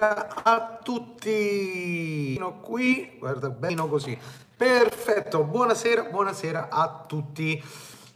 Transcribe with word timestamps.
a 0.00 0.78
tutti. 0.80 2.40
Qui, 2.62 3.16
guarda 3.18 3.50
bene 3.50 3.88
così. 3.88 4.16
Perfetto, 4.56 5.42
buonasera, 5.42 6.04
buonasera 6.04 6.68
a 6.70 7.04
tutti. 7.04 7.60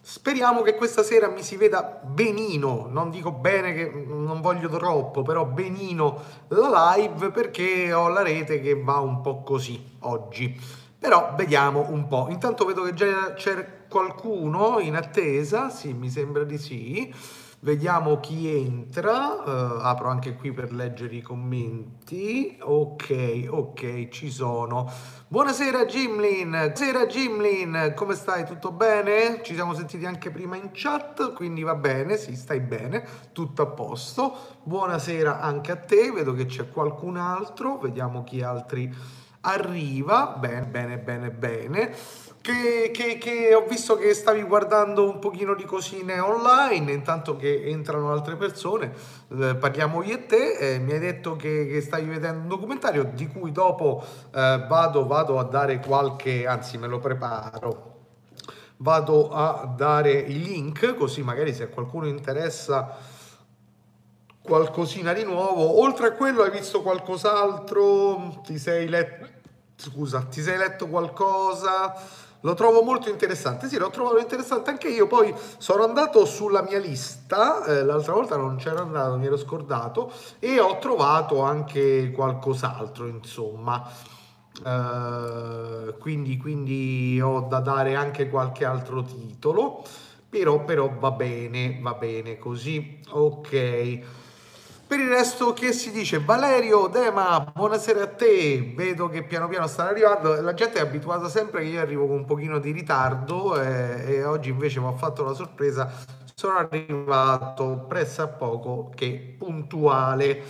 Speriamo 0.00 0.62
che 0.62 0.76
questa 0.76 1.02
sera 1.02 1.28
mi 1.28 1.42
si 1.42 1.56
veda 1.56 1.82
benino, 1.82 2.86
non 2.88 3.10
dico 3.10 3.32
bene 3.32 3.74
che 3.74 3.90
non 4.06 4.40
voglio 4.40 4.68
troppo, 4.68 5.22
però 5.22 5.44
benino 5.44 6.22
la 6.48 6.94
live 6.94 7.32
perché 7.32 7.92
ho 7.92 8.06
la 8.06 8.22
rete 8.22 8.60
che 8.60 8.80
va 8.80 8.98
un 9.00 9.20
po' 9.20 9.42
così 9.42 9.96
oggi. 10.00 10.56
Però 11.00 11.34
vediamo 11.36 11.86
un 11.88 12.06
po'. 12.06 12.28
Intanto 12.30 12.64
vedo 12.64 12.82
che 12.82 12.94
già 12.94 13.34
c'è 13.34 13.88
qualcuno 13.88 14.78
in 14.78 14.94
attesa, 14.94 15.68
sì, 15.68 15.92
mi 15.92 16.10
sembra 16.10 16.44
di 16.44 16.58
sì. 16.58 17.12
Vediamo 17.64 18.18
chi 18.18 18.52
entra, 18.52 19.34
uh, 19.34 19.78
apro 19.82 20.08
anche 20.08 20.34
qui 20.34 20.50
per 20.52 20.72
leggere 20.72 21.14
i 21.14 21.20
commenti. 21.20 22.58
Ok, 22.60 23.46
ok, 23.48 24.08
ci 24.08 24.32
sono. 24.32 24.90
Buonasera 25.28 25.84
Jimlin, 25.84 26.50
buonasera 26.50 27.06
Jimlin, 27.06 27.92
come 27.94 28.16
stai? 28.16 28.44
Tutto 28.46 28.72
bene? 28.72 29.44
Ci 29.44 29.54
siamo 29.54 29.74
sentiti 29.74 30.04
anche 30.04 30.32
prima 30.32 30.56
in 30.56 30.70
chat, 30.72 31.34
quindi 31.34 31.62
va 31.62 31.76
bene, 31.76 32.16
sì, 32.16 32.34
stai 32.34 32.58
bene, 32.58 33.06
tutto 33.30 33.62
a 33.62 33.66
posto. 33.66 34.36
Buonasera 34.64 35.38
anche 35.38 35.70
a 35.70 35.76
te, 35.76 36.10
vedo 36.10 36.34
che 36.34 36.46
c'è 36.46 36.68
qualcun 36.68 37.16
altro, 37.16 37.78
vediamo 37.78 38.24
chi 38.24 38.42
altri 38.42 38.92
arriva. 39.42 40.34
Bene, 40.36 40.66
bene, 40.66 40.98
bene, 40.98 41.30
bene 41.30 41.94
che, 42.42 42.90
che, 42.92 43.18
che, 43.18 43.54
ho 43.54 43.64
visto 43.66 43.96
che 43.96 44.12
stavi 44.14 44.42
guardando 44.42 45.08
un 45.08 45.20
pochino 45.20 45.54
di 45.54 45.64
cosine 45.64 46.18
online, 46.18 46.90
intanto 46.90 47.36
che 47.36 47.62
entrano 47.66 48.10
altre 48.10 48.34
persone, 48.34 48.92
eh, 49.28 49.54
parliamo 49.54 50.02
io 50.02 50.16
e 50.16 50.26
te, 50.26 50.56
eh, 50.58 50.78
mi 50.80 50.92
hai 50.92 50.98
detto 50.98 51.36
che, 51.36 51.68
che, 51.68 51.80
stavi 51.80 52.08
vedendo 52.08 52.40
un 52.40 52.48
documentario 52.48 53.04
di 53.04 53.28
cui 53.28 53.52
dopo 53.52 54.04
eh, 54.34 54.66
vado, 54.68 55.06
vado 55.06 55.38
a 55.38 55.44
dare 55.44 55.78
qualche, 55.78 56.44
anzi 56.46 56.78
me 56.78 56.88
lo 56.88 56.98
preparo, 56.98 58.00
vado 58.78 59.30
a 59.30 59.72
dare 59.76 60.10
il 60.10 60.40
link, 60.40 60.96
così 60.96 61.22
magari 61.22 61.54
se 61.54 61.62
a 61.62 61.68
qualcuno 61.68 62.08
interessa 62.08 62.98
qualcosina 64.42 65.12
di 65.12 65.22
nuovo, 65.22 65.80
oltre 65.80 66.08
a 66.08 66.12
quello 66.12 66.42
hai 66.42 66.50
visto 66.50 66.82
qualcos'altro, 66.82 68.40
ti 68.44 68.58
sei 68.58 68.88
letto, 68.88 69.28
scusa, 69.76 70.22
ti 70.22 70.42
sei 70.42 70.56
letto 70.58 70.88
qualcosa? 70.88 72.30
Lo 72.44 72.54
trovo 72.54 72.82
molto 72.82 73.08
interessante, 73.08 73.68
sì, 73.68 73.78
l'ho 73.78 73.90
trovato 73.90 74.18
interessante 74.18 74.70
anche 74.70 74.88
io, 74.88 75.06
poi 75.06 75.32
sono 75.58 75.84
andato 75.84 76.24
sulla 76.24 76.62
mia 76.62 76.78
lista, 76.78 77.64
eh, 77.64 77.84
l'altra 77.84 78.14
volta 78.14 78.36
non 78.36 78.56
c'ero 78.56 78.82
andato, 78.82 79.16
mi 79.16 79.26
ero 79.26 79.36
scordato, 79.36 80.12
e 80.40 80.58
ho 80.58 80.78
trovato 80.78 81.42
anche 81.42 82.10
qualcos'altro, 82.10 83.06
insomma. 83.06 83.88
Uh, 84.64 85.96
quindi, 85.98 86.36
quindi 86.36 87.18
ho 87.22 87.46
da 87.48 87.60
dare 87.60 87.94
anche 87.94 88.28
qualche 88.28 88.64
altro 88.64 89.02
titolo, 89.02 89.82
però, 90.28 90.64
però 90.64 90.92
va 90.98 91.10
bene, 91.12 91.78
va 91.80 91.94
bene 91.94 92.38
così, 92.38 93.00
ok. 93.08 94.00
Per 94.92 95.00
il 95.00 95.08
resto 95.08 95.54
che 95.54 95.72
si 95.72 95.90
dice? 95.90 96.18
Valerio 96.18 96.86
Dema, 96.86 97.40
buonasera 97.40 98.02
a 98.02 98.08
te. 98.08 98.74
Vedo 98.76 99.08
che 99.08 99.22
piano 99.22 99.48
piano 99.48 99.66
stanno 99.66 99.88
arrivando. 99.88 100.38
La 100.42 100.52
gente 100.52 100.78
è 100.78 100.82
abituata 100.82 101.30
sempre 101.30 101.62
che 101.62 101.68
io 101.68 101.80
arrivo 101.80 102.06
con 102.06 102.16
un 102.16 102.24
pochino 102.26 102.58
di 102.58 102.72
ritardo 102.72 103.58
eh, 103.58 104.04
e 104.06 104.24
oggi 104.24 104.50
invece 104.50 104.80
mi 104.80 104.88
ha 104.88 104.92
fatto 104.92 105.24
la 105.24 105.32
sorpresa. 105.32 105.90
Sono 106.34 106.58
arrivato 106.58 107.86
presso 107.88 108.20
a 108.20 108.28
poco 108.28 108.92
che 108.94 109.34
puntuale. 109.38 110.42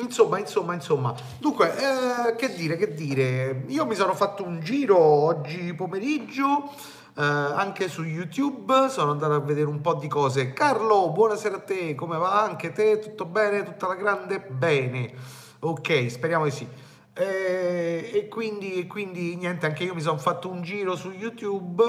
Insomma, 0.00 0.40
insomma, 0.40 0.74
insomma. 0.74 1.14
Dunque, 1.38 1.72
eh, 1.76 2.34
che 2.34 2.52
dire, 2.52 2.76
che 2.76 2.94
dire. 2.94 3.62
Io 3.68 3.86
mi 3.86 3.94
sono 3.94 4.14
fatto 4.14 4.44
un 4.44 4.58
giro 4.58 4.98
oggi 4.98 5.72
pomeriggio 5.72 6.68
eh, 7.16 7.22
anche 7.22 7.88
su 7.88 8.02
YouTube, 8.02 8.88
sono 8.88 9.12
andato 9.12 9.34
a 9.34 9.40
vedere 9.40 9.68
un 9.68 9.80
po' 9.80 9.94
di 9.94 10.08
cose. 10.08 10.52
Carlo, 10.52 11.10
buonasera 11.10 11.56
a 11.56 11.60
te, 11.60 11.94
come 11.94 12.16
va? 12.16 12.42
Anche 12.42 12.72
te? 12.72 12.98
Tutto 12.98 13.24
bene? 13.24 13.62
Tutta 13.62 13.86
la 13.86 13.94
grande? 13.94 14.40
Bene. 14.40 15.14
Ok, 15.60 16.10
speriamo 16.10 16.44
di 16.44 16.50
sì. 16.50 16.68
Eh, 17.16 18.10
e 18.12 18.28
quindi, 18.28 18.88
quindi 18.88 19.36
niente, 19.36 19.66
anche 19.66 19.84
io 19.84 19.94
mi 19.94 20.00
sono 20.00 20.18
fatto 20.18 20.50
un 20.50 20.62
giro 20.62 20.96
su 20.96 21.12
YouTube 21.12 21.84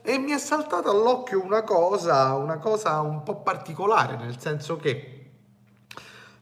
e 0.00 0.16
mi 0.16 0.30
è 0.30 0.38
saltata 0.38 0.88
all'occhio 0.88 1.44
una 1.44 1.62
cosa, 1.62 2.34
una 2.36 2.56
cosa 2.56 3.00
un 3.02 3.22
po' 3.22 3.42
particolare, 3.42 4.16
nel 4.16 4.40
senso 4.40 4.78
che 4.78 5.32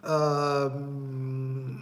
uh, 0.02 0.70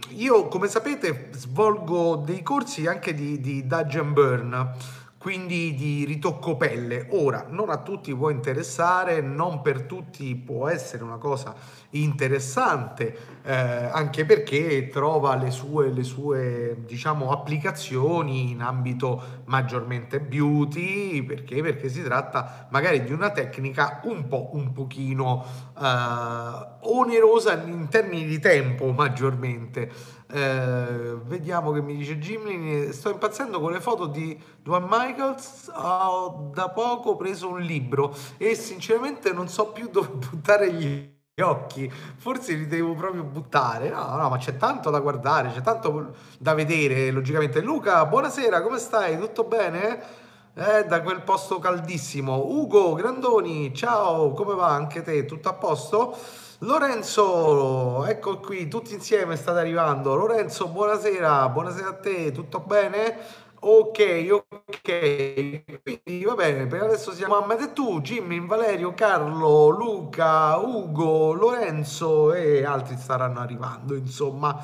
io, 0.09 0.47
come 0.47 0.67
sapete, 0.67 1.29
svolgo 1.33 2.15
dei 2.15 2.41
corsi 2.41 2.87
anche 2.87 3.13
di, 3.13 3.39
di 3.39 3.67
Dodge 3.67 3.99
and 3.99 4.13
Burn 4.13 4.73
quindi 5.17 5.73
di 5.73 6.05
ritocco 6.05 6.55
pelle. 6.57 7.07
Ora, 7.11 7.47
non 7.49 7.69
a 7.69 7.77
tutti 7.77 8.15
può 8.15 8.29
interessare, 8.29 9.21
non 9.21 9.61
per 9.61 9.83
tutti 9.83 10.35
può 10.35 10.67
essere 10.67 11.03
una 11.03 11.17
cosa 11.17 11.55
interessante, 11.91 13.17
eh, 13.43 13.53
anche 13.53 14.25
perché 14.25 14.87
trova 14.87 15.35
le 15.35 15.51
sue, 15.51 15.89
le 15.89 16.03
sue, 16.03 16.77
diciamo, 16.85 17.31
applicazioni 17.31 18.51
in 18.51 18.61
ambito 18.61 19.41
maggiormente 19.45 20.19
beauty, 20.19 21.23
perché? 21.23 21.61
Perché 21.61 21.89
si 21.89 22.03
tratta 22.03 22.67
magari 22.69 23.03
di 23.03 23.11
una 23.11 23.31
tecnica 23.31 24.01
un 24.03 24.27
po', 24.27 24.51
un 24.53 24.71
pochino 24.71 25.45
eh, 25.79 26.67
onerosa 26.81 27.63
in 27.63 27.87
termini 27.89 28.25
di 28.25 28.39
tempo 28.39 28.91
maggiormente. 28.91 30.15
Eh, 30.29 31.17
vediamo 31.23 31.71
che 31.71 31.81
mi 31.81 31.95
dice 31.95 32.17
Jimmy. 32.17 32.91
Sto 32.91 33.09
impazzendo 33.09 33.59
con 33.59 33.71
le 33.71 33.79
foto 33.79 34.07
di 34.07 34.39
Duane 34.61 34.87
Michaels. 34.89 35.71
Ho 35.73 36.51
da 36.53 36.69
poco 36.69 37.15
preso 37.15 37.49
un 37.49 37.59
libro 37.61 38.13
e 38.37 38.55
sinceramente 38.55 39.31
non 39.31 39.47
so 39.47 39.71
più 39.71 39.89
dove 39.89 40.09
buttare 40.29 40.71
gli 40.73 41.15
occhi. 41.41 41.89
Forse 42.17 42.53
li 42.55 42.67
devo 42.67 42.93
proprio 42.93 43.23
buttare. 43.23 43.89
No, 43.89 44.15
no, 44.17 44.29
ma 44.29 44.37
c'è 44.37 44.57
tanto 44.57 44.89
da 44.89 44.99
guardare, 44.99 45.51
c'è 45.51 45.61
tanto 45.61 46.13
da 46.39 46.53
vedere. 46.53 47.11
Logicamente, 47.11 47.61
Luca, 47.61 48.05
buonasera, 48.05 48.61
come 48.61 48.79
stai? 48.79 49.17
Tutto 49.17 49.43
bene? 49.45 50.25
Eh, 50.55 50.85
da 50.85 51.01
quel 51.01 51.21
posto 51.21 51.59
caldissimo. 51.59 52.35
Ugo 52.47 52.93
Grandoni, 52.95 53.73
ciao, 53.75 54.31
come 54.33 54.55
va 54.55 54.69
anche 54.69 55.03
te? 55.03 55.23
Tutto 55.25 55.49
a 55.49 55.53
posto? 55.53 56.17
Lorenzo, 56.61 58.03
ecco 58.05 58.39
qui, 58.39 58.67
tutti 58.67 58.95
insieme 58.95 59.35
state 59.35 59.59
arrivando. 59.59 60.15
Lorenzo, 60.15 60.67
buonasera, 60.67 61.49
buonasera 61.49 61.89
a 61.89 61.93
te, 61.93 62.31
tutto 62.31 62.61
bene? 62.61 63.15
Ok, 63.59 64.27
ok, 64.31 65.81
quindi 65.83 66.23
va 66.25 66.33
bene, 66.33 66.65
per 66.65 66.81
adesso 66.81 67.11
siamo 67.11 67.35
a 67.35 67.55
e 67.59 67.73
tu, 67.73 68.01
Jimmy, 68.01 68.43
Valerio, 68.43 68.95
Carlo, 68.95 69.69
Luca, 69.69 70.57
Ugo, 70.57 71.33
Lorenzo 71.33 72.33
e 72.33 72.65
altri 72.65 72.97
staranno 72.97 73.39
arrivando, 73.39 73.93
insomma. 73.93 74.59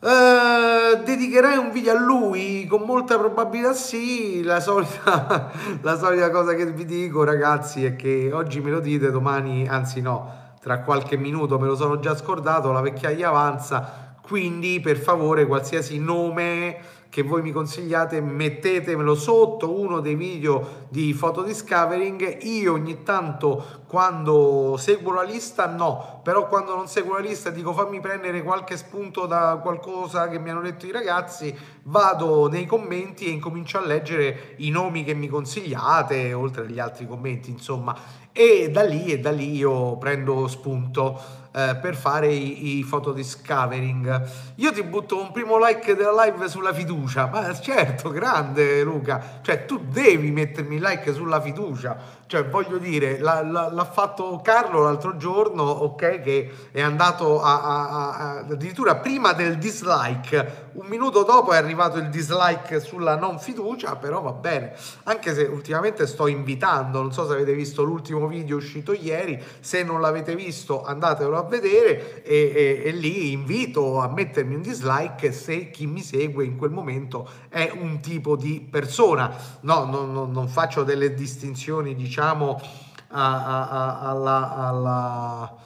Uh, 0.00 1.02
dedicherai 1.04 1.56
un 1.56 1.70
video 1.70 1.94
a 1.96 2.00
lui? 2.00 2.66
Con 2.66 2.82
molta 2.82 3.16
probabilità 3.16 3.72
sì, 3.74 4.42
la 4.42 4.58
solita, 4.58 5.52
la 5.82 5.96
solita 5.96 6.30
cosa 6.30 6.54
che 6.54 6.66
vi 6.66 6.84
dico 6.84 7.22
ragazzi 7.22 7.84
è 7.84 7.94
che 7.94 8.30
oggi 8.32 8.60
me 8.60 8.70
lo 8.70 8.80
dite, 8.80 9.10
domani, 9.10 9.66
anzi 9.68 10.00
no, 10.00 10.43
tra 10.64 10.80
qualche 10.80 11.18
minuto 11.18 11.58
me 11.58 11.66
lo 11.66 11.76
sono 11.76 11.98
già 11.98 12.16
scordato, 12.16 12.72
la 12.72 12.80
vecchiaia 12.80 13.28
avanza, 13.28 14.16
quindi 14.22 14.80
per 14.80 14.96
favore 14.96 15.44
qualsiasi 15.44 15.98
nome 15.98 17.02
che 17.10 17.22
voi 17.22 17.42
mi 17.42 17.52
consigliate 17.52 18.22
mettetemelo 18.22 19.14
sotto 19.14 19.78
uno 19.78 20.00
dei 20.00 20.14
video 20.14 20.86
di 20.88 21.12
photo 21.12 21.42
discovering. 21.42 22.42
Io 22.44 22.72
ogni 22.72 23.02
tanto 23.02 23.82
quando 23.86 24.76
seguo 24.76 25.12
la 25.12 25.22
lista 25.22 25.66
no 25.66 26.20
però 26.24 26.48
quando 26.48 26.74
non 26.74 26.88
seguo 26.88 27.12
la 27.12 27.20
lista 27.20 27.50
dico 27.50 27.72
fammi 27.72 28.00
prendere 28.00 28.42
qualche 28.42 28.76
spunto 28.76 29.26
da 29.26 29.60
qualcosa 29.62 30.28
che 30.28 30.40
mi 30.40 30.50
hanno 30.50 30.62
detto 30.62 30.86
i 30.86 30.90
ragazzi 30.90 31.56
vado 31.84 32.48
nei 32.48 32.66
commenti 32.66 33.26
e 33.26 33.30
incomincio 33.30 33.78
a 33.78 33.82
leggere 33.82 34.54
i 34.56 34.70
nomi 34.70 35.04
che 35.04 35.14
mi 35.14 35.28
consigliate 35.28 36.32
oltre 36.32 36.64
agli 36.64 36.80
altri 36.80 37.06
commenti 37.06 37.50
insomma 37.50 37.94
e 38.36 38.68
da 38.68 38.82
lì 38.82 39.12
e 39.12 39.20
da 39.20 39.30
lì 39.30 39.54
io 39.54 39.96
prendo 39.96 40.48
spunto 40.48 41.42
eh, 41.52 41.76
per 41.80 41.94
fare 41.94 42.32
i, 42.32 42.78
i 42.78 42.84
photo 42.84 43.12
discovering. 43.12 44.28
Io 44.56 44.72
ti 44.72 44.82
butto 44.82 45.20
un 45.20 45.30
primo 45.30 45.56
like 45.56 45.94
della 45.94 46.24
live 46.24 46.48
sulla 46.48 46.74
fiducia, 46.74 47.28
ma 47.28 47.54
certo, 47.54 48.10
grande 48.10 48.82
Luca, 48.82 49.38
cioè 49.40 49.64
tu 49.64 49.78
devi 49.78 50.32
mettermi 50.32 50.80
like 50.80 51.12
sulla 51.12 51.40
fiducia, 51.40 51.96
cioè 52.26 52.44
voglio 52.44 52.78
dire, 52.78 53.20
l'ha, 53.20 53.44
l'ha, 53.44 53.70
l'ha 53.70 53.84
fatto 53.84 54.40
Carlo 54.42 54.82
l'altro 54.82 55.16
giorno, 55.16 55.62
ok, 55.62 56.20
che 56.20 56.50
è 56.72 56.82
andato 56.82 57.40
a, 57.40 57.62
a, 57.62 57.88
a, 57.88 58.36
addirittura 58.38 58.96
prima 58.96 59.32
del 59.32 59.56
dislike, 59.56 60.63
un 60.74 60.86
minuto 60.86 61.22
dopo 61.22 61.52
è 61.52 61.56
arrivato 61.56 61.98
il 61.98 62.08
dislike 62.08 62.80
sulla 62.80 63.16
non 63.16 63.38
fiducia, 63.38 63.96
però 63.96 64.20
va 64.20 64.32
bene, 64.32 64.74
anche 65.04 65.34
se 65.34 65.42
ultimamente 65.42 66.06
sto 66.06 66.26
invitando, 66.26 67.00
non 67.00 67.12
so 67.12 67.26
se 67.26 67.32
avete 67.34 67.54
visto 67.54 67.82
l'ultimo 67.82 68.26
video 68.26 68.56
uscito 68.56 68.92
ieri, 68.92 69.42
se 69.60 69.82
non 69.82 70.00
l'avete 70.00 70.34
visto 70.34 70.82
andatelo 70.82 71.36
a 71.36 71.42
vedere 71.42 72.22
e, 72.22 72.52
e, 72.54 72.82
e, 72.84 72.90
lì 72.90 73.32
invito 73.32 74.00
a 74.00 74.08
mettermi 74.08 74.54
un 74.54 74.62
dislike 74.62 75.32
se 75.32 75.70
chi 75.70 75.86
mi 75.86 76.02
segue 76.02 76.44
in 76.44 76.56
quel 76.56 76.70
momento 76.70 77.28
è 77.48 77.72
un 77.74 78.00
tipo 78.00 78.36
di 78.36 78.66
persona. 78.68 79.34
No, 79.60 79.84
no, 79.84 80.04
no 80.04 80.26
non 80.26 80.48
faccio 80.48 80.82
delle 80.82 81.14
distinzioni, 81.14 81.94
diciamo, 81.94 82.60
a, 83.08 83.44
a, 83.44 83.68
a, 83.68 84.00
alla, 84.00 84.54
alla 84.56 85.56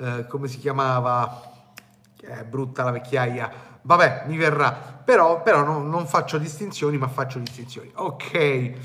eh, 0.00 0.26
come 0.28 0.48
si 0.48 0.58
chiamava? 0.58 1.42
È 2.20 2.44
brutta 2.44 2.84
la 2.84 2.90
vecchiaia. 2.92 3.66
Vabbè, 3.82 4.24
mi 4.26 4.36
verrà. 4.36 4.72
Però, 4.72 5.42
però 5.42 5.64
no, 5.64 5.80
non 5.80 6.06
faccio 6.06 6.38
distinzioni, 6.38 6.98
ma 6.98 7.08
faccio 7.08 7.38
distinzioni. 7.38 7.90
Ok 7.94 8.76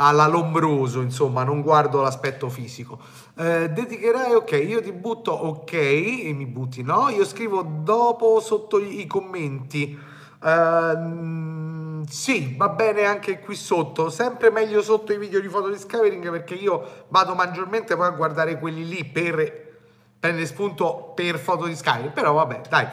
alla 0.00 0.26
Lombroso, 0.26 1.00
insomma, 1.00 1.42
non 1.42 1.60
guardo 1.60 2.00
l'aspetto 2.00 2.48
fisico. 2.48 2.98
Eh, 3.36 3.70
dedicherai, 3.70 4.34
ok, 4.34 4.64
io 4.66 4.80
ti 4.80 4.92
butto 4.92 5.32
ok 5.32 5.72
e 5.72 6.32
mi 6.34 6.46
butti 6.46 6.82
no, 6.82 7.08
io 7.08 7.24
scrivo 7.24 7.62
dopo 7.62 8.40
sotto 8.40 8.78
i, 8.78 9.06
commenti. 9.06 9.98
Uh, 10.40 12.04
sì, 12.08 12.54
va 12.56 12.68
bene 12.68 13.04
anche 13.04 13.40
qui 13.40 13.56
sotto, 13.56 14.08
sempre 14.08 14.50
meglio 14.50 14.82
sotto 14.82 15.12
i 15.12 15.18
video 15.18 15.40
di 15.40 15.48
foto 15.48 15.68
discovering 15.68 16.30
perché 16.30 16.54
io 16.54 17.06
vado 17.08 17.34
maggiormente 17.34 17.96
poi 17.96 18.06
a 18.06 18.10
guardare 18.10 18.56
quelli 18.60 18.86
lì 18.86 19.04
per 19.04 19.66
prendere 20.20 20.46
spunto 20.46 21.12
per 21.14 21.38
foto 21.38 21.66
discovering, 21.66 22.12
però 22.12 22.32
vabbè, 22.34 22.60
dai. 22.68 22.88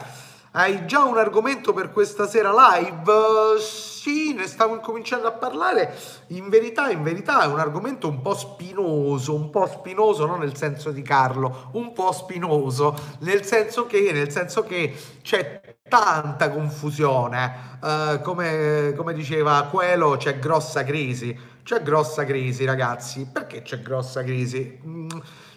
Hai 0.58 0.86
già 0.86 1.04
un 1.04 1.18
argomento 1.18 1.74
per 1.74 1.92
questa 1.92 2.26
sera 2.26 2.50
live? 2.50 3.60
Sì, 3.60 4.32
ne 4.32 4.46
stavo 4.46 4.80
cominciando 4.80 5.26
a 5.26 5.32
parlare. 5.32 5.94
In 6.28 6.48
verità, 6.48 6.88
in 6.88 7.02
verità 7.02 7.42
è 7.42 7.46
un 7.46 7.58
argomento 7.58 8.08
un 8.08 8.22
po' 8.22 8.34
spinoso, 8.34 9.34
un 9.34 9.50
po' 9.50 9.66
spinoso, 9.66 10.24
non 10.24 10.38
nel 10.38 10.56
senso 10.56 10.92
di 10.92 11.02
Carlo, 11.02 11.68
un 11.72 11.92
po' 11.92 12.10
spinoso, 12.12 12.96
nel 13.18 13.44
senso 13.44 13.84
che, 13.84 14.10
nel 14.12 14.30
senso 14.30 14.62
che 14.62 14.94
c'è 15.20 15.60
tanta 15.86 16.48
confusione. 16.48 17.76
Uh, 17.82 18.22
come, 18.22 18.94
come 18.96 19.12
diceva 19.12 19.68
Quello, 19.70 20.16
c'è 20.16 20.38
grossa 20.38 20.84
crisi. 20.84 21.38
C'è 21.66 21.82
grossa 21.82 22.24
crisi, 22.24 22.64
ragazzi. 22.64 23.26
Perché 23.26 23.62
c'è 23.62 23.80
grossa 23.80 24.22
crisi? 24.22 24.78
Mm 24.86 25.08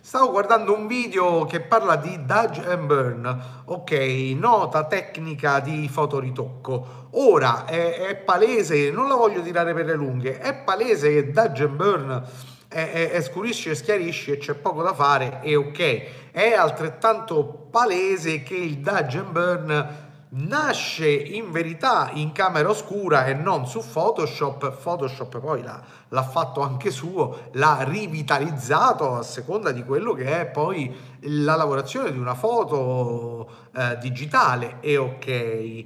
Stavo 0.01 0.31
guardando 0.31 0.75
un 0.75 0.87
video 0.87 1.45
che 1.45 1.59
parla 1.59 1.95
di 1.95 2.25
Dodge 2.25 2.65
and 2.65 2.87
Burn, 2.87 3.41
ok, 3.65 3.91
nota 4.35 4.85
tecnica 4.85 5.59
di 5.59 5.87
fotoritocco. 5.87 7.09
Ora 7.11 7.65
è, 7.65 8.07
è, 8.07 8.15
palese, 8.15 8.89
non 8.89 9.07
la 9.07 9.13
voglio 9.13 9.43
tirare 9.43 9.71
per 9.75 9.85
le 9.85 9.93
lunghe, 9.93 10.39
è 10.39 10.55
palese 10.55 11.13
che 11.13 11.31
Dodge 11.31 11.63
and 11.65 11.75
Burn 11.75 12.23
è, 12.67 12.91
è, 12.91 13.11
è 13.11 13.21
scurisce 13.21 13.69
e 13.69 13.75
schiarisce 13.75 14.37
c'è 14.37 14.55
poco 14.55 14.81
da 14.81 14.95
fare 14.95 15.41
e 15.43 15.55
ok. 15.55 16.31
È 16.31 16.53
altrettanto 16.53 17.67
palese 17.69 18.41
che 18.41 18.55
il 18.55 18.79
Dodge 18.79 19.19
and 19.19 19.29
Burn 19.29 20.08
nasce 20.31 21.09
in 21.09 21.51
verità 21.51 22.11
in 22.13 22.31
camera 22.31 22.69
oscura 22.69 23.25
e 23.25 23.33
non 23.33 23.65
su 23.67 23.81
Photoshop. 23.81 24.77
Photoshop 24.77 25.39
poi 25.39 25.63
l'ha, 25.63 25.81
l'ha, 26.09 26.23
fatto 26.23 26.61
anche 26.61 26.91
suo, 26.91 27.49
l'ha 27.53 27.83
rivitalizzato 27.83 29.15
a 29.15 29.23
seconda 29.23 29.71
di 29.71 29.83
quello 29.83 30.13
che 30.13 30.41
è 30.41 30.45
poi 30.47 30.95
la 31.21 31.55
lavorazione 31.55 32.11
di 32.11 32.19
una 32.19 32.35
foto 32.35 33.49
eh, 33.75 33.97
digitale 33.99 34.77
e 34.81 34.97
ok. 34.97 35.83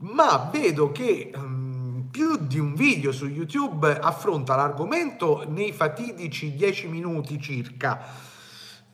Ma 0.00 0.48
vedo 0.52 0.92
che 0.92 1.32
um, 1.34 2.08
più 2.10 2.36
di 2.36 2.58
un 2.58 2.74
video 2.74 3.10
su 3.10 3.26
YouTube 3.26 3.98
affronta 3.98 4.54
l'argomento 4.54 5.44
nei 5.48 5.72
fatidici 5.72 6.54
10 6.54 6.88
minuti 6.88 7.40
circa 7.40 8.26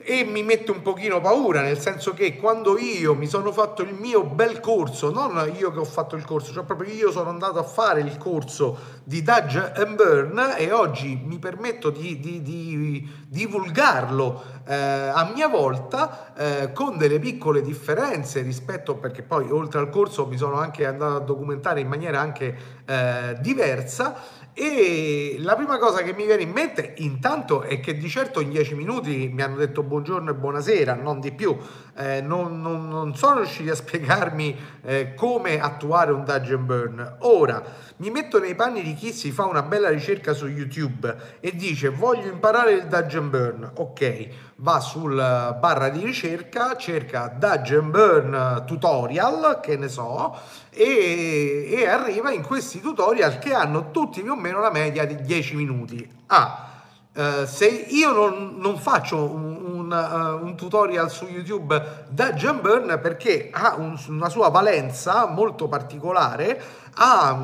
e 0.06 0.23
mi 0.23 0.43
mette 0.43 0.71
un 0.71 0.83
pochino 0.83 1.19
paura, 1.19 1.62
nel 1.62 1.79
senso 1.79 2.12
che 2.12 2.37
quando 2.37 2.79
io 2.79 3.15
mi 3.15 3.27
sono 3.27 3.53
fatto 3.53 3.81
il 3.81 3.95
mio 3.95 4.23
bel 4.23 4.61
corso, 4.61 5.11
non 5.11 5.51
io 5.56 5.73
che 5.73 5.79
ho 5.79 5.85
fatto 5.85 6.15
il 6.15 6.27
corso, 6.27 6.53
cioè 6.53 6.62
proprio 6.65 6.93
io 6.93 7.11
sono 7.11 7.31
andato 7.31 7.59
a 7.59 7.62
fare 7.62 8.01
il 8.01 8.19
corso 8.19 8.79
di 9.03 9.23
Dodge 9.23 9.73
and 9.75 9.95
Burn 9.97 10.55
e 10.59 10.71
oggi 10.73 11.19
mi 11.25 11.39
permetto 11.39 11.89
di, 11.89 12.21
di, 12.21 12.43
di 12.43 13.09
divulgarlo 13.27 14.43
eh, 14.67 14.75
a 14.75 15.31
mia 15.35 15.49
volta 15.49 16.35
eh, 16.35 16.73
con 16.73 16.99
delle 16.99 17.19
piccole 17.19 17.62
differenze 17.62 18.43
rispetto, 18.43 18.97
perché 18.97 19.23
poi 19.23 19.51
oltre 19.51 19.81
al 19.81 19.89
corso 19.89 20.27
mi 20.27 20.37
sono 20.37 20.59
anche 20.59 20.85
andato 20.85 21.17
a 21.17 21.21
documentare 21.21 21.81
in 21.81 21.89
maniera 21.89 22.21
anche 22.21 22.56
eh, 22.85 23.39
diversa 23.41 24.43
e 24.56 25.35
la 25.41 25.56
prima 25.56 25.79
cosa 25.79 26.03
che 26.03 26.15
mi 26.15 26.27
viene 26.27 26.43
in 26.43 26.53
mente 26.53 26.95
intanto 26.99 27.62
è 27.62 27.81
che 27.81 27.97
di 27.97 28.09
certo 28.09 28.39
in 28.41 28.51
dieci 28.51 28.77
minuti 28.77 29.29
mi 29.33 29.43
hanno 29.43 29.56
detto 29.56 29.83
buongiorno 29.83 30.31
e 30.31 30.35
buonasera, 30.35 30.95
non 30.95 31.19
di 31.19 31.33
più. 31.33 31.59
Eh, 31.96 32.20
non, 32.20 32.61
non, 32.61 32.88
non, 32.88 33.14
sono 33.14 33.37
riusciti 33.37 33.70
a 33.70 33.75
spiegarmi 33.76 34.58
eh, 34.82 35.14
come 35.14 35.61
attuare 35.61 36.11
un 36.11 36.25
dungeon 36.25 36.67
burn. 36.67 37.17
Ora 37.20 37.62
mi 37.99 38.11
metto 38.11 38.41
nei 38.41 38.56
panni 38.56 38.82
di 38.82 38.94
chi 38.94 39.12
si 39.12 39.31
fa 39.31 39.44
una 39.44 39.62
bella 39.62 39.91
ricerca 39.91 40.32
su 40.32 40.49
YouTube 40.49 41.38
e 41.38 41.55
dice 41.55 41.91
voglio 41.91 42.26
imparare 42.26 42.73
il 42.73 42.87
dungeon 42.87 43.31
burn. 43.31 43.70
Ok, 43.76 44.29
va 44.56 44.81
sul 44.81 45.14
barra 45.14 45.88
di 45.88 46.05
ricerca, 46.05 46.76
cerca 46.76 47.29
dungeon 47.29 47.91
burn 47.93 48.64
tutorial, 48.67 49.61
che 49.62 49.76
ne 49.76 49.88
so, 49.88 50.37
e, 50.70 51.69
e 51.70 51.87
arriva 51.87 52.32
in 52.32 52.43
questi 52.43 52.81
tutorial 52.81 53.38
che 53.38 53.55
hanno 53.55 53.93
tutti 53.93 54.20
più 54.20 54.32
o 54.32 54.37
meno 54.37 54.58
la 54.58 54.73
media 54.73 55.05
di 55.05 55.14
10 55.23 55.55
minuti. 55.55 56.11
Ah, 56.26 56.74
Uh, 57.15 57.47
se 57.47 57.67
io 57.67 58.11
non, 58.11 58.57
non 58.59 58.77
faccio 58.77 59.17
un, 59.17 59.55
un, 59.63 59.93
uh, 59.93 60.45
un, 60.45 60.57
tutorial 60.57 61.09
su 61.09 61.27
YouTube 61.27 62.07
da 62.09 62.33
Jamburn 62.33 62.99
perché 63.01 63.51
ha 63.53 63.77
un, 63.79 63.97
una 64.09 64.29
sua 64.29 64.49
valenza 64.49 65.27
molto 65.27 65.69
particolare, 65.69 66.61
ha 66.95 67.39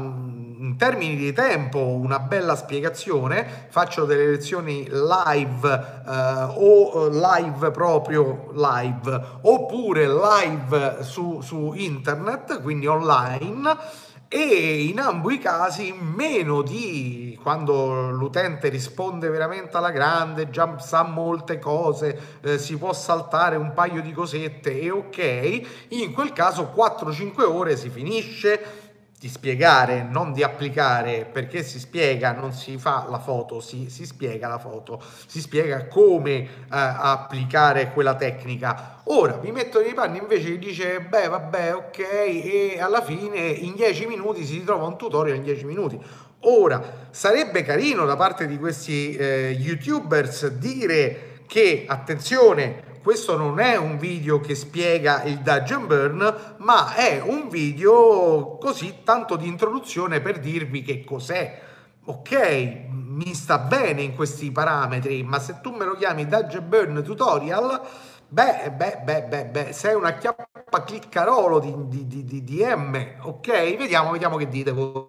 in 0.61 0.75
termini 0.77 1.15
di 1.15 1.33
tempo 1.33 1.79
una 1.79 2.19
bella 2.19 2.57
spiegazione, 2.57 3.69
faccio 3.69 4.07
delle 4.07 4.27
lezioni 4.27 4.89
live 4.91 6.03
uh, 6.05 6.53
o 6.57 7.07
live 7.07 7.71
proprio 7.71 8.51
live 8.53 9.23
oppure 9.43 10.09
live 10.09 11.05
su, 11.05 11.41
su 11.43 11.75
internet, 11.77 12.61
quindi 12.61 12.89
online 12.89 14.09
e 14.33 14.85
in 14.85 15.01
ambo 15.01 15.33
i 15.33 15.39
casi 15.39 15.93
meno 15.93 16.63
di 16.63 17.37
quando 17.43 18.11
l'utente 18.11 18.69
risponde 18.69 19.29
veramente 19.29 19.77
alla 19.77 19.91
grande, 19.91 20.51
già 20.51 20.79
sa 20.79 21.03
molte 21.03 21.59
cose, 21.59 22.39
eh, 22.43 22.57
si 22.57 22.77
può 22.77 22.93
saltare 22.93 23.57
un 23.57 23.73
paio 23.73 24.01
di 24.01 24.13
cosette 24.13 24.81
e 24.81 24.89
ok, 24.89 25.63
in 25.89 26.13
quel 26.13 26.33
caso 26.33 26.73
4-5 26.73 27.43
ore 27.43 27.77
si 27.77 27.89
finisce 27.89 28.90
di 29.21 29.29
spiegare, 29.29 30.03
non 30.03 30.33
di 30.33 30.43
applicare, 30.43 31.29
perché 31.31 31.63
si 31.63 31.79
spiega, 31.79 32.33
non 32.33 32.55
si 32.55 32.79
fa 32.79 33.07
la 33.07 33.19
foto, 33.19 33.61
si, 33.61 33.91
si 33.91 34.07
spiega 34.07 34.49
la 34.49 34.57
foto, 34.57 34.99
si 35.27 35.43
spiega 35.43 35.89
come 35.89 36.39
eh, 36.39 36.49
applicare 36.69 37.93
quella 37.93 38.15
tecnica. 38.15 39.03
Ora 39.05 39.39
mi 39.43 39.53
metto 39.53 39.79
nei 39.83 39.93
panni 39.93 40.17
invece 40.17 40.57
dice, 40.57 41.03
beh 41.03 41.29
vabbè 41.29 41.75
ok, 41.75 41.99
e 41.99 42.79
alla 42.81 43.03
fine 43.03 43.41
in 43.41 43.75
10 43.75 44.07
minuti 44.07 44.43
si 44.43 44.55
ritrova 44.55 44.87
un 44.87 44.97
tutorial 44.97 45.37
in 45.37 45.43
10 45.43 45.67
minuti. 45.67 46.01
Ora, 46.45 47.09
sarebbe 47.11 47.63
carino 47.63 48.07
da 48.07 48.17
parte 48.17 48.47
di 48.47 48.57
questi 48.57 49.15
eh, 49.17 49.51
youtubers 49.51 50.47
dire 50.47 51.43
che, 51.47 51.85
attenzione, 51.87 52.89
questo 53.03 53.37
non 53.37 53.59
è 53.61 53.77
un 53.77 53.97
video 53.99 54.41
che 54.41 54.55
spiega 54.55 55.23
il 55.23 55.39
dungeon 55.39 55.87
burn, 55.87 56.55
ma 56.59 56.95
è 56.95 57.21
un 57.25 57.49
video 57.49 58.59
così 58.61 58.99
tanto 59.05 59.37
di 59.37 59.49
introduzione 59.49 60.21
per 60.21 60.39
dirvi 60.39 60.83
che 60.83 61.03
cos'è. 61.05 61.61
Ok, 62.05 62.87
mi 62.91 63.35
sta 63.35 63.59
bene 63.59 64.03
in 64.03 64.15
questi 64.15 64.51
parametri, 64.51 65.23
ma 65.23 65.39
se 65.39 65.61
tu 65.63 65.71
me 65.73 65.85
lo 65.85 65.95
chiami 65.95 66.27
dungeon 66.27 66.69
burn 66.69 67.03
tutorial, 67.03 67.81
beh, 68.29 68.73
beh, 68.77 69.01
beh, 69.05 69.23
beh, 69.23 69.45
beh 69.47 69.73
sei 69.73 69.95
una 69.95 70.15
chiappa 70.15 70.83
cliccarolo 70.85 71.59
di, 71.59 71.75
di, 71.89 72.07
di, 72.07 72.25
di, 72.25 72.45
di 72.45 72.65
M, 72.65 73.17
ok? 73.23 73.77
Vediamo, 73.77 74.11
vediamo 74.11 74.37
che 74.37 74.49
dite 74.49 74.73
voi. 74.73 75.07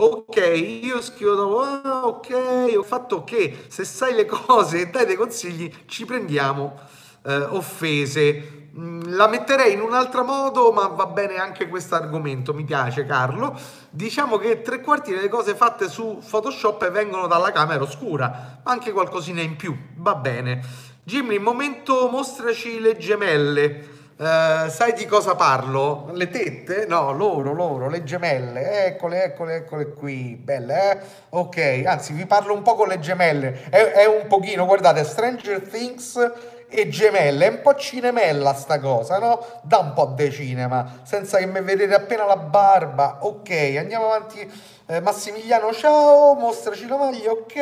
Ok, 0.00 0.36
io 0.84 1.02
scrivo 1.02 1.34
dopo, 1.34 1.60
ah, 1.60 2.06
ok, 2.06 2.72
ho 2.76 2.84
fatto 2.84 3.24
che 3.24 3.64
se 3.66 3.82
sai 3.84 4.14
le 4.14 4.26
cose 4.26 4.82
e 4.82 4.86
dai 4.90 5.04
dei 5.04 5.16
consigli 5.16 5.74
ci 5.86 6.04
prendiamo 6.04 6.78
eh, 7.24 7.34
offese. 7.34 8.68
Mm, 8.78 9.16
la 9.16 9.26
metterei 9.26 9.72
in 9.72 9.80
un 9.80 9.94
altro 9.94 10.22
modo, 10.22 10.70
ma 10.70 10.86
va 10.86 11.06
bene 11.06 11.38
anche 11.38 11.66
questo 11.68 11.96
argomento, 11.96 12.54
mi 12.54 12.62
piace 12.62 13.06
Carlo. 13.06 13.58
Diciamo 13.90 14.36
che 14.36 14.62
tre 14.62 14.82
quarti 14.82 15.12
delle 15.12 15.28
cose 15.28 15.56
fatte 15.56 15.88
su 15.88 16.22
Photoshop 16.30 16.88
vengono 16.92 17.26
dalla 17.26 17.50
camera 17.50 17.82
oscura, 17.82 18.60
anche 18.62 18.92
qualcosina 18.92 19.40
in 19.40 19.56
più, 19.56 19.76
va 19.96 20.14
bene. 20.14 20.62
Jimmy, 21.02 21.38
momento 21.38 22.08
mostraci 22.08 22.78
le 22.78 22.96
gemelle. 22.98 23.97
Uh, 24.18 24.68
sai 24.68 24.94
di 24.94 25.06
cosa 25.06 25.36
parlo? 25.36 26.10
Le 26.12 26.28
tette? 26.28 26.86
No, 26.88 27.12
loro, 27.12 27.52
loro, 27.52 27.88
le 27.88 28.02
gemelle. 28.02 28.86
Eccole, 28.86 29.22
eccole, 29.22 29.54
eccole 29.54 29.92
qui. 29.92 30.34
Belle, 30.34 30.90
eh? 30.90 30.98
Ok, 31.28 31.84
anzi, 31.86 32.12
vi 32.14 32.26
parlo 32.26 32.52
un 32.52 32.62
po' 32.62 32.74
con 32.74 32.88
le 32.88 32.98
gemelle. 32.98 33.68
È, 33.70 33.76
è 33.76 34.06
un 34.06 34.26
pochino, 34.26 34.66
guardate, 34.66 35.04
Stranger 35.04 35.60
Things 35.60 36.32
e 36.68 36.88
gemelle. 36.88 37.46
È 37.46 37.48
un 37.48 37.60
po' 37.62 37.76
cinemella 37.76 38.54
sta 38.54 38.80
cosa, 38.80 39.20
no? 39.20 39.38
Da 39.62 39.78
un 39.78 39.92
po' 39.92 40.06
di 40.06 40.32
cinema, 40.32 40.98
senza 41.04 41.38
che 41.38 41.46
mi 41.46 41.60
vedete 41.60 41.94
appena 41.94 42.24
la 42.24 42.38
barba. 42.38 43.18
Ok, 43.20 43.50
andiamo 43.78 44.06
avanti. 44.06 44.40
Eh, 44.86 45.00
Massimiliano, 45.00 45.72
ciao, 45.72 46.34
mostraci 46.34 46.88
la 46.88 46.96
maglia, 46.96 47.30
ok. 47.30 47.54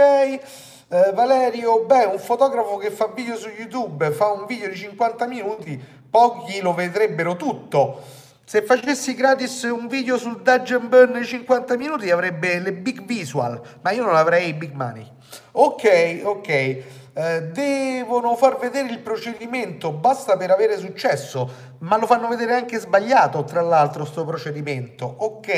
Eh, 0.89 1.13
Valerio, 1.13 1.85
beh, 1.85 2.05
un 2.05 2.19
fotografo 2.19 2.77
che 2.77 2.91
fa 2.91 3.09
video 3.09 3.37
su 3.37 3.49
YouTube, 3.49 4.11
fa 4.13 4.31
un 4.31 4.47
video 4.47 4.69
di 4.69 4.77
50 4.77 5.27
minuti, 5.27 6.05
pochi 6.17 6.61
lo 6.63 6.73
vedrebbero 6.73 7.37
tutto. 7.37 8.03
Se 8.43 8.63
facessi 8.63 9.13
gratis 9.13 9.65
un 9.65 9.87
video 9.87 10.17
sul 10.17 10.41
Dungeon 10.41 10.89
Burn 10.89 11.13
di 11.13 11.27
50 11.27 11.77
minuti 11.77 12.11
avrebbe 12.11 12.59
le 12.59 12.73
big 12.73 13.05
visual, 13.05 13.61
ma 13.83 13.91
io 13.91 14.03
non 14.03 14.17
avrei 14.17 14.55
big 14.55 14.73
money. 14.73 15.07
Ok, 15.53 16.23
ok. 16.25 16.49
Eh, 16.49 17.43
devono 17.53 18.35
far 18.35 18.57
vedere 18.57 18.89
il 18.89 19.01
procedimento, 19.01 19.93
basta 19.93 20.39
per 20.39 20.51
avere 20.51 20.79
successo, 20.79 21.51
ma 21.81 21.99
lo 21.99 22.07
fanno 22.07 22.29
vedere 22.29 22.55
anche 22.55 22.79
sbagliato, 22.79 23.45
tra 23.45 23.61
l'altro, 23.61 24.07
sto 24.07 24.25
procedimento. 24.25 25.05
Ok. 25.19 25.49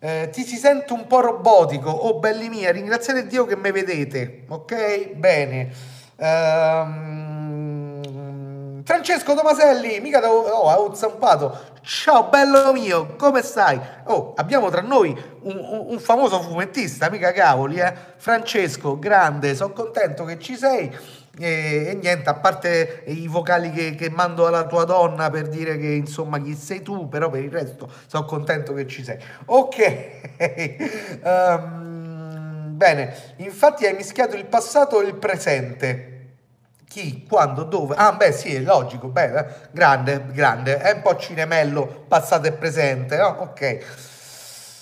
Eh, 0.00 0.30
ti 0.32 0.44
si 0.44 0.56
sente 0.56 0.94
un 0.94 1.06
po' 1.06 1.20
robotico. 1.20 1.90
Oh, 1.90 2.18
belli 2.18 2.48
mia, 2.48 2.72
ringraziate 2.72 3.26
Dio 3.26 3.44
che 3.44 3.56
mi 3.56 3.70
vedete. 3.70 4.44
Ok? 4.48 5.10
Bene. 5.10 5.70
Ehm... 6.16 7.27
Francesco 8.88 9.34
Tomaselli, 9.34 10.00
mica 10.00 10.26
oh, 10.32 10.48
ho 10.48 10.94
zampato. 10.94 11.74
Ciao 11.82 12.30
bello 12.30 12.72
mio, 12.72 13.16
come 13.16 13.42
stai? 13.42 13.78
Oh, 14.04 14.32
abbiamo 14.34 14.70
tra 14.70 14.80
noi 14.80 15.10
un, 15.42 15.58
un, 15.58 15.84
un 15.88 15.98
famoso 15.98 16.40
fumettista, 16.40 17.10
mica 17.10 17.30
cavoli, 17.32 17.76
eh? 17.80 17.92
Francesco, 18.16 18.98
grande, 18.98 19.54
sono 19.54 19.74
contento 19.74 20.24
che 20.24 20.38
ci 20.38 20.56
sei. 20.56 20.90
E, 21.38 21.88
e, 21.88 21.98
niente, 22.00 22.30
a 22.30 22.34
parte 22.36 23.02
i 23.08 23.28
vocali 23.28 23.70
che, 23.72 23.94
che, 23.94 24.08
mando 24.08 24.46
alla 24.46 24.64
tua 24.64 24.84
donna 24.84 25.28
per 25.28 25.48
dire 25.48 25.76
che 25.76 25.88
insomma 25.88 26.40
chi 26.40 26.54
sei 26.54 26.80
tu, 26.80 27.10
però 27.10 27.28
per 27.28 27.42
il 27.44 27.50
resto 27.50 27.92
sono 28.06 28.24
contento 28.24 28.72
che 28.72 28.86
ci 28.86 29.04
sei. 29.04 29.18
Ok, 29.44 30.10
um, 31.24 32.70
bene, 32.72 33.34
infatti 33.36 33.84
hai 33.84 33.92
mischiato 33.92 34.34
il 34.34 34.46
passato 34.46 35.02
e 35.02 35.08
il 35.08 35.14
presente. 35.16 36.16
Chi, 36.88 37.26
quando, 37.28 37.64
dove? 37.64 37.94
Ah, 37.96 38.12
beh, 38.12 38.32
sì, 38.32 38.54
è 38.54 38.60
logico, 38.60 39.08
beh, 39.08 39.68
grande, 39.72 40.24
grande, 40.32 40.78
è 40.78 40.94
un 40.94 41.02
po' 41.02 41.16
cinemello, 41.16 42.06
passato 42.08 42.46
e 42.46 42.52
presente, 42.52 43.18
no? 43.18 43.36
Ok. 43.40 44.06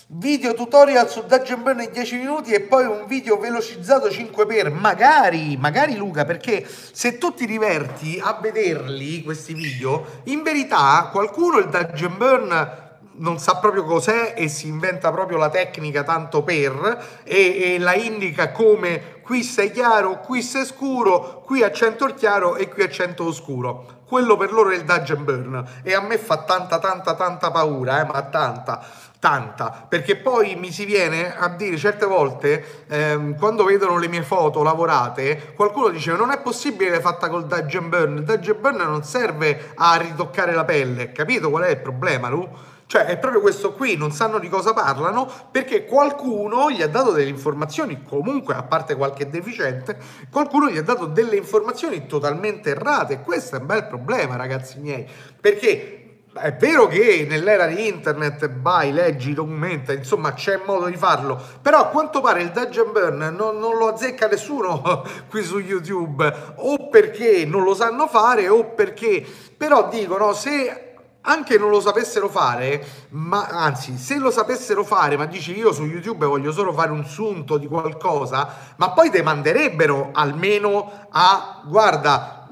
Video 0.09 0.55
tutorial 0.55 1.11
su 1.11 1.27
Dungeon 1.27 1.65
Burn 1.65 1.81
in 1.81 1.91
10 1.91 2.17
minuti 2.19 2.53
e 2.53 2.61
poi 2.61 2.85
un 2.85 3.07
video 3.09 3.41
velocizzato 3.41 4.07
5x. 4.07 4.71
Magari, 4.73 5.57
magari 5.57 5.97
Luca, 5.97 6.25
perché 6.25 6.65
se 6.93 7.19
tu 7.19 7.35
ti 7.35 7.45
diverti 7.45 8.21
a 8.23 8.39
vederli 8.41 9.25
questi 9.25 9.53
video, 9.53 10.21
in 10.27 10.45
verità 10.45 11.09
qualcuno 11.11 11.59
il 11.59 11.69
Dungeon 11.69 12.17
Burn 12.17 12.85
non 13.19 13.39
sa 13.39 13.57
proprio 13.57 13.85
cos'è 13.85 14.35
e 14.37 14.49
si 14.49 14.69
inventa 14.69 15.11
proprio 15.11 15.39
la 15.39 15.49
tecnica 15.49 16.03
tanto 16.03 16.43
per 16.43 17.23
e, 17.25 17.75
e, 17.75 17.79
la 17.79 17.95
indica 17.95 18.53
come 18.53 19.16
qui 19.27 19.43
sei 19.43 19.73
chiaro, 19.73 20.21
qui 20.21 20.41
sei 20.41 20.65
scuro, 20.65 21.43
qui 21.45 21.65
accento 21.65 22.05
il 22.05 22.15
chiaro 22.15 22.55
e 22.55 22.69
qui 22.69 22.85
accento 22.85 23.25
oscuro. 23.25 23.95
Quello 24.07 24.37
per 24.37 24.53
loro 24.53 24.71
è 24.71 24.77
il 24.77 24.85
Dungeon 24.85 25.25
Burn 25.25 25.65
e 25.83 25.95
a 25.95 26.01
me 26.01 26.17
fa 26.17 26.45
tanta 26.45 26.79
tanta 26.79 27.15
tanta 27.15 27.51
paura, 27.51 28.01
eh, 28.01 28.05
ma 28.05 28.23
tanta 28.23 28.87
tanta, 29.19 29.87
perché 29.89 30.15
poi 30.15 30.55
mi 30.55 30.71
si 30.71 30.85
viene 30.85 31.37
a 31.37 31.49
dire 31.49 31.77
certe 31.77 32.07
volte, 32.07 32.85
ehm, 32.87 33.37
quando 33.37 33.65
vedono 33.65 33.99
le 33.99 34.07
mie 34.07 34.23
foto 34.23 34.63
lavorate, 34.63 35.55
qualcuno 35.57 35.89
dice 35.89 36.13
non 36.13 36.31
è 36.31 36.39
possibile 36.39 36.91
che 36.91 36.97
è 36.99 37.01
fatta 37.01 37.29
col 37.29 37.47
Dungeon 37.47 37.89
Burn, 37.89 38.17
il 38.19 38.23
Dungeon 38.23 38.61
Burn 38.61 38.77
non 38.77 39.03
serve 39.03 39.73
a 39.75 39.97
ritoccare 39.97 40.55
la 40.55 40.65
pelle, 40.65 41.11
capito 41.11 41.51
qual 41.51 41.65
è 41.65 41.71
il 41.71 41.79
problema, 41.79 42.29
Lu? 42.29 42.49
Cioè 42.89 43.07
è 43.07 43.19
proprio 43.19 43.41
questo 43.41 43.73
qui, 43.73 43.97
non 43.97 44.13
sanno 44.13 44.39
di 44.39 44.49
cosa 44.49 44.73
parlano 44.73 45.29
perché 45.51 45.85
qualcuno 45.85 46.71
gli 46.71 46.83
ha 46.83 46.89
dato 46.89 47.11
delle 47.11 47.31
informazioni, 47.31 48.05
comunque 48.05 48.55
a 48.55 48.63
parte 48.63 48.95
qualche 48.95 49.29
deficiente, 49.29 49.99
qualcuno 50.31 50.71
gli 50.71 50.79
ha 50.79 50.83
dato 50.83 51.07
delle 51.07 51.35
informazioni 51.35 52.07
totalmente 52.07 52.71
errate. 52.71 53.23
Questo 53.23 53.57
è 53.57 53.59
un 53.59 53.67
bel 53.67 53.87
problema 53.87 54.37
ragazzi 54.37 54.79
miei, 54.79 55.05
perché 55.41 56.07
è 56.37 56.55
vero 56.55 56.87
che 56.87 57.27
nell'era 57.29 57.67
di 57.67 57.89
internet 57.89 58.49
vai, 58.61 58.93
leggi, 58.93 59.33
documenta, 59.33 59.93
insomma 59.93 60.35
c'è 60.35 60.61
modo 60.65 60.87
di 60.87 60.97
farlo, 60.97 61.41
però 61.61 61.81
a 61.81 61.87
quanto 61.87 62.21
pare 62.21 62.43
il 62.43 62.51
Dungeon 62.51 62.93
Burn 62.93 63.35
non, 63.37 63.59
non, 63.59 63.77
lo 63.77 63.89
azzecca 63.89 64.29
nessuno 64.29 65.05
qui 65.29 65.43
su 65.43 65.59
YouTube, 65.59 66.33
o 66.57 66.89
perché 66.89 67.45
non 67.47 67.65
lo 67.65 67.75
sanno 67.75 68.07
fare 68.07 68.49
o 68.49 68.65
perché, 68.65 69.25
però 69.57 69.89
dicono 69.89 70.33
se 70.35 70.86
anche 71.27 71.59
non 71.59 71.71
lo 71.71 71.81
sapessero 71.81 72.29
fare, 72.29 72.85
ma 73.11 73.47
anzi, 73.47 73.97
se 73.99 74.17
lo 74.19 74.31
sapessero 74.31 74.85
fare, 74.85 75.17
ma 75.17 75.27
dici 75.27 75.57
io 75.57 75.73
su 75.73 75.85
YouTube 75.85 76.25
voglio 76.25 76.53
solo 76.53 76.73
fare 76.73 76.93
un 76.93 77.05
sunto 77.05 77.59
di 77.59 77.67
qualcosa, 77.67 78.75
ma 78.77 78.93
poi 78.93 79.11
te 79.11 79.23
manderebbero 79.23 80.11
almeno 80.13 81.07
a 81.11 81.63
guarda 81.67 82.47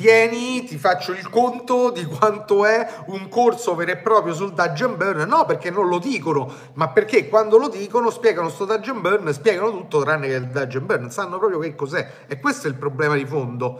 vieni, 0.00 0.64
ti 0.64 0.78
faccio 0.78 1.12
il 1.12 1.28
conto 1.28 1.90
di 1.90 2.04
quanto 2.06 2.64
è 2.64 2.88
un 3.08 3.28
corso 3.28 3.74
vero 3.74 3.90
e 3.90 3.98
proprio 3.98 4.32
sul 4.32 4.54
Dungeon 4.54 4.96
Burn. 4.96 5.28
No, 5.28 5.44
perché 5.44 5.70
non 5.70 5.88
lo 5.88 5.98
dicono, 5.98 6.50
ma 6.74 6.88
perché 6.88 7.28
quando 7.28 7.58
lo 7.58 7.68
dicono 7.68 8.10
spiegano 8.10 8.48
sto 8.48 8.64
Dungeon 8.64 9.02
Burn, 9.02 9.30
spiegano 9.32 9.70
tutto 9.70 10.00
tranne 10.00 10.26
che 10.26 10.34
il 10.34 10.48
Dungeon 10.48 10.86
Burn, 10.86 11.10
sanno 11.10 11.38
proprio 11.38 11.58
che 11.58 11.74
cos'è. 11.74 12.24
E 12.26 12.40
questo 12.40 12.66
è 12.66 12.70
il 12.70 12.76
problema 12.76 13.14
di 13.14 13.26
fondo. 13.26 13.78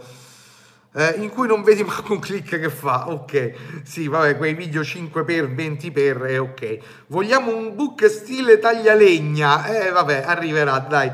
Eh, 0.93 1.15
in 1.19 1.29
cui 1.29 1.47
non 1.47 1.63
vedi 1.63 1.83
manco 1.85 2.13
un 2.13 2.19
click 2.19 2.59
che 2.59 2.69
fa, 2.69 3.09
ok, 3.09 3.53
sì, 3.83 4.07
vabbè, 4.07 4.35
quei 4.37 4.53
video 4.53 4.81
5x, 4.81 5.53
20x 5.55 6.27
è 6.27 6.39
ok. 6.39 6.77
Vogliamo 7.07 7.55
un 7.55 7.75
book 7.75 8.09
stile 8.09 8.59
taglialegna, 8.59 9.65
eh, 9.67 9.91
vabbè, 9.91 10.23
arriverà, 10.25 10.79
dai. 10.79 11.11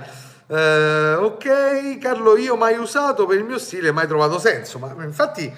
Eh, 0.49 1.13
ok, 1.13 1.97
Carlo, 1.99 2.37
io 2.37 2.55
mai 2.55 2.77
usato 2.77 3.25
per 3.27 3.37
il 3.37 3.43
mio 3.43 3.59
stile, 3.59 3.91
mai 3.91 4.07
trovato 4.07 4.39
senso, 4.39 4.79
ma 4.79 4.95
infatti 5.03 5.53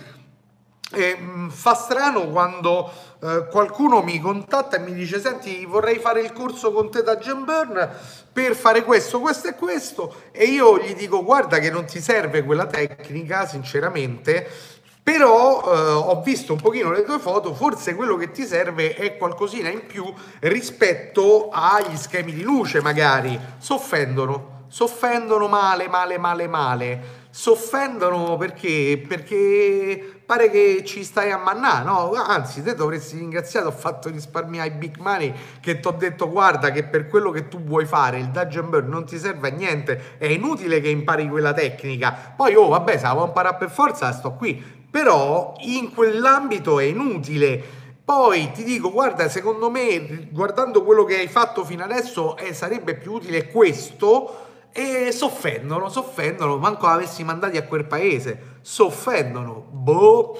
eh, 0.91 1.17
fa 1.49 1.73
strano 1.73 2.27
quando 2.29 2.91
eh, 3.21 3.47
qualcuno 3.49 4.01
mi 4.01 4.19
contatta 4.19 4.77
e 4.77 4.79
mi 4.79 4.93
dice 4.93 5.19
senti 5.19 5.65
vorrei 5.65 5.99
fare 5.99 6.21
il 6.21 6.33
corso 6.33 6.71
con 6.71 6.89
te 6.89 7.03
da 7.03 7.17
Jam 7.17 7.45
Burn 7.45 7.89
per 8.31 8.55
fare 8.55 8.83
questo, 8.83 9.19
questo 9.19 9.49
e 9.49 9.55
questo. 9.55 10.15
E 10.31 10.45
io 10.45 10.79
gli 10.79 10.95
dico 10.95 11.23
guarda 11.23 11.59
che 11.59 11.69
non 11.69 11.85
ti 11.85 12.01
serve 12.01 12.43
quella 12.43 12.65
tecnica 12.65 13.47
sinceramente 13.47 14.77
però 15.01 15.63
eh, 15.63 15.91
ho 15.91 16.21
visto 16.21 16.53
un 16.53 16.61
pochino 16.61 16.91
le 16.91 17.03
tue 17.03 17.17
foto, 17.17 17.55
forse 17.55 17.95
quello 17.95 18.15
che 18.15 18.29
ti 18.29 18.45
serve 18.45 18.93
è 18.93 19.17
qualcosina 19.17 19.67
in 19.67 19.87
più 19.87 20.05
rispetto 20.41 21.49
agli 21.51 21.97
schemi 21.97 22.31
di 22.31 22.43
luce 22.43 22.79
magari, 22.79 23.39
soffendono 23.57 24.58
s'offendono 24.69 25.47
male, 25.47 25.89
male, 25.89 26.17
male, 26.17 26.47
male. 26.47 27.17
S'offendono 27.31 28.37
perché? 28.37 29.03
Perché 29.07 30.21
pare 30.25 30.49
che 30.49 30.83
ci 30.85 31.03
stai 31.03 31.31
a 31.31 31.37
mannà, 31.37 31.81
no? 31.83 32.13
Anzi, 32.13 32.63
te 32.63 32.75
dovresti 32.75 33.17
ringraziare, 33.17 33.67
ho 33.67 33.71
fatto 33.71 34.09
risparmiare 34.09 34.69
i 34.69 34.71
big 34.71 34.97
money 34.97 35.33
che 35.59 35.79
ti 35.79 35.87
ho 35.87 35.91
detto 35.91 36.29
guarda 36.29 36.71
che 36.71 36.83
per 36.83 37.07
quello 37.07 37.31
che 37.31 37.47
tu 37.47 37.61
vuoi 37.61 37.85
fare 37.85 38.19
il 38.19 38.29
Dungeon 38.29 38.69
Burn 38.69 38.89
non 38.89 39.05
ti 39.05 39.17
serve 39.17 39.49
a 39.49 39.51
niente, 39.51 40.17
è 40.17 40.25
inutile 40.25 40.81
che 40.81 40.89
impari 40.89 41.27
quella 41.27 41.53
tecnica. 41.53 42.33
Poi, 42.35 42.55
oh 42.55 42.69
vabbè, 42.69 42.97
se 42.97 43.03
la 43.03 43.13
vuoi 43.13 43.27
imparare 43.27 43.57
per 43.57 43.69
forza, 43.69 44.11
sto 44.11 44.33
qui. 44.33 44.77
Però 44.89 45.53
in 45.59 45.93
quell'ambito 45.93 46.79
è 46.79 46.85
inutile. 46.85 47.77
Poi 48.03 48.51
ti 48.51 48.63
dico, 48.63 48.91
guarda, 48.91 49.29
secondo 49.29 49.69
me, 49.69 50.29
guardando 50.31 50.83
quello 50.83 51.03
che 51.03 51.17
hai 51.17 51.27
fatto 51.27 51.63
fino 51.63 51.83
adesso, 51.83 52.37
eh, 52.37 52.55
sarebbe 52.55 52.95
più 52.95 53.13
utile 53.13 53.47
questo 53.49 54.47
e 54.71 55.11
s'offendono, 55.11 55.89
s'offendono, 55.89 56.57
manco 56.57 56.87
avessi 56.87 57.23
mandati 57.23 57.57
a 57.57 57.63
quel 57.63 57.85
paese, 57.85 58.57
s'offendono, 58.61 59.65
boh. 59.69 60.37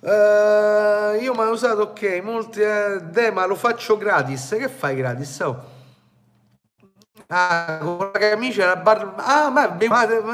Uh, 0.00 1.20
io 1.20 1.34
mi 1.34 1.40
ho 1.40 1.50
usato, 1.50 1.82
ok, 1.82 2.20
molti, 2.22 2.60
eh, 2.60 3.00
de, 3.02 3.30
ma 3.32 3.46
lo 3.46 3.56
faccio 3.56 3.96
gratis, 3.96 4.54
che 4.56 4.68
fai 4.68 4.96
gratis? 4.96 5.40
Oh. 5.40 5.76
Ah, 7.26 7.78
con 7.82 8.10
la 8.12 8.18
camicia 8.18 8.66
la 8.66 8.76
barba, 8.76 9.24
ah, 9.24 9.50
ma 9.50 9.76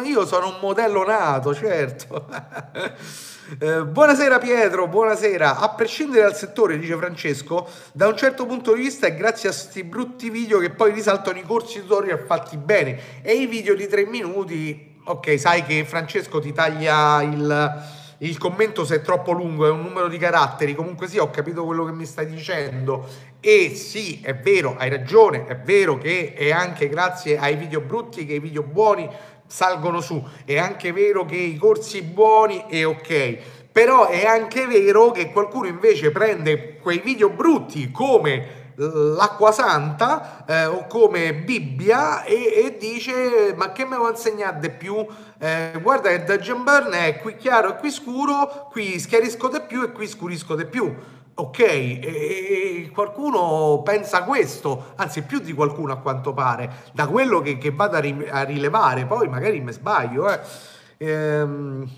io 0.03 0.27
sono 0.27 0.49
un 0.49 0.59
modello 0.61 1.05
nato, 1.05 1.55
certo. 1.55 2.27
Eh, 3.47 3.85
buonasera 3.85 4.39
Pietro, 4.39 4.89
buonasera. 4.89 5.59
A 5.59 5.69
prescindere 5.75 6.23
dal 6.23 6.35
settore, 6.35 6.79
dice 6.79 6.97
Francesco, 6.97 7.69
da 7.93 8.07
un 8.07 8.17
certo 8.17 8.47
punto 8.47 8.73
di 8.73 8.81
vista 8.81 9.07
è 9.07 9.15
grazie 9.15 9.51
a 9.51 9.53
questi 9.53 9.85
brutti 9.85 10.31
video 10.31 10.59
che 10.59 10.71
poi 10.71 10.93
risaltano 10.93 11.39
i 11.39 11.43
corsi 11.43 11.81
tutorial 11.83 12.21
fatti 12.21 12.57
bene. 12.57 13.21
E 13.21 13.35
i 13.35 13.45
video 13.45 13.75
di 13.75 13.87
tre 13.87 14.07
minuti, 14.07 14.97
ok, 15.05 15.39
sai 15.39 15.63
che 15.63 15.85
Francesco 15.85 16.41
ti 16.41 16.55
taglia 16.55 17.21
il, 17.21 17.83
il 18.19 18.39
commento 18.39 18.83
se 18.87 18.97
è 18.97 19.01
troppo 19.03 19.33
lungo, 19.33 19.67
è 19.67 19.71
un 19.71 19.83
numero 19.83 20.09
di 20.09 20.17
caratteri, 20.17 20.75
comunque 20.75 21.07
sì, 21.07 21.19
ho 21.19 21.29
capito 21.29 21.67
quello 21.67 21.85
che 21.85 21.93
mi 21.93 22.07
stai 22.07 22.27
dicendo. 22.27 23.07
E 23.41 23.75
sì, 23.75 24.23
è 24.23 24.35
vero, 24.35 24.75
hai 24.79 24.89
ragione, 24.89 25.45
è 25.45 25.57
vero 25.57 25.99
che 25.99 26.33
è 26.33 26.51
anche 26.51 26.89
grazie 26.89 27.37
ai 27.37 27.57
video 27.57 27.83
brutti 27.83 28.25
che 28.25 28.33
i 28.33 28.41
video 28.41 28.63
buoni 28.63 29.07
salgono 29.47 30.01
su. 30.01 30.23
È 30.45 30.59
anche 30.59 30.93
vero 30.93 31.25
che 31.25 31.37
i 31.37 31.57
corsi 31.57 32.03
buoni 32.03 32.65
è 32.69 32.87
ok, 32.87 33.39
però 33.71 34.07
è 34.07 34.25
anche 34.25 34.67
vero 34.67 35.11
che 35.11 35.31
qualcuno 35.31 35.67
invece 35.67 36.11
prende 36.11 36.79
quei 36.79 37.01
video 37.01 37.31
brutti 37.31 37.91
come 37.91 38.63
l'acqua 38.77 39.53
santa 39.53 40.45
eh, 40.47 40.65
o 40.67 40.87
come 40.87 41.35
Bibbia 41.35 42.25
e, 42.25 42.65
e, 42.65 42.77
dice 42.79 43.55
ma 43.57 43.73
che 43.73 43.85
me 43.85 43.97
lo 43.97 44.09
insegnate 44.09 44.71
più? 44.71 45.07
Eh, 45.39 45.79
guarda 45.81 46.09
che 46.09 46.25
Dungeon 46.25 46.65
Burn 46.65 46.91
è 46.93 47.19
qui 47.21 47.37
chiaro 47.37 47.75
e 47.75 47.79
qui 47.79 47.91
scuro 47.91 48.69
qui 48.71 48.99
schiarisco 48.99 49.49
di 49.49 49.61
più 49.67 49.83
e 49.83 49.93
qui 49.93 50.07
scurisco 50.09 50.57
di 50.57 50.67
più 50.67 50.93
ok 51.37 51.59
e, 51.59 52.91
qualcuno 52.93 53.83
pensa 53.83 54.23
questo 54.23 54.93
anzi 54.97 55.23
più 55.23 55.41
di 55.41 55.53
qualcuno 55.53 55.93
a 55.93 55.97
quanto 55.97 56.33
pare 56.33 56.71
da 56.93 57.07
quello 57.07 57.41
che, 57.41 57.59
che 57.59 57.71
vado 57.71 57.97
a, 57.97 58.01
ri, 58.01 58.29
a 58.31 58.43
rilevare 58.43 59.05
poi 59.07 59.29
magari 59.29 59.61
mi 59.61 59.73
sbaglio 59.73 60.31
eh. 60.31 60.41
ehm 60.99 61.91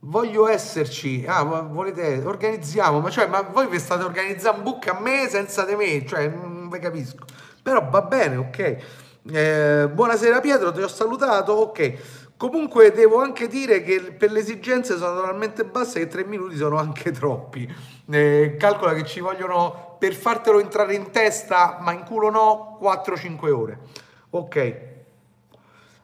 voglio 0.00 0.48
esserci, 0.48 1.24
ah, 1.26 1.42
volete, 1.42 2.22
organizziamo, 2.24 3.00
ma, 3.00 3.10
cioè, 3.10 3.26
ma 3.26 3.42
voi 3.42 3.66
vi 3.68 3.78
state 3.78 4.02
organizzando 4.02 4.58
un 4.58 4.64
book 4.64 4.86
a 4.88 4.98
me 4.98 5.28
senza 5.28 5.64
di 5.64 5.74
me, 5.74 6.06
cioè, 6.06 6.28
non 6.28 6.68
vi 6.70 6.78
capisco. 6.78 7.24
Però 7.62 7.86
va 7.90 8.02
bene, 8.02 8.36
ok. 8.36 8.76
Eh, 9.30 9.88
buonasera 9.92 10.40
Pietro, 10.40 10.72
ti 10.72 10.80
ho 10.80 10.88
salutato, 10.88 11.52
ok. 11.52 12.19
Comunque 12.40 12.90
devo 12.90 13.20
anche 13.20 13.48
dire 13.48 13.82
che 13.82 14.00
per 14.00 14.32
le 14.32 14.38
esigenze 14.38 14.96
sono 14.96 15.20
talmente 15.20 15.62
basse 15.66 15.98
che 15.98 16.06
tre 16.06 16.24
minuti 16.24 16.56
sono 16.56 16.78
anche 16.78 17.10
troppi. 17.10 17.70
Eh, 18.10 18.56
calcola 18.58 18.94
che 18.94 19.04
ci 19.04 19.20
vogliono, 19.20 19.96
per 19.98 20.14
fartelo 20.14 20.58
entrare 20.58 20.94
in 20.94 21.10
testa, 21.10 21.76
ma 21.82 21.92
in 21.92 22.02
culo 22.02 22.30
no, 22.30 22.78
4-5 22.80 23.50
ore. 23.52 23.78
Ok. 24.30 24.80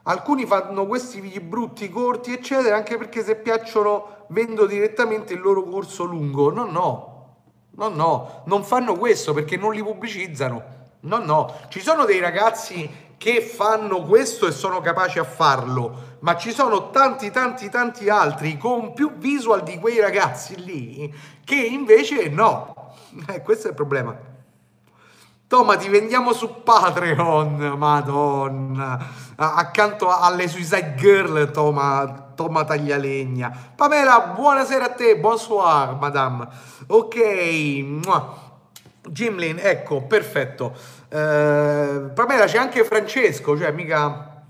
Alcuni 0.03 0.45
fanno 0.45 0.87
questi 0.87 1.23
video 1.23 1.41
brutti, 1.41 1.89
corti, 1.89 2.35
eccetera, 2.35 2.77
anche 2.77 2.99
perché 2.99 3.25
se 3.25 3.37
piacciono 3.37 4.27
vendo 4.29 4.67
direttamente 4.67 5.33
il 5.33 5.41
loro 5.41 5.63
corso 5.63 6.05
lungo. 6.05 6.53
No, 6.53 6.67
no, 6.67 7.37
no, 7.71 7.89
no, 7.89 8.43
non 8.45 8.63
fanno 8.63 8.95
questo 8.97 9.33
perché 9.33 9.57
non 9.57 9.73
li 9.73 9.83
pubblicizzano. 9.83 10.75
No, 11.01 11.19
no, 11.19 11.55
ci 11.69 11.81
sono 11.81 12.05
dei 12.05 12.21
ragazzi 12.21 13.06
che 13.17 13.41
fanno 13.41 14.03
questo 14.03 14.47
e 14.47 14.53
sono 14.53 14.81
capaci 14.81 15.19
a 15.19 15.25
farlo, 15.25 16.17
ma 16.21 16.37
ci 16.37 16.53
sono 16.53 16.91
tanti, 16.91 17.31
tanti, 17.31 17.71
tanti 17.71 18.09
altri 18.09 18.59
con 18.59 18.93
più 18.93 19.17
visual 19.17 19.63
di 19.63 19.79
quei 19.79 20.01
ragazzi 20.01 20.63
lì 20.63 21.13
che 21.45 21.57
invece 21.57 22.29
no. 22.29 22.75
Eh, 23.29 23.41
questo 23.41 23.69
è 23.69 23.71
il 23.71 23.77
problema. 23.77 24.15
Toma, 25.49 25.77
ti 25.77 25.89
vendiamo 25.89 26.33
su 26.33 26.63
Patreon, 26.63 27.75
madonna. 27.79 28.99
Accanto 29.37 30.15
alle 30.15 30.49
Suicide 30.49 30.95
Girl, 30.97 31.51
Toma, 31.51 32.33
Toma 32.35 32.65
Taglialegna. 32.65 33.73
Pamela, 33.75 34.33
buonasera 34.35 34.85
a 34.87 34.89
te, 34.91 35.17
bonsoir, 35.17 35.97
madame. 35.99 36.49
Ok, 36.89 37.17
Jimlin, 39.09 39.59
ecco, 39.61 40.03
perfetto. 40.03 40.75
Uh, 41.09 42.13
Pamela, 42.13 42.47
c'è 42.47 42.59
anche 42.59 42.85
Francesco, 42.85 43.57
cioè 43.57 43.71
mica... 43.73 44.45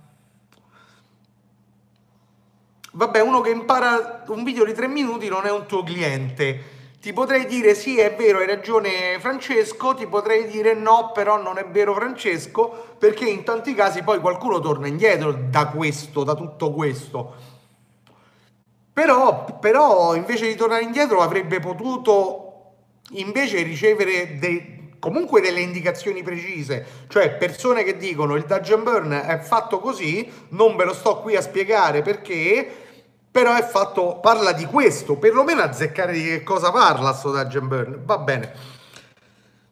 Vabbè, 2.92 3.20
uno 3.20 3.40
che 3.42 3.50
impara 3.50 4.24
un 4.28 4.42
video 4.42 4.64
di 4.64 4.72
tre 4.72 4.88
minuti 4.88 5.28
non 5.28 5.44
è 5.44 5.50
un 5.50 5.66
tuo 5.66 5.82
cliente 5.82 6.74
ti 7.06 7.12
potrei 7.12 7.46
dire 7.46 7.76
sì, 7.76 8.00
è 8.00 8.16
vero, 8.16 8.38
hai 8.38 8.46
ragione 8.46 9.20
Francesco, 9.20 9.94
ti 9.94 10.08
potrei 10.08 10.48
dire 10.48 10.74
no, 10.74 11.12
però 11.14 11.40
non 11.40 11.56
è 11.56 11.64
vero 11.64 11.94
Francesco, 11.94 12.96
perché 12.98 13.28
in 13.28 13.44
tanti 13.44 13.74
casi 13.74 14.02
poi 14.02 14.18
qualcuno 14.18 14.58
torna 14.58 14.88
indietro 14.88 15.30
da 15.30 15.68
questo, 15.68 16.24
da 16.24 16.34
tutto 16.34 16.72
questo. 16.72 17.34
Però, 18.92 19.44
però 19.60 20.16
invece 20.16 20.48
di 20.48 20.56
tornare 20.56 20.82
indietro 20.82 21.20
avrebbe 21.20 21.60
potuto 21.60 22.72
invece 23.10 23.62
ricevere 23.62 24.36
dei, 24.40 24.75
comunque 25.06 25.40
delle 25.40 25.60
indicazioni 25.60 26.24
precise, 26.24 26.84
cioè 27.06 27.36
persone 27.36 27.84
che 27.84 27.96
dicono 27.96 28.34
il 28.34 28.44
dungeon 28.44 28.82
burn 28.82 29.12
è 29.12 29.38
fatto 29.38 29.78
così, 29.78 30.28
non 30.48 30.74
ve 30.74 30.84
lo 30.84 30.92
sto 30.92 31.20
qui 31.20 31.36
a 31.36 31.40
spiegare 31.40 32.02
perché 32.02 32.68
però 33.30 33.54
è 33.54 33.62
fatto, 33.62 34.18
parla 34.18 34.50
di 34.50 34.64
questo, 34.64 35.16
perlomeno 35.16 35.62
azzeccare 35.62 36.12
di 36.12 36.24
che 36.24 36.42
cosa 36.42 36.72
parla 36.72 37.12
sto 37.12 37.30
Dungeon 37.30 37.68
Burn, 37.68 38.00
va 38.04 38.18
bene. 38.18 38.52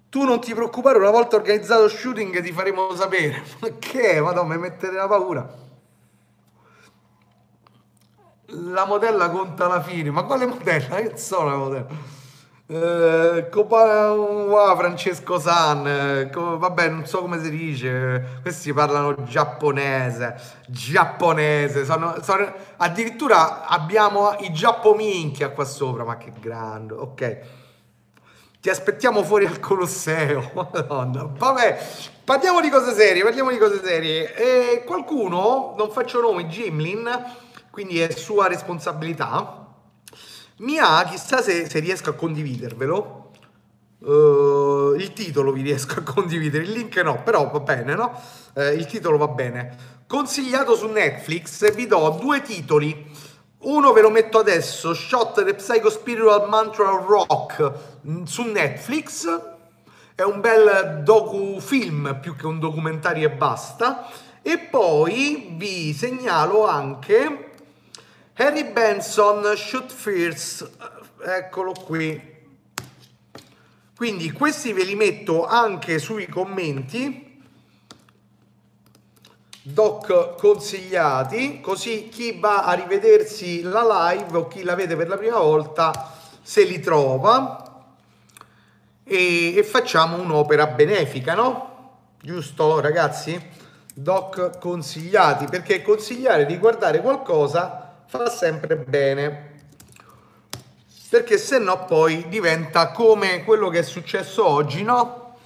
Tu 0.09 0.23
non 0.23 0.39
ti 0.39 0.55
preoccupare, 0.55 0.99
una 0.99 1.11
volta 1.11 1.35
organizzato 1.35 1.89
shooting 1.89 2.41
ti 2.41 2.53
faremo 2.53 2.95
sapere. 2.95 3.43
Ma 3.59 3.71
che? 3.81 4.21
Madonna, 4.21 4.55
mi 4.55 4.61
mettete 4.61 4.93
la 4.93 5.09
paura. 5.09 5.53
La 8.47 8.85
modella 8.85 9.31
conta 9.31 9.65
alla 9.65 9.83
fine, 9.83 10.11
ma 10.13 10.23
quale 10.23 10.47
modella? 10.47 10.97
Che 10.97 11.17
sono 11.17 11.49
la 11.49 11.57
modella? 11.57 12.14
Eh, 12.67 13.51
Francesco 14.77 15.39
San, 15.39 15.87
eh, 15.87 16.31
vabbè, 16.33 16.89
non 16.89 17.05
so 17.05 17.21
come 17.21 17.39
si 17.39 17.51
dice. 17.51 18.39
Questi 18.41 18.73
parlano 18.73 19.23
giapponese, 19.25 20.35
giapponese. 20.67 21.85
Sono, 21.85 22.23
sono, 22.23 22.51
addirittura 22.77 23.67
abbiamo 23.67 24.35
i 24.41 24.51
giappominchia 24.51 25.51
qua 25.51 25.65
sopra. 25.65 26.05
Ma 26.05 26.17
che 26.17 26.33
grande, 26.41 26.95
ok. 26.95 27.39
Ti 28.63 28.71
aspettiamo 28.71 29.23
fuori 29.23 29.45
al 29.45 29.61
Colosseo. 29.61 30.53
Madonna. 30.57 31.29
Vabbè, 31.37 31.87
parliamo 32.25 32.63
di 32.63 32.71
cose 32.71 32.95
serie. 32.95 33.23
Parliamo 33.23 33.51
di 33.51 33.59
cose 33.59 33.83
serie. 33.85 34.35
E 34.35 34.85
qualcuno, 34.85 35.75
non 35.77 35.91
faccio 35.91 36.23
nomi, 36.23 36.45
Jimlin, 36.45 37.25
quindi 37.71 38.01
è 38.01 38.11
sua 38.11 38.47
responsabilità 38.49 39.64
mi 40.59 40.79
ha, 40.79 41.05
chissà 41.11 41.43
se, 41.43 41.69
se 41.69 41.79
riesco 41.81 42.11
a 42.11 42.15
condividervelo. 42.15 43.23
Uh, 43.99 44.95
il 44.97 45.13
titolo 45.15 45.51
vi 45.51 45.63
riesco 45.63 45.99
a 45.99 46.03
condividere, 46.03 46.65
il 46.65 46.73
link 46.73 46.97
no, 46.99 47.23
però 47.23 47.51
va 47.51 47.61
bene, 47.61 47.95
no? 47.95 48.21
Uh, 48.55 48.73
il 48.75 48.87
titolo 48.87 49.17
va 49.17 49.29
bene. 49.29 49.77
Consigliato 50.07 50.77
su 50.77 50.87
Netflix, 50.89 51.73
vi 51.75 51.87
do 51.87 52.19
due 52.21 52.43
titoli. 52.43 53.11
Uno 53.61 53.93
ve 53.93 54.03
lo 54.03 54.11
metto 54.11 54.39
adesso, 54.39 54.93
Shot 54.93 55.43
the 55.43 55.55
Psycho 55.55 55.89
Spiritual 55.89 56.49
Mantra 56.49 56.91
Rock 56.91 57.73
mm, 58.07 58.25
su 58.25 58.43
Netflix. 58.43 59.27
È 60.15 60.23
un 60.23 60.41
bel 60.41 61.01
docufilm 61.03 62.21
più 62.21 62.37
che 62.37 62.47
un 62.47 62.61
documentario 62.61 63.27
e 63.27 63.31
basta. 63.31 64.07
E 64.43 64.59
poi 64.59 65.55
vi 65.57 65.95
segnalo 65.95 66.69
anche 66.69 67.54
Harry 68.37 68.65
Benson, 68.65 69.55
Shoot 69.55 69.93
First, 69.93 70.69
eccolo 71.25 71.71
qui. 71.71 72.21
Quindi 73.97 74.33
questi 74.33 74.73
ve 74.73 74.83
li 74.83 74.97
metto 74.97 75.47
anche 75.47 76.01
sui 76.01 76.27
commenti, 76.27 77.41
doc 79.63 80.35
consigliati, 80.37 81.61
così 81.61 82.09
chi 82.09 82.37
va 82.41 82.65
a 82.65 82.73
rivedersi 82.73 83.63
la 83.63 84.11
live 84.11 84.37
o 84.37 84.49
chi 84.49 84.65
la 84.65 84.75
vede 84.75 84.97
per 84.97 85.07
la 85.07 85.17
prima 85.17 85.39
volta 85.39 86.13
se 86.43 86.65
li 86.65 86.81
trova 86.81 87.85
e, 89.05 89.55
e 89.57 89.63
facciamo 89.63 90.21
un'opera 90.21 90.67
benefica, 90.67 91.35
no? 91.35 92.09
Giusto 92.21 92.81
ragazzi? 92.81 93.41
Doc 93.95 94.59
consigliati, 94.59 95.45
perché 95.45 95.83
consigliare 95.83 96.47
di 96.47 96.59
guardare 96.59 97.01
qualcosa 97.01 97.84
fa 98.17 98.31
sempre 98.31 98.77
bene 98.77 99.53
perché 101.15 101.37
se 101.39 101.59
no 101.59 101.85
poi 101.85 102.29
diventa 102.29 102.91
come 102.91 103.45
quello 103.45 103.69
che 103.69 103.81
è 103.81 103.83
successo 103.83 104.45
oggi, 104.45 104.83
no? 104.83 105.37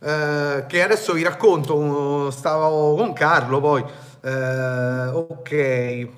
Eh, 0.00 0.64
che 0.68 0.82
adesso 0.82 1.12
vi 1.12 1.24
racconto, 1.24 2.30
stavo 2.30 2.94
con 2.94 3.12
Carlo 3.12 3.60
poi, 3.60 3.84
eh, 4.22 5.08
ok. 5.08 6.08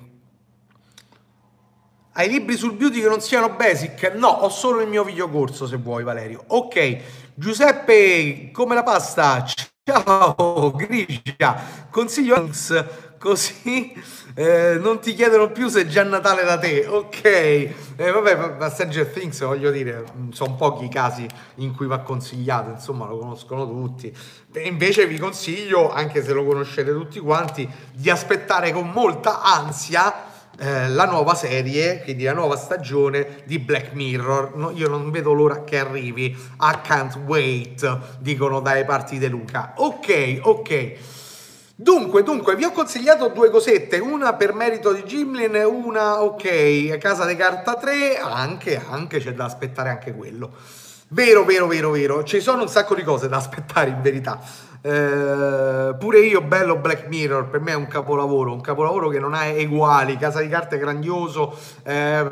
Hai 2.13 2.29
libri 2.29 2.55
sul 2.55 2.73
beauty 2.73 3.01
che 3.01 3.07
non 3.07 3.21
siano 3.21 3.55
basic? 3.55 4.13
No, 4.13 4.27
ho 4.27 4.49
solo 4.49 4.81
il 4.81 4.87
mio 4.87 5.03
videocorso 5.03 5.65
se 5.65 5.77
vuoi 5.77 6.03
Valerio. 6.03 6.43
Ok, 6.47 6.97
Giuseppe, 7.33 8.51
come 8.51 8.75
la 8.75 8.83
pasta? 8.83 9.43
Ciao, 9.83 10.71
Grigia, 10.71 11.61
consiglio 11.89 12.35
così 13.19 13.93
eh, 14.33 14.77
non 14.81 14.99
ti 14.99 15.13
chiedono 15.13 15.51
più 15.51 15.67
se 15.67 15.81
è 15.81 15.85
già 15.85 16.03
Natale 16.03 16.43
da 16.43 16.57
te, 16.57 16.85
ok? 16.85 17.23
Eh, 17.23 17.73
vabbè, 18.11 18.57
ma 18.57 18.69
Stranger 18.69 19.07
Things 19.07 19.41
voglio 19.43 19.71
dire, 19.71 20.03
mm, 20.15 20.29
sono 20.31 20.55
pochi 20.55 20.85
i 20.85 20.89
casi 20.89 21.27
in 21.55 21.73
cui 21.75 21.87
va 21.87 21.99
consigliato, 21.99 22.69
insomma 22.69 23.07
lo 23.07 23.17
conoscono 23.17 23.67
tutti. 23.67 24.15
E 24.53 24.67
invece 24.67 25.07
vi 25.07 25.17
consiglio, 25.17 25.91
anche 25.91 26.23
se 26.23 26.33
lo 26.33 26.45
conoscete 26.45 26.91
tutti 26.91 27.19
quanti, 27.19 27.67
di 27.93 28.09
aspettare 28.09 28.71
con 28.71 28.89
molta 28.89 29.41
ansia 29.41 30.33
eh, 30.57 30.87
la 30.89 31.05
nuova 31.05 31.35
serie, 31.35 32.01
quindi 32.03 32.23
la 32.23 32.33
nuova 32.33 32.55
stagione 32.55 33.43
di 33.45 33.59
Black 33.59 33.93
Mirror. 33.93 34.55
No, 34.55 34.71
io 34.71 34.87
non 34.87 35.11
vedo 35.11 35.33
l'ora 35.33 35.63
che 35.63 35.77
arrivi. 35.77 36.25
I 36.27 36.79
can't 36.81 37.15
wait, 37.25 38.17
dicono 38.19 38.61
dalle 38.61 38.85
parti 38.85 39.17
di 39.17 39.27
Luca. 39.27 39.73
Ok, 39.77 40.39
ok. 40.41 40.93
Dunque, 41.77 42.23
dunque, 42.23 42.55
vi 42.55 42.63
ho 42.63 42.71
consigliato 42.71 43.27
due 43.27 43.49
cosette, 43.49 43.99
una 43.99 44.33
per 44.35 44.53
merito 44.53 44.93
di 44.93 45.03
Gimlin, 45.03 45.61
una, 45.65 46.23
ok, 46.23 46.97
Casa 46.97 47.25
di 47.25 47.35
Carta 47.35 47.75
3, 47.75 48.17
anche, 48.17 48.81
anche 48.81 49.19
c'è 49.19 49.33
da 49.33 49.43
aspettare 49.43 49.89
anche 49.89 50.15
quello. 50.15 50.53
Vero, 51.09 51.43
vero, 51.43 51.67
vero, 51.67 51.91
vero, 51.91 52.23
ci 52.23 52.39
sono 52.39 52.61
un 52.61 52.69
sacco 52.69 52.95
di 52.95 53.03
cose 53.03 53.27
da 53.27 53.35
aspettare 53.35 53.89
in 53.89 54.01
verità. 54.01 54.39
Eh, 54.87 55.95
pure 55.97 56.19
io, 56.19 56.41
bello 56.41 56.75
Black 56.75 57.07
Mirror, 57.07 57.49
per 57.49 57.59
me 57.59 57.71
è 57.71 57.75
un 57.75 57.87
capolavoro, 57.87 58.53
un 58.53 58.61
capolavoro 58.61 59.09
che 59.09 59.17
non 59.17 59.33
ha 59.33 59.45
eguali. 59.45 60.15
Casa 60.15 60.41
di 60.41 60.47
carte 60.47 60.77
grandioso, 60.77 61.57
eh, 61.81 62.23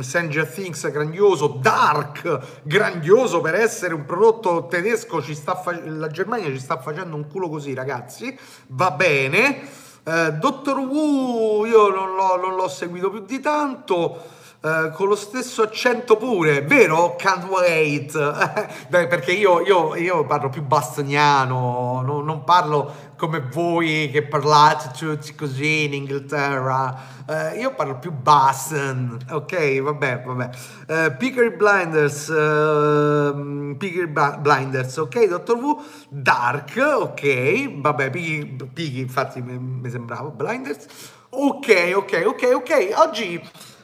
Stranger 0.00 0.48
Things 0.48 0.90
grandioso, 0.90 1.56
Dark 1.60 2.62
grandioso 2.64 3.40
per 3.40 3.54
essere 3.54 3.94
un 3.94 4.04
prodotto 4.06 4.66
tedesco. 4.66 5.20
Fa- 5.20 5.80
la 5.84 6.08
Germania 6.08 6.48
ci 6.48 6.58
sta 6.58 6.78
facendo 6.78 7.14
un 7.14 7.28
culo 7.28 7.48
così, 7.48 7.74
ragazzi. 7.74 8.36
Va 8.70 8.90
bene. 8.90 9.60
Eh, 10.02 10.32
Doctor 10.32 10.78
Who, 10.78 11.64
io 11.64 11.90
non 11.90 12.16
l'ho, 12.16 12.40
non 12.40 12.56
l'ho 12.56 12.68
seguito 12.68 13.08
più 13.08 13.20
di 13.20 13.38
tanto. 13.38 14.36
Uh, 14.60 14.90
con 14.90 15.06
lo 15.06 15.14
stesso 15.14 15.62
accento 15.62 16.16
pure, 16.16 16.62
vero? 16.62 17.14
Can't 17.14 17.44
wait. 17.44 18.10
Beh, 18.90 19.06
perché 19.06 19.30
io, 19.30 19.64
io, 19.64 19.94
io, 19.94 20.26
parlo 20.26 20.48
più 20.48 20.62
bastoniano, 20.62 22.02
no, 22.04 22.20
non 22.22 22.42
parlo 22.42 22.92
come 23.16 23.38
voi 23.38 24.10
che 24.10 24.24
parlate 24.24 24.90
tutti 24.98 25.32
così 25.36 25.84
in 25.84 25.94
Inghilterra. 25.94 26.92
Uh, 27.24 27.56
io 27.56 27.72
parlo 27.72 27.98
più 27.98 28.10
Boston, 28.10 29.18
ok? 29.30 29.80
Vabbè, 29.80 30.22
vabbè. 30.26 30.50
Uh, 30.88 31.16
Peaky 31.16 31.54
Blinders, 31.54 32.26
uh, 32.26 33.76
Peaky 33.76 34.08
Blinders, 34.08 34.96
ok? 34.96 35.28
Dottor 35.28 35.56
W. 35.56 35.80
Dark, 36.08 36.74
ok? 36.76 37.80
Vabbè, 37.80 38.10
Peaky 38.10 38.98
infatti 38.98 39.40
mi 39.40 39.88
sembrava 39.88 40.30
Blinders. 40.30 40.86
Ok, 41.30 41.92
ok, 41.94 42.22
ok, 42.26 42.50
ok. 42.54 42.92
Oggi 42.96 43.40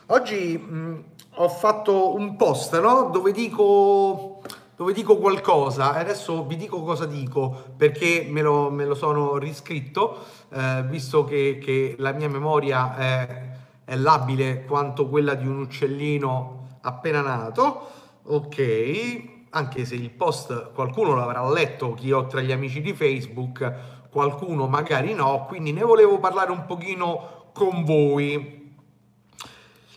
Oggi 0.08 0.58
mh, 0.58 1.04
ho 1.36 1.48
fatto 1.48 2.14
un 2.14 2.36
post 2.36 2.78
no? 2.78 3.08
dove, 3.10 3.32
dico, 3.32 4.42
dove 4.76 4.92
dico 4.92 5.16
qualcosa 5.16 5.96
e 5.96 6.00
adesso 6.00 6.44
vi 6.44 6.56
dico 6.56 6.82
cosa 6.82 7.06
dico 7.06 7.72
perché 7.74 8.26
me 8.28 8.42
lo, 8.42 8.68
me 8.70 8.84
lo 8.84 8.94
sono 8.94 9.38
riscritto 9.38 10.18
eh, 10.52 10.84
visto 10.86 11.24
che, 11.24 11.58
che, 11.58 11.94
la 11.98 12.12
mia 12.12 12.28
memoria 12.28 12.94
è, 12.98 13.50
è 13.86 13.96
labile 13.96 14.66
quanto 14.66 15.08
quella 15.08 15.32
di 15.32 15.46
un 15.46 15.60
uccellino 15.60 16.78
appena 16.82 17.22
nato. 17.22 17.88
Ok, 18.24 19.22
anche 19.50 19.86
se 19.86 19.94
il 19.94 20.10
post 20.10 20.72
qualcuno 20.72 21.14
l'avrà 21.14 21.50
letto, 21.50 21.94
chi 21.94 22.12
ho 22.12 22.26
tra 22.26 22.42
gli 22.42 22.52
amici 22.52 22.82
di 22.82 22.92
Facebook, 22.92 23.72
qualcuno 24.10 24.66
magari 24.66 25.14
no, 25.14 25.46
quindi 25.46 25.72
ne 25.72 25.82
volevo 25.82 26.18
parlare 26.18 26.50
un 26.50 26.66
pochino 26.66 27.48
con 27.54 27.84
voi. 27.84 28.63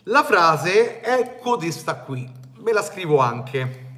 La 0.10 0.24
frase 0.24 1.02
è 1.02 1.38
codesta 1.38 1.96
qui, 1.96 2.26
ve 2.60 2.72
la 2.72 2.82
scrivo 2.82 3.20
anche. 3.20 3.96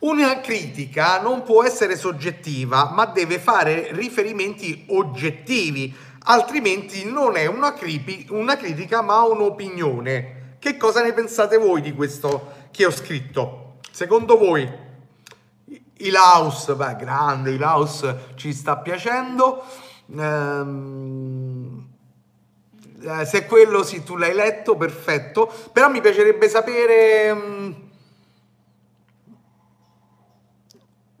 Una 0.00 0.38
critica 0.38 1.20
non 1.20 1.42
può 1.42 1.64
essere 1.64 1.96
soggettiva, 1.96 2.92
ma 2.94 3.06
deve 3.06 3.40
fare 3.40 3.88
riferimenti 3.90 4.84
oggettivi, 4.90 5.92
altrimenti 6.26 7.10
non 7.10 7.36
è 7.36 7.46
una, 7.46 7.72
cripi, 7.72 8.28
una 8.30 8.56
critica 8.56 9.02
ma 9.02 9.22
un'opinione. 9.22 10.56
Che 10.60 10.76
cosa 10.76 11.02
ne 11.02 11.12
pensate 11.12 11.56
voi 11.56 11.80
di 11.80 11.92
questo 11.94 12.68
che 12.70 12.86
ho 12.86 12.92
scritto? 12.92 13.78
Secondo 13.90 14.38
voi 14.38 14.70
il 15.96 16.14
house, 16.14 16.76
beh, 16.76 16.94
grande, 16.94 17.50
il 17.50 17.62
house 17.62 18.34
ci 18.36 18.52
sta 18.52 18.76
piacendo. 18.76 19.64
Ehm, 20.16 21.51
eh, 23.02 23.24
se 23.24 23.46
quello 23.46 23.82
sì, 23.82 24.02
tu 24.02 24.16
l'hai 24.16 24.34
letto, 24.34 24.76
perfetto. 24.76 25.52
Però 25.72 25.88
mi 25.88 26.00
piacerebbe 26.00 26.48
sapere... 26.48 27.34
Mm, 27.34 27.72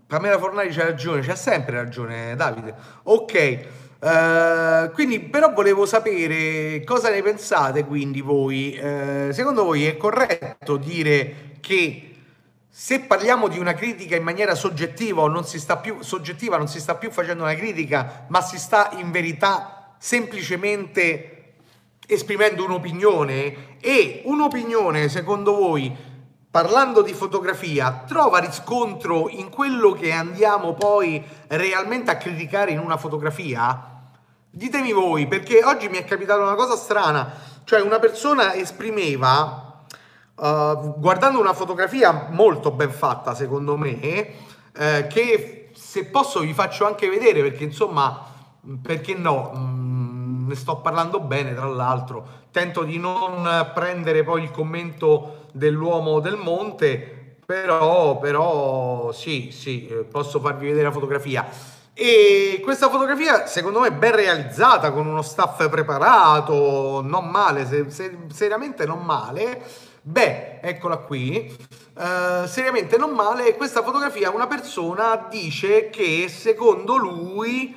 Pamela 0.06 0.38
Fornari 0.38 0.68
c'ha 0.68 0.84
ragione, 0.84 1.22
c'ha 1.22 1.34
sempre 1.34 1.76
ragione 1.76 2.36
Davide. 2.36 2.74
Ok, 3.04 3.66
uh, 3.98 4.92
quindi 4.92 5.20
però 5.20 5.54
volevo 5.54 5.86
sapere 5.86 6.84
cosa 6.84 7.08
ne 7.08 7.22
pensate 7.22 7.86
quindi 7.86 8.20
voi. 8.20 8.78
Uh, 8.78 9.32
secondo 9.32 9.64
voi 9.64 9.86
è 9.86 9.96
corretto 9.96 10.76
dire 10.76 11.56
che 11.60 12.14
se 12.68 13.00
parliamo 13.00 13.48
di 13.48 13.58
una 13.58 13.72
critica 13.72 14.14
in 14.14 14.22
maniera 14.22 14.54
soggettiva 14.54 15.22
o 15.22 15.28
non 15.28 15.46
si 15.46 15.58
sta 15.58 15.78
più 15.78 16.02
soggettiva, 16.02 16.58
non 16.58 16.68
si 16.68 16.78
sta 16.78 16.96
più 16.96 17.10
facendo 17.10 17.44
una 17.44 17.54
critica, 17.54 18.26
ma 18.28 18.42
si 18.42 18.58
sta 18.58 18.90
in 18.98 19.10
verità 19.10 19.94
semplicemente 19.98 21.41
esprimendo 22.14 22.64
un'opinione 22.64 23.78
e 23.80 24.22
un'opinione 24.24 25.08
secondo 25.08 25.54
voi 25.54 26.10
parlando 26.52 27.00
di 27.00 27.14
fotografia 27.14 28.04
trova 28.06 28.38
riscontro 28.38 29.30
in 29.30 29.48
quello 29.48 29.92
che 29.92 30.12
andiamo 30.12 30.74
poi 30.74 31.24
realmente 31.48 32.10
a 32.10 32.18
criticare 32.18 32.72
in 32.72 32.78
una 32.78 32.98
fotografia? 32.98 34.02
Ditemi 34.50 34.92
voi, 34.92 35.26
perché 35.26 35.64
oggi 35.64 35.88
mi 35.88 35.96
è 35.96 36.04
capitata 36.04 36.42
una 36.42 36.54
cosa 36.54 36.76
strana, 36.76 37.32
cioè 37.64 37.80
una 37.80 37.98
persona 37.98 38.52
esprimeva, 38.52 39.84
uh, 40.34 40.94
guardando 40.98 41.40
una 41.40 41.54
fotografia 41.54 42.28
molto 42.30 42.70
ben 42.70 42.90
fatta 42.90 43.34
secondo 43.34 43.78
me, 43.78 44.00
eh, 44.74 45.06
che 45.08 45.70
se 45.74 46.04
posso 46.04 46.40
vi 46.40 46.52
faccio 46.52 46.84
anche 46.84 47.08
vedere, 47.08 47.40
perché 47.40 47.64
insomma, 47.64 48.26
perché 48.82 49.14
no? 49.14 49.52
Ne 50.46 50.54
sto 50.54 50.76
parlando 50.76 51.20
bene 51.20 51.54
tra 51.54 51.66
l'altro, 51.66 52.26
tento 52.50 52.82
di 52.82 52.98
non 52.98 53.70
prendere 53.74 54.22
poi 54.24 54.44
il 54.44 54.50
commento 54.50 55.46
dell'uomo 55.52 56.20
del 56.20 56.36
monte, 56.36 57.36
però, 57.44 58.18
però 58.18 59.12
sì, 59.12 59.50
sì, 59.52 59.86
eh, 59.86 59.94
posso 60.04 60.40
farvi 60.40 60.66
vedere 60.66 60.84
la 60.84 60.92
fotografia. 60.92 61.46
E 61.94 62.60
questa 62.64 62.88
fotografia 62.88 63.46
secondo 63.46 63.80
me 63.80 63.92
ben 63.92 64.14
realizzata, 64.14 64.92
con 64.92 65.06
uno 65.06 65.22
staff 65.22 65.68
preparato, 65.68 67.02
non 67.02 67.28
male, 67.28 67.66
se, 67.66 67.90
se, 67.90 68.16
seriamente 68.32 68.86
non 68.86 69.04
male. 69.04 69.62
Beh, 70.04 70.58
eccola 70.60 70.96
qui, 70.96 71.54
uh, 71.94 72.46
seriamente 72.46 72.96
non 72.96 73.10
male, 73.10 73.54
questa 73.56 73.82
fotografia 73.82 74.30
una 74.30 74.48
persona 74.48 75.28
dice 75.30 75.90
che 75.90 76.26
secondo 76.28 76.96
lui 76.96 77.72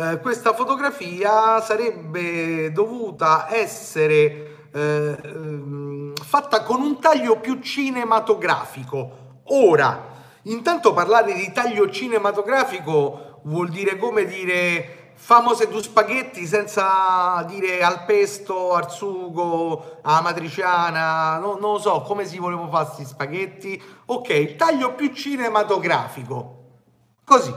eh, 0.00 0.20
questa 0.20 0.54
fotografia 0.54 1.60
sarebbe 1.60 2.70
dovuta 2.70 3.52
essere 3.52 4.68
eh, 4.72 5.18
ehm, 5.20 6.12
fatta 6.14 6.62
con 6.62 6.80
un 6.80 7.00
taglio 7.00 7.40
più 7.40 7.58
cinematografico. 7.58 9.40
Ora, 9.46 10.00
intanto 10.42 10.92
parlare 10.92 11.34
di 11.34 11.50
taglio 11.50 11.90
cinematografico 11.90 13.40
vuol 13.42 13.70
dire 13.70 13.96
come 13.96 14.24
dire 14.24 15.14
famose 15.14 15.66
due 15.66 15.82
spaghetti 15.82 16.46
senza 16.46 17.44
dire 17.48 17.82
al 17.82 18.04
pesto, 18.04 18.74
al 18.74 18.92
sugo, 18.92 19.98
alla 20.02 20.20
matriciana, 20.20 21.38
no, 21.38 21.58
non 21.58 21.72
lo 21.72 21.78
so 21.80 22.02
come 22.02 22.24
si 22.24 22.38
volevo 22.38 22.68
fare 22.68 22.84
questi 22.84 23.04
spaghetti. 23.04 23.82
Ok, 24.06 24.54
taglio 24.54 24.94
più 24.94 25.12
cinematografico. 25.12 26.54
Così, 27.24 27.52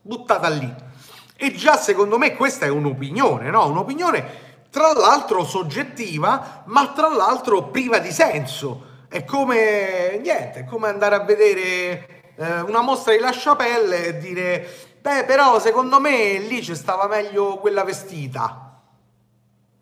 buttata 0.00 0.48
lì. 0.48 0.92
E 1.36 1.52
già 1.52 1.76
secondo 1.76 2.16
me 2.18 2.34
questa 2.36 2.66
è 2.66 2.68
un'opinione, 2.68 3.50
no? 3.50 3.66
Un'opinione 3.68 4.42
tra 4.70 4.92
l'altro 4.92 5.44
soggettiva, 5.44 6.62
ma 6.66 6.88
tra 6.88 7.08
l'altro 7.08 7.68
priva 7.68 7.98
di 7.98 8.10
senso. 8.10 8.92
È 9.08 9.24
come 9.24 10.18
niente, 10.20 10.60
è 10.60 10.64
come 10.64 10.88
andare 10.88 11.14
a 11.14 11.24
vedere 11.24 12.32
eh, 12.36 12.60
una 12.60 12.80
mostra 12.80 13.12
di 13.12 13.20
La 13.20 13.30
Chapelle 13.32 14.06
e 14.06 14.18
dire 14.18 14.66
"Beh, 15.00 15.24
però 15.24 15.60
secondo 15.60 16.00
me 16.00 16.38
lì 16.38 16.62
ci 16.62 16.74
stava 16.74 17.06
meglio 17.06 17.58
quella 17.58 17.84
vestita". 17.84 18.80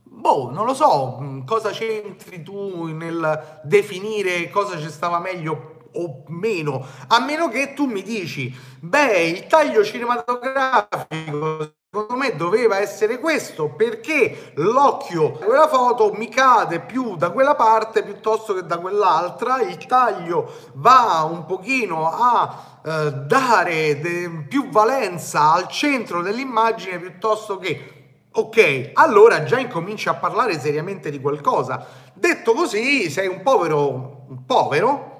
Boh, 0.05 0.51
non 0.51 0.67
lo 0.67 0.75
so, 0.75 1.19
mm, 1.21 1.45
cosa 1.47 1.71
c'entri 1.71 2.43
tu 2.43 2.87
nel 2.87 3.61
definire 3.65 4.49
cosa 4.51 4.79
ci 4.79 4.91
stava 4.91 5.19
meglio 5.19 5.82
o 5.95 6.25
meno, 6.29 6.87
a 7.09 7.21
meno 7.21 7.49
che 7.49 7.75
tu 7.75 7.87
mi 7.87 8.03
dici, 8.03 8.55
beh, 8.81 9.23
il 9.23 9.47
taglio 9.47 9.85
cinematografico 9.85 11.75
secondo 11.95 12.17
me 12.17 12.35
doveva 12.37 12.79
essere 12.79 13.19
questo 13.19 13.69
perché 13.69 14.53
l'occhio 14.55 15.37
di 15.39 15.45
quella 15.45 15.69
foto 15.69 16.11
mi 16.15 16.31
cade 16.31 16.81
più 16.81 17.17
da 17.17 17.31
quella 17.33 17.55
parte 17.55 18.03
piuttosto 18.03 18.55
che 18.55 18.65
da 18.65 18.79
quell'altra, 18.79 19.61
il 19.61 19.77
taglio 19.77 20.51
va 20.77 21.29
un 21.31 21.45
pochino 21.45 22.09
a 22.11 22.81
eh, 22.83 23.13
dare 23.27 24.01
de- 24.01 24.47
più 24.49 24.71
valenza 24.71 25.53
al 25.53 25.69
centro 25.69 26.23
dell'immagine 26.23 26.99
piuttosto 26.99 27.59
che 27.59 28.01
Ok, 28.35 28.93
allora 28.95 29.43
già 29.43 29.59
incominci 29.59 30.09
a 30.09 30.15
parlare 30.15 30.59
seriamente 30.59 31.11
di 31.11 31.21
qualcosa. 31.21 31.87
Detto 32.15 32.55
così, 32.55 33.11
sei 33.11 33.29
un 33.29 33.43
povero, 33.43 34.25
un 34.27 34.47
povero, 34.47 35.12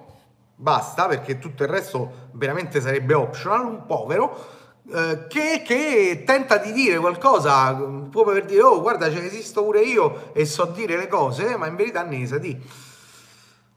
basta 0.63 1.09
perché 1.09 1.41
tutto 1.41 1.65
il 1.65 1.69
resto 1.69 2.29
veramente 2.35 2.81
sarebbe 2.81 3.15
optional, 3.15 3.67
un 3.67 3.85
povero 3.85 4.61
eh, 4.95 5.27
che, 5.29 5.63
che, 5.67 6.23
tenta 6.25 6.59
di 6.59 6.73
dire 6.73 6.99
qualcosa, 6.99 7.75
come 7.75 8.33
per 8.33 8.45
dire, 8.45 8.63
oh 8.63 8.81
guarda, 8.81 9.11
cioè, 9.11 9.25
esisto 9.25 9.65
pure 9.65 9.81
io 9.81 10.31
e 10.33 10.47
so 10.47 10.67
dire 10.67 10.97
le 10.97 11.09
cose, 11.09 11.57
ma 11.57 11.67
in 11.67 11.75
verità 11.75 12.05
ne 12.05 12.27
sa 12.27 12.39
di. 12.39 12.91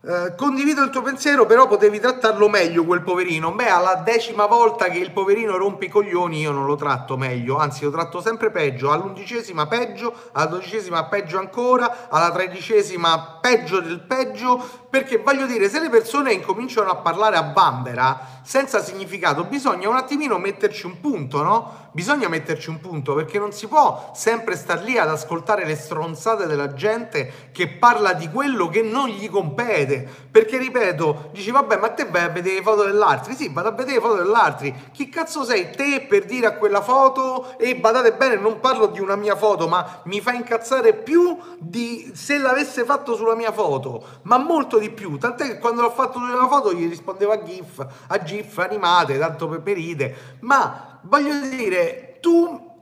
Eh, 0.08 0.36
condivido 0.36 0.84
il 0.84 0.92
tuo 0.92 1.02
pensiero, 1.02 1.48
però 1.48 1.68
potevi 1.68 2.00
trattarlo 2.00 2.48
meglio 2.48 2.86
quel 2.86 3.02
poverino. 3.02 3.52
Beh, 3.54 3.70
alla 3.70 3.96
decima 3.96 4.46
volta 4.46 4.86
che 4.90 5.00
il 5.00 5.12
poverino 5.12 5.58
rompe 5.58 5.86
i 5.86 5.90
coglioni, 5.90 6.42
io 6.42 6.52
non 6.52 6.68
lo 6.68 6.76
tratto 6.76 7.18
meglio, 7.18 7.58
anzi 7.58 7.86
lo 7.86 7.90
tratto 7.90 8.22
sempre 8.22 8.52
peggio. 8.52 8.92
All'undicesima 8.92 9.66
peggio, 9.66 10.14
alla 10.34 10.46
dodicesima 10.46 11.06
peggio 11.06 11.40
ancora, 11.40 12.08
alla 12.10 12.32
tredicesima 12.32 13.35
peggio 13.46 13.80
del 13.80 14.00
peggio. 14.00 14.84
Perché 14.90 15.18
voglio 15.18 15.46
dire, 15.46 15.70
se 15.70 15.82
le 15.82 15.90
persone 15.90 16.32
incominciano 16.32 16.90
a 16.90 16.96
parlare 16.96 17.36
a 17.36 17.44
bambera 17.44 18.42
senza 18.44 18.82
significato, 18.82 19.44
bisogna 19.44 19.90
un 19.90 19.98
attimino 19.98 20.38
metterci 20.38 20.86
un 20.86 21.02
punto, 21.02 21.44
no? 21.44 21.84
Bisogna 21.92 22.30
metterci 22.30 22.70
un 22.70 22.80
punto 22.80 23.14
perché 23.14 23.38
non 23.38 23.52
si 23.52 23.68
può 23.68 24.12
sempre 24.16 24.56
star 24.56 24.82
lì 24.84 24.98
ad 24.98 25.10
ascoltare 25.10 25.66
le 25.66 25.76
stronzate 25.76 26.46
della 26.46 26.74
gente 26.74 27.50
che 27.52 27.68
parla 27.68 28.14
di 28.14 28.30
quello 28.30 28.70
che 28.70 28.82
non 28.84 29.10
gli 29.10 29.30
compete. 29.30 30.08
Perché 30.32 30.58
ripeto, 30.58 31.30
dici 31.34 31.52
vabbè, 31.52 31.78
ma 31.78 31.90
te 31.90 32.06
vai 32.06 32.24
a 32.24 32.30
vedere 32.30 32.56
le 32.56 32.62
foto 32.62 32.84
dell'altro? 32.84 33.34
Sì, 33.34 33.50
vado 33.52 33.70
a 33.70 33.72
vedere 33.72 33.96
le 33.96 34.02
foto 34.02 34.16
dell'altro. 34.16 34.74
Chi 34.94 35.10
cazzo 35.10 35.44
sei 35.44 35.72
te 35.72 36.06
per 36.08 36.24
dire 36.24 36.48
a 36.48 36.54
quella 36.54 36.82
foto? 36.82 37.58
E 37.58 37.76
badate 37.76 38.14
bene, 38.14 38.36
non 38.36 38.62
parlo 38.62 38.88
di 38.88 39.02
una 39.02 39.16
mia 39.18 39.36
foto, 39.36 39.68
ma 39.68 40.02
mi 40.06 40.22
fa 40.22 40.32
incazzare 40.32 40.94
più 40.94 41.38
di 41.60 42.12
se 42.14 42.38
l'avesse 42.38 42.86
fatto 42.86 43.16
sulla 43.16 43.35
mia 43.36 43.52
foto, 43.52 44.04
ma 44.24 44.38
molto 44.38 44.80
di 44.80 44.90
più. 44.90 45.18
Tant'è 45.18 45.46
che 45.46 45.60
quando 45.60 45.82
l'ho 45.82 45.92
fatto 45.92 46.20
sulla 46.20 46.38
mia 46.40 46.48
foto 46.48 46.74
gli 46.74 46.88
rispondevo 46.88 47.32
a 47.32 47.44
GIF, 47.44 47.88
a 48.08 48.24
GIF 48.24 48.58
animate, 48.58 49.18
tanto 49.18 49.48
per 49.48 49.62
peride. 49.62 50.38
Ma 50.42 51.00
voglio 51.04 51.40
dire, 51.48 52.18
tu 52.22 52.74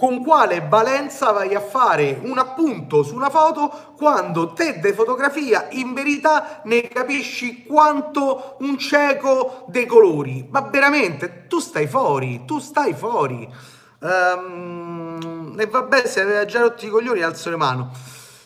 con 0.00 0.24
quale 0.24 0.66
valenza 0.66 1.30
vai 1.30 1.54
a 1.54 1.60
fare 1.60 2.18
un 2.22 2.38
appunto 2.38 3.02
su 3.02 3.14
una 3.14 3.28
foto 3.28 3.92
quando 3.98 4.54
te 4.54 4.80
de 4.80 4.94
fotografia 4.94 5.68
in 5.72 5.92
verità 5.92 6.62
ne 6.64 6.88
capisci 6.88 7.66
quanto 7.66 8.56
un 8.60 8.78
cieco 8.78 9.66
dei 9.68 9.84
colori? 9.84 10.48
Ma 10.50 10.62
veramente, 10.62 11.46
tu 11.48 11.58
stai 11.58 11.86
fuori, 11.86 12.46
tu 12.46 12.58
stai 12.60 12.94
fuori. 12.94 13.46
Um, 14.00 15.54
e 15.58 15.66
vabbè, 15.66 16.06
se 16.06 16.22
aveva 16.22 16.46
già 16.46 16.60
rotti 16.60 16.86
i 16.86 16.88
coglioni, 16.88 17.20
alzo 17.20 17.50
le 17.50 17.56
mani. 17.56 17.86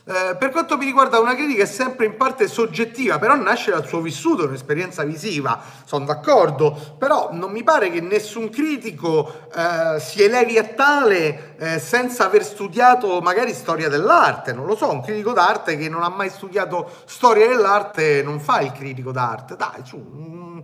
Eh, 0.06 0.36
per 0.36 0.50
quanto 0.50 0.76
mi 0.76 0.84
riguarda 0.84 1.18
una 1.18 1.34
critica 1.34 1.62
è 1.62 1.66
sempre 1.66 2.04
in 2.04 2.18
parte 2.18 2.46
soggettiva, 2.46 3.18
però 3.18 3.36
nasce 3.36 3.70
dal 3.70 3.86
suo 3.86 4.02
vissuto, 4.02 4.44
un'esperienza 4.44 5.02
visiva, 5.02 5.58
sono 5.86 6.04
d'accordo, 6.04 6.96
però 6.98 7.30
non 7.32 7.50
mi 7.50 7.62
pare 7.62 7.90
che 7.90 8.02
nessun 8.02 8.50
critico 8.50 9.48
eh, 9.54 9.98
si 10.00 10.22
elevi 10.22 10.58
a 10.58 10.64
tale 10.64 11.56
eh, 11.56 11.78
senza 11.78 12.26
aver 12.26 12.44
studiato 12.44 13.22
magari 13.22 13.54
storia 13.54 13.88
dell'arte, 13.88 14.52
non 14.52 14.66
lo 14.66 14.76
so, 14.76 14.90
un 14.90 15.00
critico 15.00 15.32
d'arte 15.32 15.78
che 15.78 15.88
non 15.88 16.02
ha 16.02 16.10
mai 16.10 16.28
studiato 16.28 16.90
storia 17.06 17.48
dell'arte 17.48 18.22
non 18.22 18.40
fa 18.40 18.60
il 18.60 18.72
critico 18.72 19.10
d'arte, 19.10 19.56
dai, 19.56 19.80
su, 19.84 19.96
mm, 19.96 20.58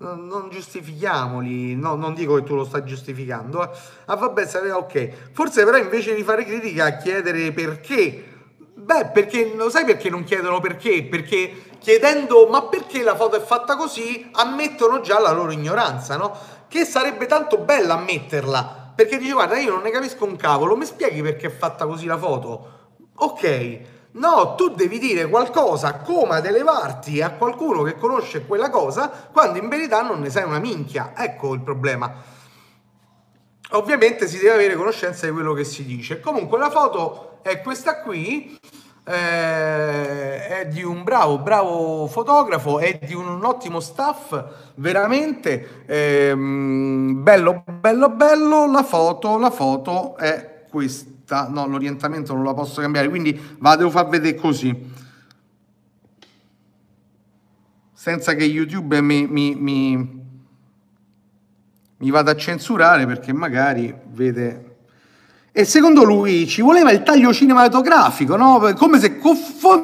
non 0.00 0.50
giustifichiamoli, 0.50 1.76
no, 1.76 1.94
non 1.94 2.12
dico 2.12 2.34
che 2.34 2.42
tu 2.42 2.56
lo 2.56 2.64
stai 2.64 2.84
giustificando, 2.84 3.62
eh. 3.62 3.70
ah 4.04 4.16
vabbè, 4.16 4.46
ok, 4.74 5.32
forse 5.32 5.64
però 5.64 5.78
invece 5.78 6.14
di 6.14 6.22
fare 6.22 6.44
critica 6.44 6.98
chiedere 6.98 7.52
perché 7.52 8.26
Beh, 8.92 9.06
perché 9.06 9.54
lo 9.54 9.70
sai 9.70 9.86
perché 9.86 10.10
non 10.10 10.22
chiedono 10.22 10.60
perché? 10.60 11.02
Perché 11.04 11.64
chiedendo 11.78 12.46
ma 12.48 12.64
perché 12.64 13.02
la 13.02 13.16
foto 13.16 13.36
è 13.36 13.40
fatta 13.40 13.74
così, 13.74 14.28
ammettono 14.32 15.00
già 15.00 15.18
la 15.18 15.30
loro 15.30 15.50
ignoranza, 15.50 16.18
no? 16.18 16.36
Che 16.68 16.84
sarebbe 16.84 17.24
tanto 17.24 17.56
bella 17.56 17.94
ammetterla, 17.94 18.92
perché 18.94 19.16
dice 19.16 19.32
guarda 19.32 19.56
io 19.56 19.72
non 19.72 19.80
ne 19.80 19.90
capisco 19.90 20.26
un 20.26 20.36
cavolo, 20.36 20.76
mi 20.76 20.84
spieghi 20.84 21.22
perché 21.22 21.46
è 21.46 21.50
fatta 21.50 21.86
così 21.86 22.04
la 22.04 22.18
foto? 22.18 22.80
Ok, 23.14 23.80
no, 24.12 24.56
tu 24.56 24.68
devi 24.68 24.98
dire 24.98 25.26
qualcosa 25.26 26.00
come 26.00 26.36
ad 26.36 26.44
elevarti 26.44 27.22
a 27.22 27.30
qualcuno 27.30 27.84
che 27.84 27.96
conosce 27.96 28.44
quella 28.44 28.68
cosa 28.68 29.08
quando 29.32 29.56
in 29.56 29.70
verità 29.70 30.02
non 30.02 30.20
ne 30.20 30.28
sai 30.28 30.44
una 30.44 30.58
minchia, 30.58 31.14
ecco 31.16 31.54
il 31.54 31.62
problema. 31.62 32.12
Ovviamente 33.70 34.28
si 34.28 34.36
deve 34.36 34.52
avere 34.52 34.76
conoscenza 34.76 35.24
di 35.24 35.32
quello 35.32 35.54
che 35.54 35.64
si 35.64 35.82
dice. 35.82 36.20
Comunque 36.20 36.58
la 36.58 36.68
foto 36.68 37.38
è 37.40 37.62
questa 37.62 38.02
qui, 38.02 38.58
eh, 39.04 40.46
è 40.46 40.68
di 40.68 40.82
un 40.82 41.02
bravo, 41.02 41.38
bravo 41.38 42.06
fotografo, 42.06 42.78
è 42.78 43.00
di 43.04 43.14
un 43.14 43.44
ottimo 43.44 43.80
staff, 43.80 44.44
veramente 44.76 45.84
ehm, 45.86 47.22
bello, 47.22 47.64
bello, 47.80 48.10
bello. 48.10 48.70
La 48.70 48.84
foto, 48.84 49.38
la 49.38 49.50
foto 49.50 50.16
è 50.16 50.66
questa, 50.68 51.48
no, 51.48 51.66
l'orientamento 51.66 52.32
non 52.34 52.44
la 52.44 52.54
posso 52.54 52.80
cambiare, 52.80 53.08
quindi 53.08 53.56
la 53.60 53.76
devo 53.76 53.90
far 53.90 54.08
vedere 54.08 54.36
così. 54.36 54.90
Senza 57.92 58.34
che 58.34 58.44
YouTube 58.44 59.00
mi, 59.00 59.26
mi, 59.26 59.54
mi, 59.54 60.20
mi 61.98 62.10
vada 62.10 62.32
a 62.32 62.36
censurare 62.36 63.06
perché 63.06 63.32
magari 63.32 63.94
vede 64.06 64.71
e 65.54 65.66
secondo 65.66 66.02
lui 66.02 66.48
ci 66.48 66.62
voleva 66.62 66.90
il 66.92 67.02
taglio 67.02 67.30
cinematografico, 67.30 68.36
no? 68.36 68.72
come 68.74 68.98
se 68.98 69.20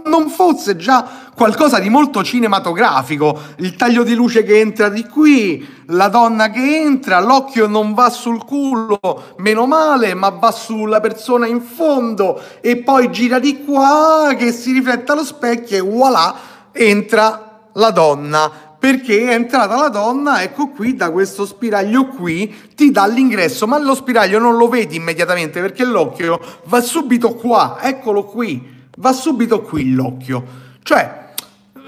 non 0.07 0.31
fosse 0.31 0.77
già 0.77 1.07
qualcosa 1.35 1.79
di 1.79 1.91
molto 1.91 2.25
cinematografico. 2.25 3.39
Il 3.57 3.77
taglio 3.77 4.03
di 4.03 4.15
luce 4.15 4.45
che 4.45 4.61
entra 4.61 4.89
di 4.89 5.05
qui, 5.05 5.69
la 5.89 6.09
donna 6.09 6.49
che 6.49 6.81
entra, 6.81 7.21
l'occhio 7.21 7.67
non 7.67 7.93
va 7.93 8.09
sul 8.09 8.47
culo, 8.47 8.99
meno 9.37 9.67
male, 9.67 10.15
ma 10.15 10.31
va 10.31 10.53
sulla 10.53 11.01
persona 11.01 11.47
in 11.47 11.61
fondo 11.61 12.41
e 12.63 12.79
poi 12.79 13.13
gira 13.13 13.39
di 13.39 13.63
qua 13.63 14.35
che 14.39 14.53
si 14.53 14.73
riflette 14.73 15.13
allo 15.13 15.25
specchio 15.25 15.77
e 15.77 15.81
voilà, 15.81 16.35
entra 16.73 17.67
la 17.75 17.91
donna 17.91 18.68
perché 18.79 19.29
è 19.29 19.33
entrata 19.33 19.77
la 19.77 19.89
donna, 19.89 20.43
ecco 20.43 20.69
qui, 20.69 20.95
da 20.95 21.11
questo 21.11 21.45
spiraglio 21.45 22.07
qui, 22.07 22.73
ti 22.77 22.91
dà 22.93 23.07
l'ingresso, 23.07 23.67
ma 23.67 23.79
lo 23.79 23.95
spiraglio 23.95 24.39
non 24.39 24.57
lo 24.57 24.69
vedi 24.69 24.97
immediatamente 24.97 25.61
perché 25.61 25.85
l'occhio 25.85 26.41
va 26.65 26.81
subito 26.81 27.35
qua, 27.35 27.79
eccolo 27.81 28.25
qui, 28.25 28.89
va 28.99 29.13
subito 29.13 29.63
qui 29.63 29.93
l'occhio. 29.93 30.45
Cioè, 30.83 31.27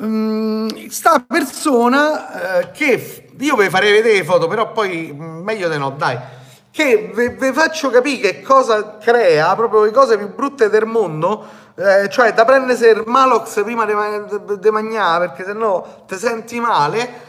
mh, 0.01 0.89
sta 0.89 1.25
persona 1.27 2.59
eh, 2.59 2.71
che, 2.73 3.31
io 3.39 3.57
vi 3.57 3.69
farei 3.69 3.93
vedere 3.93 4.17
le 4.17 4.25
foto, 4.25 4.49
però 4.49 4.73
poi 4.73 5.13
mh, 5.13 5.25
meglio 5.45 5.69
di 5.69 5.79
no, 5.79 5.91
dai, 5.91 6.19
che 6.73 7.13
vi 7.15 7.53
faccio 7.53 7.91
capire 7.91 8.33
che 8.33 8.43
cosa 8.43 8.97
crea, 8.99 9.55
proprio 9.55 9.85
le 9.85 9.93
cose 9.93 10.19
più 10.19 10.35
brutte 10.35 10.69
del 10.69 10.87
mondo, 10.87 11.45
eh, 11.81 12.09
cioè 12.11 12.35
da 12.35 12.45
prendersi 12.45 12.85
il 12.85 13.05
Malox 13.07 13.63
prima 13.65 13.87
di 13.87 14.71
mangiare 14.71 15.29
perché 15.29 15.45
sennò 15.45 16.05
ti 16.07 16.17
senti 16.17 16.61
male 16.61 17.29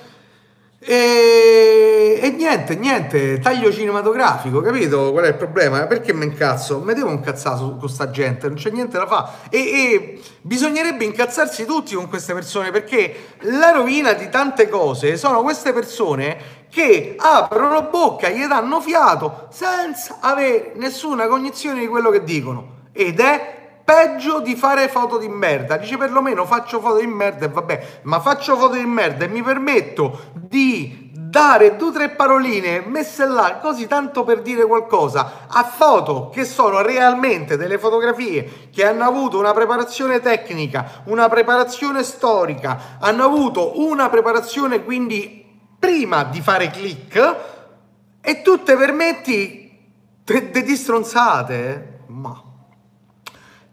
e, 0.83 2.19
e, 2.19 2.31
niente, 2.31 2.73
niente, 2.73 3.37
taglio 3.37 3.71
cinematografico, 3.71 4.61
capito? 4.61 5.11
Qual 5.11 5.25
è 5.25 5.27
il 5.27 5.35
problema? 5.35 5.85
Perché 5.85 6.11
mi 6.11 6.25
incazzo? 6.25 6.79
Mi 6.79 6.95
devo 6.95 7.11
incazzare 7.11 7.59
con 7.59 7.77
questa 7.77 8.09
gente, 8.09 8.47
non 8.47 8.55
c'è 8.55 8.71
niente 8.71 8.97
da 8.97 9.05
fare. 9.05 9.29
E, 9.51 9.59
e, 9.59 10.21
bisognerebbe 10.41 11.03
incazzarsi 11.03 11.65
tutti 11.65 11.93
con 11.93 12.09
queste 12.09 12.33
persone 12.33 12.71
perché 12.71 13.35
la 13.41 13.69
rovina 13.69 14.13
di 14.13 14.27
tante 14.29 14.69
cose 14.69 15.17
sono 15.17 15.43
queste 15.43 15.71
persone 15.71 16.65
che 16.71 17.15
aprono 17.15 17.83
bocca, 17.83 18.29
gli 18.29 18.43
danno 18.47 18.81
fiato 18.81 19.49
senza 19.51 20.17
avere 20.19 20.71
nessuna 20.77 21.27
cognizione 21.27 21.81
di 21.81 21.87
quello 21.87 22.09
che 22.09 22.23
dicono. 22.23 22.79
Ed 22.91 23.19
è 23.19 23.60
peggio 23.83 24.39
di 24.39 24.55
fare 24.55 24.87
foto 24.87 25.17
di 25.17 25.27
merda. 25.27 25.77
Dice 25.77 25.97
perlomeno 25.97 26.45
faccio 26.45 26.79
foto 26.79 26.99
di 26.99 27.07
merda 27.07 27.45
e 27.45 27.49
vabbè, 27.49 27.99
ma 28.03 28.19
faccio 28.19 28.55
foto 28.55 28.75
di 28.75 28.85
merda 28.85 29.25
e 29.25 29.27
mi 29.27 29.41
permetto 29.41 30.31
di 30.33 31.09
dare 31.31 31.77
due 31.77 31.87
o 31.87 31.91
tre 31.93 32.09
paroline 32.09 32.83
messe 32.85 33.25
là 33.25 33.59
così 33.61 33.87
tanto 33.87 34.25
per 34.25 34.41
dire 34.41 34.65
qualcosa 34.65 35.47
a 35.47 35.63
foto 35.63 36.29
che 36.29 36.43
sono 36.43 36.81
realmente 36.81 37.55
delle 37.55 37.79
fotografie 37.79 38.67
che 38.69 38.85
hanno 38.85 39.05
avuto 39.05 39.39
una 39.39 39.53
preparazione 39.53 40.19
tecnica, 40.19 41.03
una 41.05 41.29
preparazione 41.29 42.03
storica, 42.03 42.97
hanno 42.99 43.23
avuto 43.23 43.79
una 43.79 44.09
preparazione 44.09 44.83
quindi 44.83 45.45
prima 45.79 46.23
di 46.25 46.41
fare 46.41 46.69
click 46.69 47.35
e 48.19 48.41
tu 48.41 48.61
te 48.63 48.75
permetti 48.75 49.59
di 50.23 50.75
stronzate. 50.75 51.90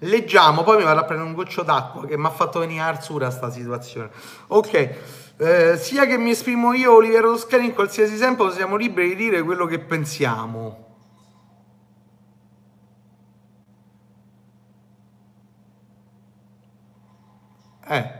Leggiamo, 0.01 0.63
poi 0.63 0.77
mi 0.77 0.85
vado 0.85 1.01
a 1.01 1.05
prendere 1.05 1.29
un 1.29 1.35
goccio 1.35 1.63
d'acqua 1.63 2.07
che 2.07 2.17
mi 2.17 2.27
ha 2.27 2.31
fatto 2.31 2.61
venire 2.61 2.81
arzura 2.83 3.31
sta 3.31 3.51
situazione. 3.51 4.11
Ok, 4.49 4.97
eh, 5.39 5.77
sia 5.77 6.07
che 6.07 6.17
mi 6.17 6.31
esprimo 6.31 6.73
io, 6.73 6.95
Oliviero 6.95 7.33
Toscani, 7.33 7.67
in 7.67 7.75
qualsiasi 7.75 8.17
tempo 8.17 8.51
siamo 8.51 8.77
liberi 8.77 9.09
di 9.11 9.17
dire 9.17 9.43
quello 9.43 9.67
che 9.67 9.81
pensiamo. 9.81 10.87
Eh, 17.89 18.13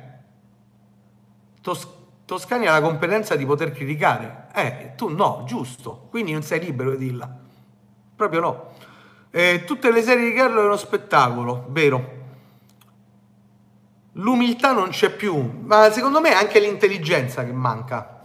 Tos- 1.61 1.89
Toscani 2.25 2.67
ha 2.67 2.73
la 2.73 2.81
competenza 2.81 3.37
di 3.37 3.47
poter 3.47 3.73
criticare. 3.73 4.49
Eh, 4.55 4.93
tu 4.97 5.09
no, 5.09 5.45
giusto. 5.47 6.07
Quindi 6.11 6.33
non 6.33 6.43
sei 6.43 6.61
libero 6.61 6.91
di 6.91 7.07
dirla. 7.07 7.31
Proprio 8.17 8.41
no. 8.41 8.73
Eh, 9.31 9.65
tutte 9.67 9.93
le 9.93 10.03
serie 10.03 10.31
di 10.31 10.33
Carlo 10.33 10.63
è 10.63 10.65
uno 10.65 10.77
spettacolo, 10.77 11.67
vero? 11.69 12.17
L'umiltà 14.13 14.73
non 14.73 14.89
c'è 14.89 15.11
più, 15.11 15.61
ma 15.65 15.93
secondo 15.93 16.21
me 16.21 16.31
è 16.31 16.35
anche 16.35 16.59
l'intelligenza 16.61 17.45
che 17.45 17.53
manca. 17.53 18.23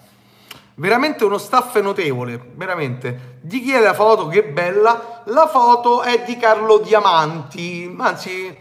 Veramente 0.75 1.25
uno 1.25 1.37
staff 1.37 1.77
notevole, 1.81 2.41
veramente. 2.55 3.37
Di 3.41 3.61
chi 3.61 3.73
è 3.73 3.79
la 3.79 3.93
foto? 3.93 4.27
Che 4.27 4.43
bella. 4.43 5.21
La 5.25 5.47
foto 5.47 6.01
è 6.01 6.23
di 6.23 6.37
Carlo 6.37 6.79
Diamanti. 6.79 7.93
Anzi, 7.99 8.57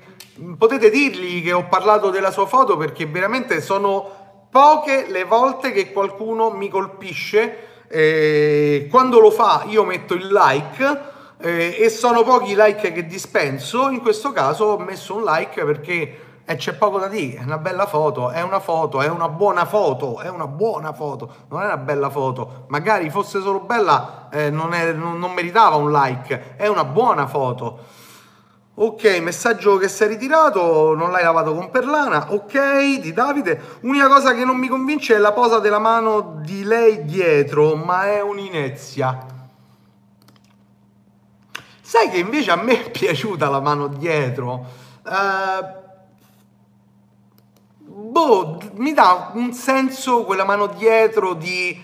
potete 0.58 0.90
dirgli 0.90 1.42
che 1.42 1.52
ho 1.52 1.68
parlato 1.68 2.10
della 2.10 2.32
sua 2.32 2.46
foto 2.46 2.76
perché 2.76 3.06
veramente 3.06 3.62
sono 3.62 4.46
poche 4.50 5.06
le 5.08 5.24
volte 5.24 5.72
che 5.72 5.92
qualcuno 5.92 6.50
mi 6.50 6.68
colpisce. 6.68 7.84
Eh, 7.88 8.88
quando 8.90 9.20
lo 9.20 9.30
fa 9.30 9.64
io 9.68 9.84
metto 9.84 10.14
il 10.14 10.26
like 10.26 11.11
eh, 11.42 11.76
e 11.78 11.88
sono 11.90 12.22
pochi 12.22 12.52
i 12.52 12.54
like 12.56 12.92
che 12.92 13.06
dispenso. 13.06 13.88
In 13.88 14.00
questo 14.00 14.32
caso 14.32 14.64
ho 14.64 14.78
messo 14.78 15.16
un 15.16 15.24
like 15.24 15.64
perché 15.64 16.16
eh, 16.44 16.56
c'è 16.56 16.74
poco 16.74 16.98
da 16.98 17.08
dire. 17.08 17.38
È 17.40 17.42
una 17.42 17.58
bella 17.58 17.86
foto, 17.86 18.30
è 18.30 18.42
una 18.42 18.60
foto, 18.60 19.02
è 19.02 19.08
una 19.08 19.28
buona 19.28 19.64
foto, 19.64 20.20
è 20.20 20.28
una 20.28 20.46
buona 20.46 20.92
foto, 20.92 21.34
non 21.48 21.62
è 21.62 21.64
una 21.66 21.76
bella 21.76 22.10
foto. 22.10 22.64
Magari 22.68 23.10
fosse 23.10 23.40
solo 23.40 23.60
bella, 23.60 24.28
eh, 24.30 24.50
non, 24.50 24.72
è, 24.72 24.92
non, 24.92 25.18
non 25.18 25.32
meritava 25.32 25.76
un 25.76 25.90
like, 25.90 26.54
è 26.56 26.68
una 26.68 26.84
buona 26.84 27.26
foto. 27.26 28.00
Ok, 28.74 29.18
messaggio 29.20 29.76
che 29.76 29.86
è 29.86 30.06
ritirato, 30.06 30.94
non 30.94 31.10
l'hai 31.10 31.22
lavato 31.22 31.54
con 31.54 31.70
perlana. 31.70 32.32
Ok, 32.32 33.00
di 33.00 33.12
Davide. 33.12 33.60
Unica 33.80 34.08
cosa 34.08 34.32
che 34.32 34.44
non 34.46 34.56
mi 34.56 34.68
convince 34.68 35.14
è 35.14 35.18
la 35.18 35.32
posa 35.32 35.58
della 35.58 35.78
mano 35.78 36.38
di 36.42 36.62
lei 36.64 37.04
dietro, 37.04 37.74
ma 37.74 38.06
è 38.06 38.22
un'inezia. 38.22 39.31
Sai 41.92 42.08
che 42.08 42.16
invece 42.16 42.50
a 42.50 42.56
me 42.56 42.86
è 42.86 42.90
piaciuta 42.90 43.50
la 43.50 43.60
mano 43.60 43.86
dietro? 43.86 44.66
Uh, 45.04 45.62
boh, 47.84 48.58
mi 48.76 48.94
dà 48.94 49.30
un 49.34 49.52
senso 49.52 50.24
quella 50.24 50.44
mano 50.44 50.68
dietro 50.68 51.34
di, 51.34 51.78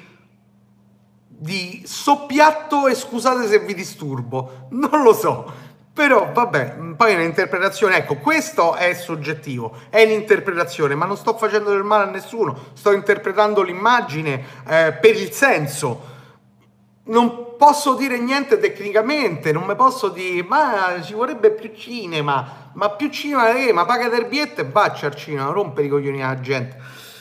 di 1.27 1.83
soppiatto 1.85 2.87
e 2.87 2.95
scusate 2.95 3.47
se 3.47 3.59
vi 3.59 3.75
disturbo. 3.75 4.69
Non 4.73 5.03
lo 5.03 5.13
so 5.13 5.67
però 5.93 6.31
vabbè, 6.33 6.77
poi 6.97 7.13
è 7.13 7.17
un'interpretazione, 7.17 7.97
ecco, 7.97 8.19
questo 8.19 8.77
è 8.77 8.95
soggettivo, 8.95 9.77
è 9.91 10.07
l'interpretazione, 10.07 10.95
ma 10.95 11.07
non 11.07 11.17
sto 11.17 11.37
facendo 11.37 11.71
del 11.71 11.83
male 11.83 12.05
a 12.05 12.11
nessuno, 12.13 12.57
sto 12.75 12.93
interpretando 12.93 13.63
l'immagine 13.63 14.45
eh, 14.69 14.93
per 14.93 15.17
il 15.17 15.33
senso. 15.33 16.17
Non 17.09 17.57
posso 17.57 17.95
dire 17.95 18.19
niente 18.19 18.59
tecnicamente, 18.59 19.53
non 19.53 19.65
mi 19.65 19.75
posso 19.75 20.09
dire, 20.09 20.43
ma 20.43 21.01
ci 21.03 21.15
vorrebbe 21.15 21.51
più 21.51 21.73
cinema, 21.75 22.71
ma 22.73 22.91
più 22.91 23.09
cinema 23.11 23.53
che, 23.53 23.73
ma 23.73 23.85
paga 23.85 24.09
del 24.09 24.27
biglietto 24.27 24.61
e 24.61 24.65
vacci 24.65 25.05
al 25.05 25.15
cinema, 25.15 25.51
rompere 25.51 25.87
i 25.87 25.91
coglioni 25.91 26.23
alla 26.23 26.41
gente. 26.41 26.77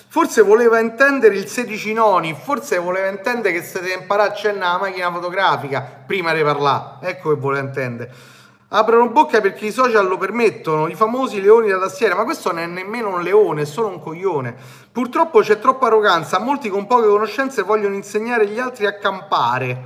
Forse 0.09 0.41
voleva 0.41 0.79
intendere 0.79 1.35
il 1.35 1.47
16 1.47 1.93
noni, 1.93 2.33
forse 2.33 2.77
voleva 2.77 3.07
intendere 3.07 3.53
che 3.53 3.63
se 3.63 3.79
deve 3.81 4.01
imparare 4.01 4.29
a 4.29 4.31
accennare 4.31 4.73
la 4.73 4.87
macchina 4.87 5.11
fotografica 5.11 5.81
prima 6.05 6.33
di 6.33 6.41
parlare, 6.41 7.07
ecco 7.07 7.33
che 7.33 7.39
voleva 7.39 7.65
intendere 7.65 8.36
aprono 8.69 9.09
bocca 9.09 9.39
perché 9.39 9.67
i 9.67 9.71
social 9.71 10.07
lo 10.07 10.17
permettono, 10.17 10.87
i 10.87 10.95
famosi 10.95 11.41
leoni 11.41 11.69
da 11.69 11.79
tastiera, 11.79 12.15
ma 12.15 12.23
questo 12.23 12.51
non 12.51 12.61
è 12.61 12.65
nemmeno 12.65 13.09
un 13.09 13.21
leone, 13.21 13.61
è 13.61 13.65
solo 13.65 13.87
un 13.87 14.01
coglione. 14.01 14.55
Purtroppo 14.91 15.39
c'è 15.39 15.59
troppa 15.59 15.87
arroganza, 15.87 16.39
molti 16.39 16.69
con 16.69 16.87
poche 16.87 17.07
conoscenze 17.07 17.61
vogliono 17.61 17.95
insegnare 17.95 18.47
gli 18.47 18.59
altri 18.59 18.85
a 18.85 18.97
campare. 18.97 19.83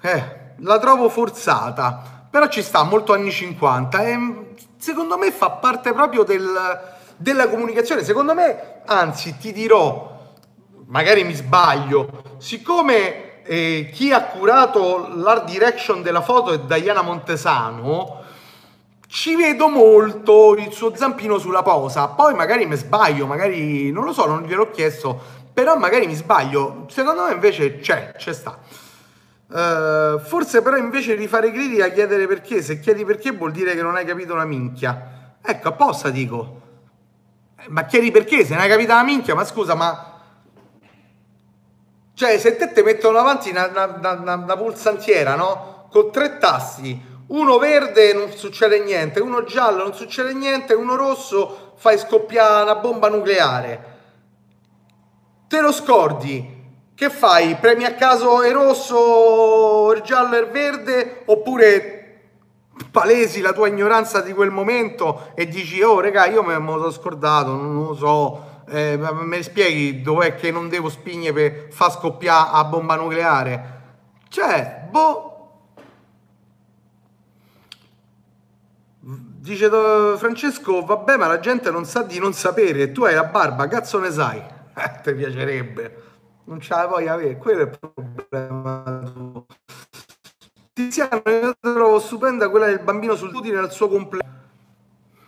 Eh, 0.00 0.36
la 0.58 0.78
trovo 0.78 1.08
forzata, 1.08 2.26
però 2.30 2.48
ci 2.48 2.62
sta, 2.62 2.82
molto 2.84 3.12
anni 3.12 3.30
50 3.30 4.02
e 4.02 4.18
secondo 4.78 5.18
me 5.18 5.30
fa 5.30 5.50
parte 5.50 5.92
proprio 5.92 6.22
del, 6.22 6.80
della 7.16 7.48
comunicazione. 7.48 8.02
Secondo 8.02 8.34
me, 8.34 8.80
anzi, 8.86 9.36
ti 9.36 9.52
dirò, 9.52 10.16
magari 10.86 11.24
mi 11.24 11.34
sbaglio, 11.34 12.22
siccome 12.38 13.27
eh, 13.48 13.88
chi 13.90 14.12
ha 14.12 14.24
curato 14.24 15.10
l'art 15.14 15.46
direction 15.46 16.02
della 16.02 16.20
foto 16.20 16.52
è 16.52 16.60
Diana 16.60 17.00
Montesano, 17.00 18.24
ci 19.08 19.36
vedo 19.36 19.68
molto 19.68 20.54
il 20.54 20.70
suo 20.70 20.94
zampino 20.94 21.38
sulla 21.38 21.62
posa. 21.62 22.08
Poi 22.08 22.34
magari 22.34 22.66
mi 22.66 22.76
sbaglio, 22.76 23.26
magari 23.26 23.90
non 23.90 24.04
lo 24.04 24.12
so, 24.12 24.26
non 24.26 24.42
gliel'ho 24.42 24.70
chiesto, 24.70 25.18
però 25.54 25.76
magari 25.76 26.06
mi 26.06 26.14
sbaglio. 26.14 26.84
Secondo 26.90 27.24
me 27.24 27.32
invece 27.32 27.78
c'è, 27.78 28.12
c'è 28.18 28.34
sta. 28.34 28.58
Uh, 29.48 30.18
forse 30.18 30.60
però 30.60 30.76
invece 30.76 31.16
di 31.16 31.26
fare 31.26 31.50
critica 31.50 31.88
chiedere 31.88 32.26
perché, 32.26 32.60
se 32.60 32.78
chiedi 32.80 33.06
perché 33.06 33.30
vuol 33.30 33.50
dire 33.50 33.74
che 33.74 33.80
non 33.80 33.96
hai 33.96 34.04
capito 34.04 34.34
una 34.34 34.44
minchia. 34.44 35.36
Ecco, 35.40 35.68
apposta 35.68 36.10
dico. 36.10 36.60
Eh, 37.58 37.64
ma 37.68 37.86
chiedi 37.86 38.10
perché? 38.10 38.44
Se 38.44 38.52
non 38.52 38.62
hai 38.62 38.68
capito 38.68 38.92
la 38.92 39.04
minchia, 39.04 39.34
ma 39.34 39.44
scusa, 39.44 39.74
ma 39.74 40.17
cioè, 42.18 42.36
se 42.40 42.56
te 42.56 42.72
ti 42.72 42.82
mettono 42.82 43.18
avanti 43.18 43.50
una, 43.50 43.68
una, 43.68 44.10
una, 44.10 44.34
una 44.34 44.56
pulsantiera, 44.56 45.36
no? 45.36 45.86
Con 45.88 46.10
tre 46.10 46.38
tasti, 46.38 47.00
uno 47.28 47.58
verde 47.58 48.12
non 48.12 48.32
succede 48.32 48.80
niente, 48.80 49.20
uno 49.20 49.44
giallo 49.44 49.84
non 49.84 49.94
succede 49.94 50.34
niente, 50.34 50.74
uno 50.74 50.96
rosso 50.96 51.74
fai 51.76 51.96
scoppiare 51.96 52.64
una 52.64 52.74
bomba 52.74 53.08
nucleare. 53.08 53.98
Te 55.46 55.60
lo 55.60 55.70
scordi. 55.70 56.56
Che 56.92 57.08
fai? 57.08 57.54
Premi 57.54 57.84
a 57.84 57.94
caso 57.94 58.44
il 58.44 58.52
rosso, 58.52 59.92
il 59.94 60.02
giallo 60.02 60.34
e 60.34 60.40
il 60.40 60.48
verde? 60.48 61.22
Oppure 61.26 62.22
palesi 62.90 63.40
la 63.40 63.52
tua 63.52 63.68
ignoranza 63.68 64.22
di 64.22 64.32
quel 64.32 64.50
momento 64.50 65.30
e 65.36 65.46
dici, 65.46 65.80
oh 65.82 66.00
regà, 66.00 66.26
io 66.26 66.42
me 66.42 66.54
lo 66.58 66.78
sono 66.78 66.90
scordato, 66.90 67.52
non 67.52 67.84
lo 67.84 67.94
so, 67.94 68.47
eh, 68.68 68.96
me 68.96 69.42
spieghi 69.42 70.02
dov'è 70.02 70.34
che 70.34 70.50
non 70.50 70.68
devo 70.68 70.88
spigne 70.88 71.32
per 71.32 71.68
far 71.70 71.90
scoppiare 71.90 72.50
a 72.52 72.64
bomba 72.64 72.96
nucleare? 72.96 73.76
Cioè, 74.28 74.86
boh. 74.90 75.26
Dice 79.00 79.70
Francesco, 80.18 80.84
vabbè, 80.84 81.16
ma 81.16 81.26
la 81.26 81.40
gente 81.40 81.70
non 81.70 81.86
sa 81.86 82.02
di 82.02 82.18
non 82.18 82.34
sapere, 82.34 82.92
tu 82.92 83.04
hai 83.04 83.14
la 83.14 83.24
barba, 83.24 83.66
cazzo 83.66 83.98
ne 83.98 84.10
sai? 84.10 84.42
Eh, 84.78 85.00
ti 85.02 85.12
piacerebbe. 85.12 86.02
Non 86.44 86.60
ce 86.60 86.72
la 86.72 86.86
puoi 86.86 87.08
avere, 87.08 87.36
quello 87.36 87.62
è 87.62 87.64
il 87.64 87.78
problema. 87.78 89.44
Tiziano, 90.72 91.20
io 91.26 91.56
trovo 91.60 91.98
stupenda 91.98 92.48
quella 92.48 92.66
del 92.66 92.78
bambino 92.78 93.16
sul 93.16 93.32
tutine 93.32 93.60
nel 93.60 93.72
suo 93.72 93.88
compleanno. 93.88 94.36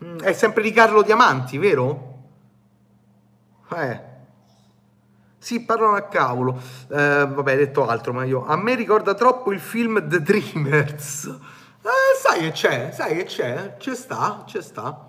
Mm, 0.04 0.18
è 0.20 0.32
sempre 0.32 0.62
di 0.62 0.70
Carlo 0.70 1.02
Diamanti, 1.02 1.58
vero? 1.58 2.09
Eh. 3.76 4.08
Sì, 5.38 5.60
parlano 5.60 5.96
a 5.96 6.02
cavolo. 6.02 6.60
Eh, 6.90 7.26
vabbè, 7.26 7.56
detto 7.56 7.86
altro, 7.86 8.12
ma 8.12 8.24
io... 8.24 8.44
A 8.44 8.56
me 8.56 8.74
ricorda 8.74 9.14
troppo 9.14 9.52
il 9.52 9.60
film 9.60 10.06
The 10.06 10.20
Dreamers. 10.20 11.24
Eh, 11.82 12.18
sai 12.20 12.40
che 12.40 12.50
c'è, 12.50 12.90
sai 12.92 13.16
che 13.16 13.24
c'è, 13.24 13.76
ci 13.78 13.94
sta, 13.94 14.44
ci 14.46 14.60
sta. 14.60 15.08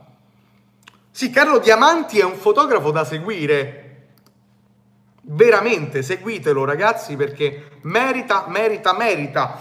Sì, 1.12 1.30
Carlo 1.30 1.60
Diamanti 1.60 2.19
è 2.19 2.24
un 2.24 2.36
fotografo 2.36 2.91
da 2.91 3.04
seguire. 3.04 3.88
Veramente, 5.24 6.02
seguitelo 6.02 6.63
ragazzi 6.63 7.17
perché 7.17 7.80
merita, 7.82 8.45
merita, 8.47 8.95
merita. 8.95 9.60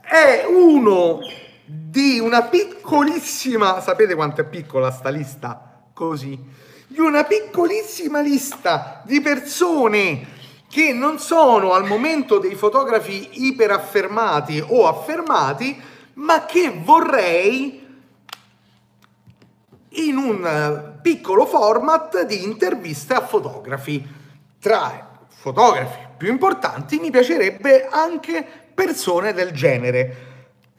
È 0.00 0.44
uno 0.48 1.18
di 1.64 2.20
una 2.20 2.42
piccolissima... 2.42 3.80
Sapete 3.80 4.14
quanto 4.14 4.42
è 4.42 4.44
piccola 4.44 4.92
sta 4.92 5.08
lista? 5.08 5.82
Così 5.92 6.70
di 6.92 7.00
una 7.00 7.24
piccolissima 7.24 8.20
lista 8.20 9.00
di 9.04 9.22
persone 9.22 10.28
che 10.68 10.92
non 10.92 11.18
sono 11.18 11.72
al 11.72 11.86
momento 11.86 12.38
dei 12.38 12.54
fotografi 12.54 13.46
iperaffermati 13.46 14.62
o 14.66 14.86
affermati, 14.86 15.80
ma 16.14 16.44
che 16.44 16.80
vorrei 16.84 17.80
in 19.88 20.16
un 20.16 20.98
piccolo 21.00 21.46
format 21.46 22.24
di 22.24 22.44
interviste 22.44 23.14
a 23.14 23.26
fotografi. 23.26 24.06
Tra 24.60 25.26
fotografi 25.28 25.98
più 26.16 26.30
importanti 26.30 26.98
mi 26.98 27.10
piacerebbe 27.10 27.88
anche 27.90 28.46
persone 28.74 29.32
del 29.32 29.52
genere 29.52 30.30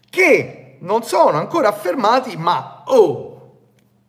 che 0.10 0.78
non 0.82 1.04
sono 1.04 1.38
ancora 1.38 1.70
affermati, 1.70 2.38
ma 2.38 2.84
oh, 2.86 3.58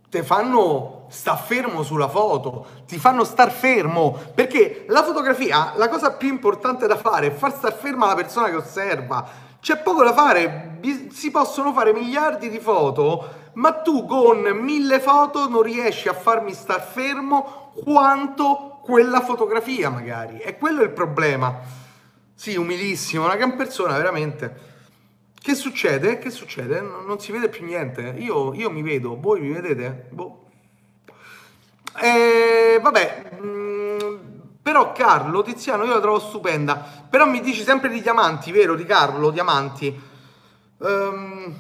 te 0.08 0.22
fanno 0.22 0.93
sta 1.14 1.36
fermo 1.36 1.84
sulla 1.84 2.08
foto, 2.08 2.66
ti 2.86 2.98
fanno 2.98 3.22
star 3.22 3.52
fermo, 3.52 4.18
perché 4.34 4.84
la 4.88 5.04
fotografia, 5.04 5.72
la 5.76 5.88
cosa 5.88 6.12
più 6.12 6.28
importante 6.28 6.88
da 6.88 6.96
fare 6.96 7.28
è 7.28 7.30
far 7.30 7.54
star 7.54 7.72
ferma 7.72 8.06
la 8.06 8.16
persona 8.16 8.48
che 8.48 8.56
osserva. 8.56 9.24
C'è 9.60 9.78
poco 9.78 10.02
da 10.02 10.12
fare, 10.12 10.80
si 11.12 11.30
possono 11.30 11.72
fare 11.72 11.92
miliardi 11.92 12.50
di 12.50 12.58
foto, 12.58 13.42
ma 13.54 13.72
tu 13.72 14.04
con 14.06 14.40
mille 14.40 14.98
foto 14.98 15.48
non 15.48 15.62
riesci 15.62 16.08
a 16.08 16.14
farmi 16.14 16.52
star 16.52 16.82
fermo 16.82 17.70
quanto 17.84 18.80
quella 18.82 19.20
fotografia 19.20 19.90
magari. 19.90 20.40
E 20.40 20.58
quello 20.58 20.80
è 20.80 20.84
il 20.84 20.90
problema. 20.90 21.60
Sì, 22.34 22.56
umilissimo, 22.56 23.24
una 23.24 23.36
gran 23.36 23.54
persona, 23.54 23.96
veramente. 23.96 24.72
Che 25.40 25.54
succede? 25.54 26.18
Che 26.18 26.30
succede? 26.30 26.80
Non, 26.80 27.20
si 27.20 27.30
vede 27.30 27.48
più 27.48 27.64
niente. 27.64 28.14
Io, 28.18 28.52
io, 28.52 28.70
mi 28.70 28.82
vedo, 28.82 29.18
voi 29.18 29.40
mi 29.40 29.52
vedete? 29.52 30.08
Boh. 30.10 30.43
E, 32.00 32.78
vabbè, 32.80 33.36
mh, 33.38 33.46
mm, 33.46 34.16
però 34.62 34.92
Carlo 34.92 35.42
Tiziano 35.42 35.84
io 35.84 35.94
la 35.94 36.00
trovo 36.00 36.18
stupenda. 36.18 36.84
Però 37.08 37.26
mi 37.26 37.40
dici 37.40 37.62
sempre 37.62 37.88
di 37.88 38.00
diamanti, 38.00 38.50
vero? 38.52 38.74
Di 38.74 38.84
Carlo 38.84 39.30
Diamanti. 39.30 40.12
Um, 40.78 41.54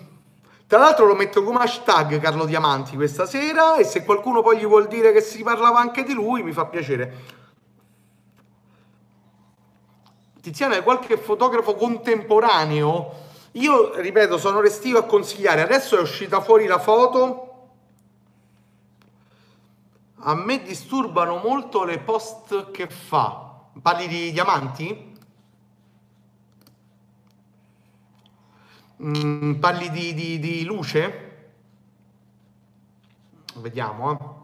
tra 0.66 0.78
l'altro 0.78 1.06
lo 1.06 1.14
metto 1.14 1.42
come 1.44 1.60
hashtag 1.60 2.18
Carlo 2.18 2.46
Diamanti 2.46 2.96
questa 2.96 3.26
sera 3.26 3.76
e 3.76 3.84
se 3.84 4.04
qualcuno 4.04 4.42
poi 4.42 4.58
gli 4.58 4.66
vuol 4.66 4.88
dire 4.88 5.12
che 5.12 5.20
si 5.20 5.42
parlava 5.42 5.78
anche 5.78 6.02
di 6.02 6.12
lui 6.12 6.42
mi 6.42 6.52
fa 6.52 6.64
piacere. 6.66 7.42
Tiziano 10.40 10.74
è 10.74 10.82
qualche 10.82 11.16
fotografo 11.16 11.74
contemporaneo 11.74 13.22
io, 13.56 13.94
ripeto, 13.94 14.36
sono 14.36 14.60
restio 14.60 14.98
a 14.98 15.04
consigliare. 15.04 15.62
Adesso 15.62 15.96
è 15.96 16.00
uscita 16.00 16.40
fuori 16.40 16.66
la 16.66 16.80
foto. 16.80 17.53
A 20.26 20.34
me 20.34 20.62
disturbano 20.62 21.36
molto 21.36 21.84
le 21.84 21.98
post 21.98 22.70
che 22.70 22.88
fa. 22.88 23.60
Parli 23.82 24.08
di 24.08 24.32
diamanti? 24.32 25.12
Mm, 29.02 29.54
parli 29.54 29.90
di, 29.90 30.14
di, 30.14 30.38
di 30.38 30.64
luce? 30.64 31.52
Vediamo, 33.56 34.10
eh. 34.12 34.42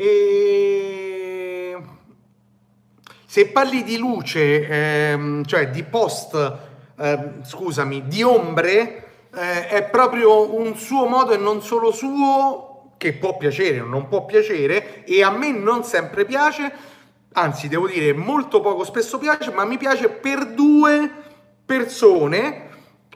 E 0.00 1.82
se 3.24 3.48
parli 3.48 3.82
di 3.84 3.96
luce, 3.96 4.66
ehm, 4.68 5.44
cioè 5.44 5.70
di 5.70 5.82
post, 5.82 6.67
ehm, 6.98 7.44
scusami, 7.44 8.06
di 8.06 8.22
ombre, 8.22 9.08
eh, 9.34 9.68
è 9.68 9.84
proprio 9.84 10.54
un 10.54 10.76
suo 10.76 11.06
modo 11.06 11.32
e 11.32 11.36
non 11.36 11.62
solo 11.62 11.92
suo 11.92 12.92
che 12.96 13.12
può 13.12 13.36
piacere 13.36 13.80
o 13.80 13.86
non 13.86 14.08
può 14.08 14.24
piacere 14.24 15.04
e 15.04 15.22
a 15.22 15.30
me 15.30 15.52
non 15.52 15.84
sempre 15.84 16.24
piace, 16.24 16.72
anzi 17.32 17.68
devo 17.68 17.86
dire 17.86 18.12
molto 18.12 18.60
poco 18.60 18.84
spesso 18.84 19.18
piace, 19.18 19.52
ma 19.52 19.64
mi 19.64 19.78
piace 19.78 20.08
per 20.08 20.46
due 20.46 21.10
persone 21.64 22.66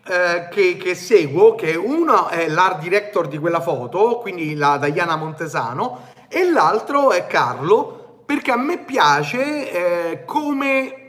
eh, 0.06 0.48
che, 0.50 0.76
che, 0.76 0.94
seguo, 0.94 1.54
che 1.54 1.74
uno 1.74 2.28
è 2.28 2.48
l'art 2.48 2.80
director 2.80 3.26
di 3.26 3.38
quella 3.38 3.60
foto, 3.60 4.18
quindi 4.18 4.54
la 4.54 4.78
Diana 4.78 5.16
Montesano, 5.16 6.10
e 6.28 6.48
l'altro 6.50 7.10
è 7.10 7.26
Carlo, 7.26 8.22
perché 8.24 8.52
a 8.52 8.56
me 8.56 8.78
piace 8.78 9.70
eh, 9.70 10.24
come 10.24 11.01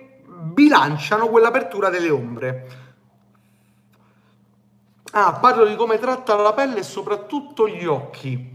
bilanciano 0.43 1.27
quell'apertura 1.27 1.89
delle 1.89 2.09
ombre. 2.09 2.67
Ah, 5.11 5.33
parlo 5.33 5.65
di 5.65 5.75
come 5.75 5.99
tratta 5.99 6.35
la 6.35 6.53
pelle 6.53 6.79
e 6.79 6.83
soprattutto 6.83 7.67
gli 7.67 7.85
occhi. 7.85 8.51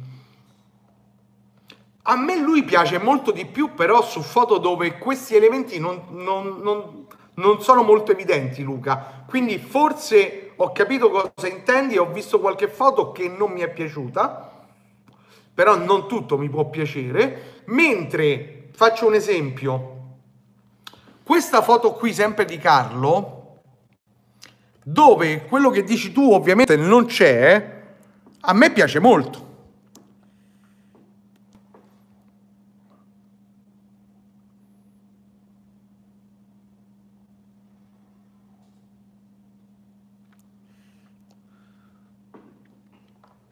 A 2.03 2.17
me 2.17 2.37
lui 2.39 2.65
piace 2.65 2.99
molto 2.99 3.33
di 3.33 3.45
più 3.47 3.75
però 3.75 4.03
su 4.03 4.23
foto 4.23 4.59
dove 4.59 4.99
questi 4.99 5.37
elementi 5.37 5.79
non, 5.79 6.05
non, 6.11 6.61
non, 6.61 7.07
non 7.35 7.63
sono 7.63 7.83
molto 7.83 8.13
evidenti, 8.13 8.63
Luca. 8.63 9.25
Quindi 9.27 9.59
forse 9.59 10.53
ho 10.57 10.73
capito 10.73 11.11
cosa 11.11 11.47
intendi 11.47 11.99
ho 11.99 12.11
visto 12.11 12.41
qualche 12.41 12.69
foto 12.69 13.13
che 13.13 13.29
non 13.29 13.53
mi 13.53 13.61
è 13.61 13.71
piaciuta, 13.71 14.51
però 15.55 15.77
non 15.77 16.09
tutto 16.09 16.39
mi 16.39 16.49
può 16.49 16.69
piacere, 16.71 17.63
mentre 17.67 18.59
Faccio 18.79 19.09
un 19.09 19.15
esempio. 19.15 19.98
Questa 21.29 21.61
foto 21.61 21.93
qui, 21.93 22.15
sempre 22.15 22.47
di 22.47 22.57
Carlo, 22.57 23.61
dove 24.83 25.45
quello 25.45 25.69
che 25.69 25.85
dici 25.85 26.11
tu 26.11 26.33
ovviamente 26.33 26.75
non 26.75 27.05
c'è, 27.05 27.83
a 28.41 28.55
me 28.55 28.73
piace 28.73 28.99
molto. 28.99 29.48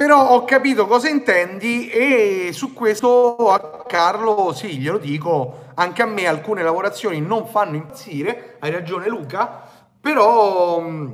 Però 0.06 0.24
ho 0.28 0.44
capito 0.44 0.86
cosa 0.86 1.08
intendi 1.08 1.88
e 1.88 2.50
su 2.52 2.72
questo 2.72 3.50
a 3.50 3.82
Carlo 3.88 4.52
sì, 4.54 4.78
glielo 4.78 4.98
dico, 4.98 5.64
anche 5.74 6.00
a 6.00 6.06
me 6.06 6.28
alcune 6.28 6.62
lavorazioni 6.62 7.20
non 7.20 7.48
fanno 7.48 7.74
impazzire, 7.74 8.54
hai 8.60 8.70
ragione 8.70 9.08
Luca, 9.08 9.68
però 10.00 10.80
mm, 10.80 11.12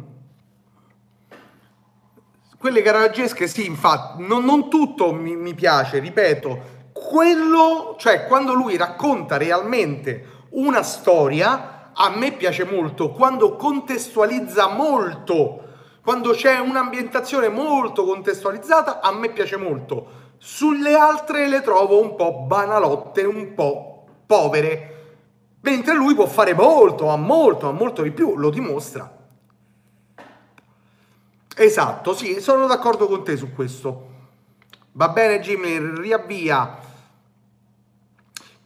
quelle 2.59 2.83
garagesche 2.83 3.49
sì, 3.49 3.65
infatti, 3.65 4.27
non, 4.27 4.45
non 4.45 4.69
tutto 4.69 5.15
mi, 5.15 5.37
mi 5.37 5.55
piace, 5.55 5.99
ripeto, 5.99 6.91
quello, 6.93 7.97
cioè 7.99 8.27
quando 8.27 8.53
lui 8.53 8.77
racconta 8.77 9.39
realmente 9.39 10.49
una 10.51 10.83
storia, 10.83 11.93
a 11.95 12.11
me 12.15 12.33
piace 12.33 12.65
molto, 12.65 13.09
quando 13.13 13.57
contestualizza 13.57 14.69
molto 14.69 15.63
quando 16.03 16.33
c'è 16.33 16.59
un'ambientazione 16.59 17.49
molto 17.49 18.05
contestualizzata, 18.05 19.01
a 19.01 19.13
me 19.13 19.31
piace 19.31 19.57
molto. 19.57 20.21
Sulle 20.37 20.95
altre 20.97 21.47
le 21.47 21.61
trovo 21.63 22.01
un 22.01 22.17
po' 22.17 22.41
banalotte, 22.41 23.23
un 23.23 23.55
po' 23.55 24.05
povere. 24.27 24.89
Mentre 25.61 25.95
lui 25.95 26.17
può 26.17 26.27
fare 26.27 26.55
molto, 26.55 27.09
ha 27.09 27.17
molto, 27.17 27.69
ha 27.69 27.73
molto 27.73 28.03
di 28.03 28.11
più, 28.11 28.37
lo 28.37 28.51
dimostra. 28.51 29.17
Esatto, 31.55 32.15
sì, 32.15 32.41
sono 32.41 32.67
d'accordo 32.67 33.07
con 33.07 33.23
te 33.23 33.37
su 33.37 33.53
questo. 33.53 34.11
Va 34.93 35.09
bene 35.09 35.39
Jimmy, 35.39 36.01
riavvia. 36.01 36.79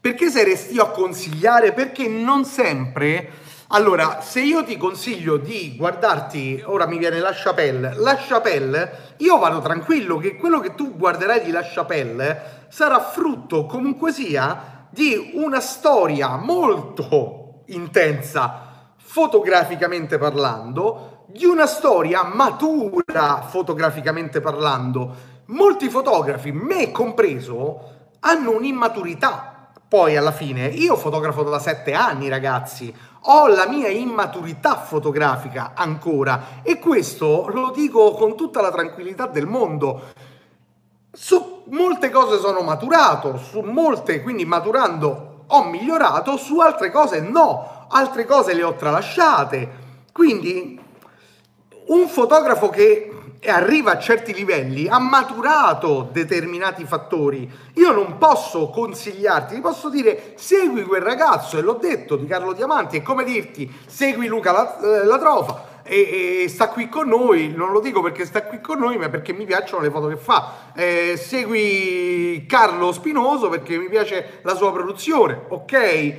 Perché 0.00 0.30
sei 0.30 0.44
restio 0.44 0.84
a 0.84 0.90
consigliare? 0.90 1.72
Perché 1.74 2.08
non 2.08 2.46
sempre 2.46 3.30
allora, 3.68 4.20
se 4.20 4.40
io 4.42 4.62
ti 4.62 4.76
consiglio 4.76 5.38
di 5.38 5.74
guardarti, 5.76 6.62
ora 6.66 6.86
mi 6.86 6.98
viene 6.98 7.18
la 7.18 7.32
Chapelle, 7.34 7.94
la 7.96 8.14
Chapelle, 8.16 9.14
io 9.18 9.38
vado 9.38 9.60
tranquillo 9.60 10.18
che 10.18 10.36
quello 10.36 10.60
che 10.60 10.76
tu 10.76 10.94
guarderai 10.96 11.42
di 11.42 11.50
la 11.50 11.62
Chapelle 11.64 12.66
sarà 12.68 13.00
frutto 13.00 13.66
comunque 13.66 14.12
sia 14.12 14.86
di 14.88 15.32
una 15.34 15.58
storia 15.58 16.36
molto 16.36 17.62
intensa 17.66 18.92
fotograficamente 18.98 20.16
parlando, 20.16 21.24
di 21.26 21.44
una 21.44 21.66
storia 21.66 22.22
matura 22.22 23.42
fotograficamente 23.48 24.40
parlando. 24.40 25.34
Molti 25.46 25.88
fotografi, 25.88 26.52
me 26.52 26.92
compreso, 26.92 27.94
hanno 28.20 28.54
un'immaturità 28.54 29.56
poi 29.88 30.16
alla 30.16 30.32
fine 30.32 30.66
io 30.66 30.96
fotografo 30.96 31.44
da 31.44 31.60
sette 31.60 31.92
anni, 31.92 32.28
ragazzi, 32.28 32.92
ho 33.28 33.46
la 33.48 33.66
mia 33.66 33.88
immaturità 33.88 34.76
fotografica 34.76 35.72
ancora 35.74 36.60
e 36.62 36.78
questo 36.78 37.48
lo 37.48 37.70
dico 37.70 38.12
con 38.12 38.36
tutta 38.36 38.60
la 38.60 38.70
tranquillità 38.70 39.26
del 39.26 39.46
mondo. 39.46 40.12
Su 41.12 41.62
molte 41.68 42.10
cose 42.10 42.38
sono 42.38 42.60
maturato, 42.60 43.38
su 43.38 43.60
molte, 43.60 44.22
quindi 44.22 44.44
maturando 44.44 45.44
ho 45.48 45.64
migliorato, 45.64 46.36
su 46.36 46.58
altre 46.60 46.90
cose 46.90 47.20
no, 47.20 47.86
altre 47.88 48.24
cose 48.24 48.54
le 48.54 48.62
ho 48.62 48.74
tralasciate. 48.74 49.84
Quindi 50.12 50.80
un 51.86 52.08
fotografo 52.08 52.68
che 52.68 53.15
arriva 53.50 53.92
a 53.92 53.98
certi 53.98 54.32
livelli, 54.32 54.88
ha 54.88 54.98
maturato 54.98 56.08
determinati 56.12 56.84
fattori. 56.84 57.50
Io 57.74 57.92
non 57.92 58.18
posso 58.18 58.70
consigliarti, 58.70 59.54
ti 59.54 59.60
posso 59.60 59.88
dire 59.88 60.32
segui 60.36 60.82
quel 60.82 61.02
ragazzo, 61.02 61.58
e 61.58 61.62
l'ho 61.62 61.78
detto 61.80 62.16
di 62.16 62.26
Carlo 62.26 62.52
Diamanti, 62.52 62.98
è 62.98 63.02
come 63.02 63.24
dirti 63.24 63.72
segui 63.86 64.26
Luca 64.26 64.52
la, 64.52 64.80
eh, 64.80 65.04
la 65.04 65.18
Trofa. 65.18 65.74
E, 65.82 66.42
e, 66.42 66.48
sta 66.48 66.68
qui 66.68 66.88
con 66.88 67.06
noi, 67.06 67.52
non 67.54 67.70
lo 67.70 67.78
dico 67.78 68.02
perché 68.02 68.24
sta 68.24 68.42
qui 68.42 68.60
con 68.60 68.78
noi, 68.78 68.96
ma 68.96 69.08
perché 69.08 69.32
mi 69.32 69.44
piacciono 69.44 69.82
le 69.82 69.90
foto 69.90 70.08
che 70.08 70.16
fa. 70.16 70.72
Eh, 70.74 71.16
segui 71.16 72.44
Carlo 72.48 72.90
Spinoso 72.90 73.48
perché 73.48 73.78
mi 73.78 73.88
piace 73.88 74.40
la 74.42 74.56
sua 74.56 74.72
produzione, 74.72 75.40
ok? 75.48 76.14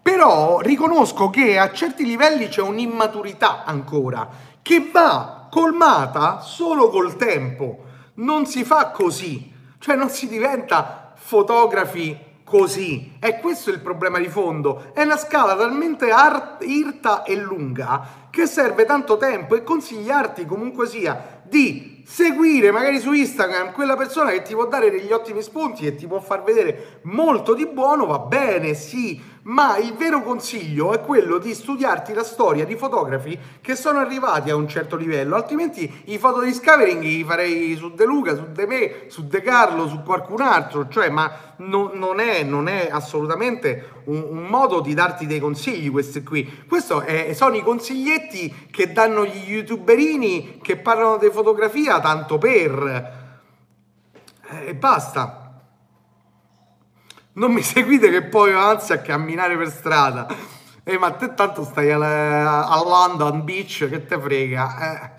Però 0.00 0.60
riconosco 0.60 1.30
che 1.30 1.58
a 1.58 1.72
certi 1.72 2.04
livelli 2.04 2.46
c'è 2.46 2.62
un'immaturità 2.62 3.64
ancora 3.64 4.28
che 4.62 4.88
va 4.92 5.35
colmata 5.56 6.40
solo 6.40 6.90
col 6.90 7.16
tempo. 7.16 7.84
Non 8.16 8.44
si 8.44 8.62
fa 8.62 8.90
così, 8.90 9.50
cioè 9.78 9.96
non 9.96 10.10
si 10.10 10.28
diventa 10.28 11.14
fotografi 11.14 12.14
così. 12.44 13.16
E 13.18 13.40
questo 13.40 13.70
è 13.70 13.72
il 13.72 13.80
problema 13.80 14.18
di 14.18 14.28
fondo. 14.28 14.90
È 14.92 15.00
una 15.00 15.16
scala 15.16 15.56
talmente 15.56 16.10
art- 16.10 16.62
irta 16.62 17.22
e 17.22 17.36
lunga 17.36 18.28
che 18.28 18.44
serve 18.44 18.84
tanto 18.84 19.16
tempo 19.16 19.54
e 19.54 19.62
consigliarti 19.62 20.44
comunque 20.44 20.86
sia 20.86 21.40
di 21.44 21.95
seguire 22.08 22.70
magari 22.70 23.00
su 23.00 23.12
Instagram 23.12 23.72
quella 23.72 23.96
persona 23.96 24.30
che 24.30 24.42
ti 24.42 24.54
può 24.54 24.68
dare 24.68 24.92
degli 24.92 25.10
ottimi 25.10 25.42
spunti 25.42 25.86
e 25.86 25.96
ti 25.96 26.06
può 26.06 26.20
far 26.20 26.44
vedere 26.44 27.00
molto 27.02 27.52
di 27.52 27.66
buono, 27.66 28.06
va 28.06 28.20
bene, 28.20 28.74
sì, 28.74 29.20
ma 29.46 29.76
il 29.76 29.92
vero 29.94 30.22
consiglio 30.22 30.92
è 30.92 31.00
quello 31.00 31.38
di 31.38 31.52
studiarti 31.52 32.14
la 32.14 32.22
storia 32.22 32.64
di 32.64 32.76
fotografi 32.76 33.38
che 33.60 33.74
sono 33.74 33.98
arrivati 33.98 34.50
a 34.50 34.56
un 34.56 34.68
certo 34.68 34.96
livello, 34.96 35.34
altrimenti 35.34 36.02
i 36.06 36.18
foto 36.18 36.40
discovering 36.40 37.02
li 37.02 37.24
farei 37.24 37.74
su 37.76 37.92
De 37.94 38.04
Luca, 38.04 38.36
su 38.36 38.52
De 38.52 38.66
Me, 38.66 38.92
su 39.08 39.26
De 39.26 39.40
Carlo, 39.42 39.88
su 39.88 40.02
qualcun 40.02 40.40
altro, 40.40 40.88
cioè 40.88 41.10
ma 41.10 41.54
no, 41.58 41.90
non, 41.94 42.20
è, 42.20 42.42
non, 42.42 42.68
è, 42.68 42.88
assolutamente 42.90 44.02
un, 44.04 44.24
un, 44.30 44.46
modo 44.46 44.80
di 44.80 44.94
darti 44.94 45.26
dei 45.26 45.38
consigli 45.38 45.90
questi 45.90 46.22
qui, 46.22 46.64
questi 46.68 46.94
sono 47.34 47.56
i 47.56 47.62
consiglietti 47.62 48.68
che 48.70 48.92
danno 48.92 49.24
gli 49.24 49.50
youtuberini 49.50 50.58
che 50.60 50.76
parlano 50.76 51.18
di 51.18 51.30
fotografia 51.30 51.95
tanto 52.00 52.38
per... 52.38 53.24
E 54.64 54.74
basta. 54.74 55.60
Non 57.32 57.52
mi 57.52 57.62
seguite 57.62 58.10
che 58.10 58.22
poi 58.22 58.52
ho 58.52 58.60
ansia 58.60 58.96
a 58.96 58.98
camminare 58.98 59.56
per 59.56 59.70
strada. 59.70 60.26
Eh, 60.84 60.98
ma 60.98 61.10
te 61.12 61.34
tanto 61.34 61.64
stai 61.64 61.90
a, 61.90 62.66
a 62.66 62.82
London 62.82 63.44
Beach, 63.44 63.88
che 63.88 64.06
te 64.06 64.20
frega. 64.20 64.78
Eh. 64.78 65.10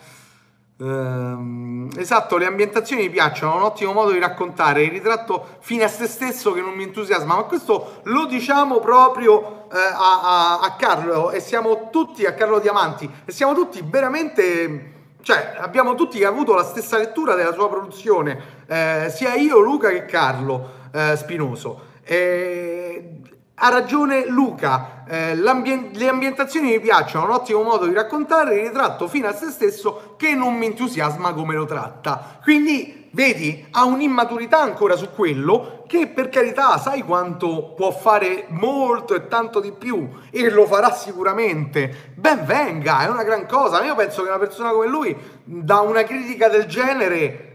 Ehm, 0.79 1.89
esatto, 1.97 2.37
le 2.37 2.45
ambientazioni 2.45 3.03
mi 3.03 3.09
piacciono, 3.09 3.55
un 3.55 3.63
ottimo 3.63 3.93
modo 3.93 4.11
di 4.11 4.19
raccontare 4.19 4.83
il 4.83 4.91
ritratto 4.91 5.57
fine 5.59 5.83
a 5.83 5.87
se 5.87 6.05
stesso 6.07 6.53
che 6.53 6.61
non 6.61 6.73
mi 6.73 6.83
entusiasma, 6.83 7.35
ma 7.35 7.43
questo 7.43 8.01
lo 8.03 8.25
diciamo 8.25 8.79
proprio 8.79 9.69
eh, 9.71 9.77
a, 9.77 10.21
a, 10.21 10.59
a 10.59 10.75
Carlo 10.75 11.31
e 11.31 11.39
siamo 11.39 11.89
tutti, 11.89 12.25
a 12.25 12.33
Carlo 12.33 12.59
Diamanti, 12.59 13.09
e 13.25 13.31
siamo 13.31 13.53
tutti 13.55 13.83
veramente 13.83 14.96
cioè 15.27 15.55
abbiamo 15.57 15.93
tutti 15.93 16.23
avuto 16.23 16.53
la 16.53 16.63
stessa 16.63 16.97
lettura 16.97 17.35
della 17.35 17.51
sua 17.51 17.67
produzione, 17.67 18.39
eh, 18.65 19.11
sia 19.13 19.33
io, 19.33 19.59
Luca 19.59 19.89
che 19.89 20.05
Carlo 20.05 20.69
eh, 20.93 21.17
Spinoso. 21.17 21.81
Eh, 22.05 23.19
ha 23.55 23.69
ragione 23.69 24.25
Luca, 24.25 25.03
eh, 25.05 25.35
le 25.35 26.07
ambientazioni 26.07 26.69
mi 26.69 26.79
piacciono, 26.79 27.25
un 27.25 27.31
ottimo 27.31 27.61
modo 27.61 27.85
di 27.87 27.93
raccontare 27.93 28.55
il 28.55 28.67
ritratto 28.67 29.09
fino 29.09 29.27
a 29.27 29.33
se 29.33 29.49
stesso 29.49 30.13
che 30.15 30.33
non 30.33 30.55
mi 30.55 30.67
entusiasma 30.67 31.33
come 31.33 31.55
lo 31.55 31.65
tratta. 31.65 32.39
Quindi, 32.41 33.06
vedi, 33.17 33.65
ha 33.71 33.83
un'immaturità 33.83 34.61
ancora 34.61 34.95
su 34.95 35.09
quello 35.09 35.81
che 35.87 36.05
per 36.05 36.29
carità 36.29 36.77
sai 36.77 37.01
quanto 37.01 37.73
può 37.75 37.89
fare 37.89 38.45
molto 38.49 39.15
e 39.15 39.27
tanto 39.27 39.59
di 39.59 39.71
più 39.71 40.07
e 40.29 40.51
lo 40.51 40.67
farà 40.67 40.91
sicuramente. 40.91 42.13
Ben 42.13 42.45
venga, 42.45 43.01
è 43.03 43.09
una 43.09 43.23
gran 43.23 43.47
cosa. 43.47 43.83
Io 43.83 43.95
penso 43.95 44.21
che 44.21 44.27
una 44.29 44.37
persona 44.37 44.69
come 44.69 44.85
lui 44.85 45.17
da 45.43 45.79
una 45.79 46.03
critica 46.03 46.47
del 46.47 46.65
genere 46.65 47.45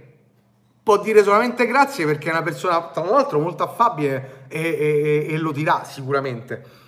può 0.83 0.99
dire 0.99 1.23
solamente 1.23 1.65
grazie 1.69 2.07
perché 2.07 2.29
è 2.29 2.33
una 2.33 2.43
persona, 2.43 2.81
tra 2.93 3.05
l'altro, 3.05 3.39
molto 3.39 3.63
affabile 3.63 4.47
e, 4.49 4.61
e, 4.61 5.27
e 5.33 5.39
lo 5.39 5.53
dirà 5.53 5.85
sicuramente. 5.85 6.81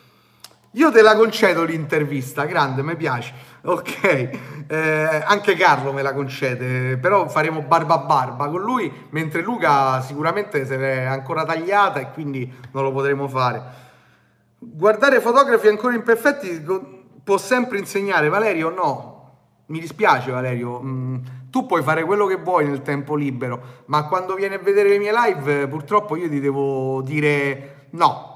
Io 0.73 0.91
te 0.91 1.01
la 1.01 1.15
concedo 1.15 1.63
l'intervista, 1.63 2.45
grande, 2.45 2.83
mi 2.83 2.97
piace. 2.97 3.33
Ok, 3.67 4.05
eh, 4.67 5.23
anche 5.25 5.55
Carlo 5.55 5.95
me 5.95 6.03
la 6.03 6.13
concede, 6.13 6.99
però 6.99 7.31
faremo 7.31 7.63
barba 7.63 7.95
a 7.95 7.99
barba 7.99 8.49
con 8.49 8.61
lui, 8.61 8.93
mentre 9.09 9.41
Luca 9.41 10.03
sicuramente 10.03 10.67
se 10.67 10.77
l'è 10.77 11.05
ancora 11.05 11.47
tagliata 11.47 11.99
e 11.99 12.11
quindi 12.11 12.53
non 12.73 12.83
lo 12.83 12.93
potremo 12.93 13.27
fare. 13.27 13.63
Guardare 14.59 15.19
fotografi 15.21 15.69
ancora 15.69 15.95
imperfetti 15.95 16.63
può 17.25 17.39
sempre 17.39 17.79
insegnare, 17.79 18.29
Valerio? 18.29 18.69
No, 18.69 19.37
mi 19.67 19.81
dispiace 19.81 20.31
Valerio, 20.31 20.83
mm, 20.83 21.17
tu 21.49 21.65
puoi 21.65 21.83
fare 21.83 22.05
quello 22.05 22.27
che 22.27 22.37
vuoi 22.37 22.67
nel 22.67 22.83
tempo 22.83 23.15
libero, 23.15 23.85
ma 23.87 24.07
quando 24.09 24.35
vieni 24.35 24.57
a 24.57 24.59
vedere 24.59 24.91
le 24.91 24.99
mie 24.99 25.13
live 25.13 25.69
purtroppo 25.69 26.17
io 26.17 26.29
ti 26.29 26.39
devo 26.39 27.01
dire 27.01 27.87
no, 27.93 28.34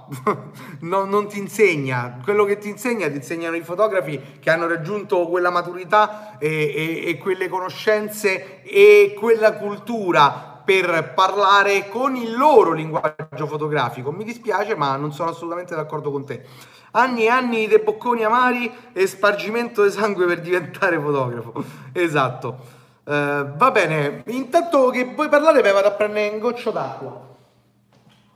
no 0.80 1.04
non 1.04 1.28
ti 1.28 1.38
insegna, 1.38 2.20
quello 2.22 2.44
che 2.44 2.58
ti 2.58 2.68
insegna 2.68 3.08
ti 3.08 3.16
insegnano 3.16 3.56
i 3.56 3.62
fotografi 3.62 4.38
che 4.40 4.50
hanno 4.50 4.66
raggiunto 4.66 5.26
quella 5.26 5.50
maturità 5.50 6.38
e, 6.38 6.72
e, 6.74 7.10
e 7.10 7.18
quelle 7.18 7.48
conoscenze 7.48 8.62
e 8.62 9.14
quella 9.18 9.54
cultura 9.54 10.62
per 10.68 11.14
parlare 11.14 11.88
con 11.88 12.14
il 12.14 12.36
loro 12.36 12.72
linguaggio 12.72 13.46
fotografico. 13.46 14.12
Mi 14.12 14.22
dispiace, 14.22 14.74
ma 14.74 14.96
non 14.96 15.14
sono 15.14 15.30
assolutamente 15.30 15.74
d'accordo 15.74 16.10
con 16.10 16.26
te. 16.26 16.44
Anni 16.90 17.24
e 17.24 17.28
anni 17.28 17.66
di 17.66 17.78
bocconi 17.78 18.22
amari 18.22 18.70
e 18.92 19.06
spargimento 19.06 19.82
di 19.82 19.90
sangue 19.90 20.26
per 20.26 20.42
diventare 20.42 21.00
fotografo. 21.00 21.64
Esatto. 21.92 22.76
Uh, 23.04 23.56
va 23.56 23.70
bene, 23.72 24.22
intanto 24.26 24.90
che 24.90 25.04
vuoi 25.14 25.30
parlare, 25.30 25.62
mi 25.62 25.72
vado 25.72 25.88
a 25.88 25.92
prendere 25.92 26.28
un 26.28 26.38
goccio 26.38 26.70
d'acqua. 26.70 27.26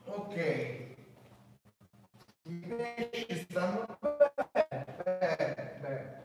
Ok. 0.06 0.81
I 2.72 2.74
pesci 2.74 3.46
stanno 3.50 3.86
bene, 4.00 4.84
bene, 5.04 5.78
bene. 5.82 6.20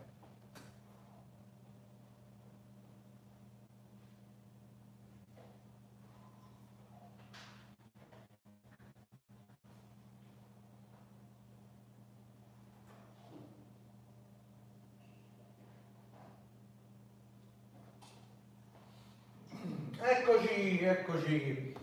Eccoci, 20.00 20.80
eccoci. 20.82 21.76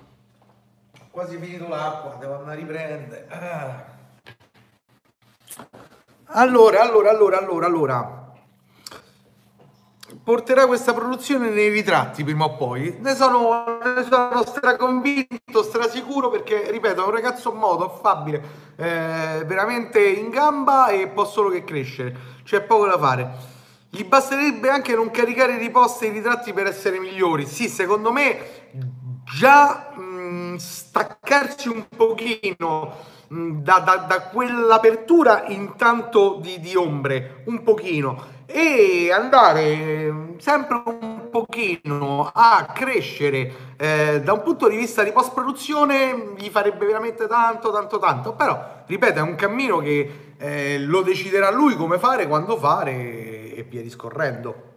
Quasi 1.10 1.36
finito 1.38 1.68
l'acqua, 1.68 2.16
devo 2.18 2.38
andare 2.38 2.52
a 2.52 2.54
riprendere. 2.54 3.26
Ah. 3.28 3.83
Allora, 6.36 6.82
allora, 6.82 7.10
allora, 7.10 7.38
allora, 7.38 7.66
allora. 7.66 8.32
Porterà 10.24 10.66
questa 10.66 10.92
produzione 10.92 11.50
nei 11.50 11.68
ritratti 11.68 12.24
prima 12.24 12.46
o 12.46 12.56
poi. 12.56 12.96
Ne 13.00 13.14
sono, 13.14 13.78
ne 13.94 14.02
sono 14.02 14.44
straconvinto, 14.44 15.62
strasicuro 15.62 16.30
perché, 16.30 16.72
ripeto, 16.72 17.02
è 17.02 17.06
un 17.06 17.12
ragazzo 17.12 17.52
modo, 17.52 17.84
affabile, 17.84 18.42
eh, 18.74 19.44
veramente 19.46 20.04
in 20.04 20.30
gamba 20.30 20.88
e 20.88 21.06
può 21.06 21.24
solo 21.24 21.50
che 21.50 21.62
crescere. 21.62 22.16
C'è 22.42 22.62
poco 22.62 22.86
da 22.86 22.98
fare. 22.98 23.30
Gli 23.90 24.04
basterebbe 24.04 24.70
anche 24.70 24.96
non 24.96 25.12
caricare 25.12 25.56
riposte 25.56 26.06
i 26.06 26.10
ritratti 26.10 26.52
per 26.52 26.66
essere 26.66 26.98
migliori. 26.98 27.46
Sì, 27.46 27.68
secondo 27.68 28.10
me 28.10 28.72
già 29.24 29.92
mh, 29.94 30.56
staccarci 30.56 31.68
un 31.68 31.86
pochino 31.96 33.12
da, 33.62 33.80
da, 33.80 33.96
da, 34.06 34.20
quell'apertura 34.22 35.44
intanto 35.46 36.38
di, 36.40 36.60
di 36.60 36.76
ombre, 36.76 37.42
un 37.46 37.62
pochino, 37.62 38.32
e 38.46 39.10
andare 39.12 40.12
mm, 40.12 40.36
sempre 40.38 40.82
un 40.84 41.28
pochino 41.30 42.30
a 42.32 42.66
crescere 42.72 43.74
eh, 43.76 44.20
da 44.22 44.32
un 44.32 44.42
punto 44.42 44.68
di 44.68 44.76
vista 44.76 45.02
di 45.02 45.10
post 45.10 45.32
produzione 45.32 46.34
gli 46.36 46.48
farebbe 46.48 46.86
veramente 46.86 47.26
tanto 47.26 47.72
tanto 47.72 47.98
tanto 47.98 48.34
però 48.34 48.82
ripeto 48.86 49.18
è 49.18 49.22
un 49.22 49.34
cammino 49.34 49.78
che 49.78 50.34
eh, 50.38 50.78
lo 50.78 51.02
deciderà 51.02 51.50
lui 51.50 51.74
come 51.74 51.98
fare 51.98 52.28
quando 52.28 52.56
fare 52.56 52.92
e 53.54 53.64
via 53.68 53.82
discorrendo. 53.82 54.73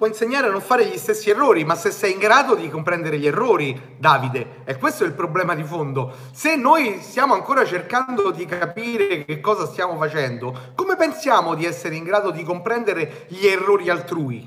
Può 0.00 0.08
insegnare 0.08 0.46
a 0.46 0.50
non 0.50 0.62
fare 0.62 0.86
gli 0.86 0.96
stessi 0.96 1.28
errori, 1.28 1.62
ma 1.62 1.74
se 1.74 1.90
sei 1.90 2.12
in 2.12 2.18
grado 2.18 2.54
di 2.54 2.70
comprendere 2.70 3.18
gli 3.18 3.26
errori, 3.26 3.96
Davide, 3.98 4.62
e 4.64 4.78
questo 4.78 5.04
è 5.04 5.06
il 5.06 5.12
problema 5.12 5.54
di 5.54 5.62
fondo. 5.62 6.10
Se 6.32 6.56
noi 6.56 7.02
stiamo 7.02 7.34
ancora 7.34 7.66
cercando 7.66 8.30
di 8.30 8.46
capire 8.46 9.26
che 9.26 9.40
cosa 9.40 9.66
stiamo 9.66 9.98
facendo, 9.98 10.72
come 10.74 10.96
pensiamo 10.96 11.54
di 11.54 11.66
essere 11.66 11.96
in 11.96 12.04
grado 12.04 12.30
di 12.30 12.42
comprendere 12.44 13.26
gli 13.28 13.44
errori 13.44 13.90
altrui? 13.90 14.38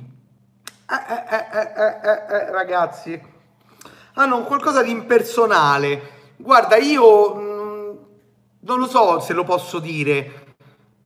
Eh, 0.89 1.35
eh, 1.35 2.07
eh, 2.09 2.51
ragazzi, 2.51 3.21
hanno 4.15 4.41
qualcosa 4.45 4.81
di 4.81 4.89
impersonale. 4.89 6.01
Guarda, 6.35 6.77
io 6.77 7.33
non 8.59 8.79
lo 8.79 8.87
so 8.87 9.19
se 9.19 9.33
lo 9.33 9.43
posso 9.43 9.77
dire, 9.77 10.42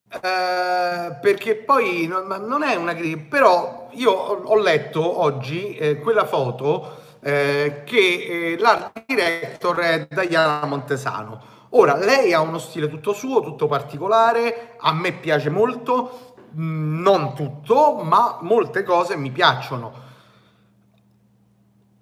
eh, 0.09 1.17
perché 1.21 1.55
poi 1.55 2.07
non, 2.07 2.27
non, 2.47 2.63
è 2.63 2.75
una 2.75 2.95
critica, 2.95 3.25
però 3.29 3.89
io 3.91 4.11
ho, 4.11 4.55
letto 4.55 5.21
oggi 5.21 5.75
eh, 5.75 5.99
quella 5.99 6.25
foto 6.25 6.95
eh, 7.19 7.81
che 7.83 7.97
eh, 8.53 8.57
l'art 8.57 9.03
director 9.05 9.77
è 9.77 10.07
Diana 10.09 10.65
Montesano. 10.65 11.55
Ora, 11.71 11.97
lei 11.97 12.31
ha 12.31 12.39
uno 12.39 12.57
stile 12.57 12.87
tutto 12.87 13.11
suo, 13.11 13.41
tutto 13.41 13.67
particolare, 13.67 14.75
a 14.79 14.93
me 14.93 15.11
piace 15.11 15.49
molto, 15.49 16.35
mm, 16.57 17.01
non 17.01 17.35
tutto, 17.35 17.95
ma 18.01 18.37
molte 18.41 18.83
cose 18.83 19.17
mi 19.17 19.31
piacciono 19.31 20.05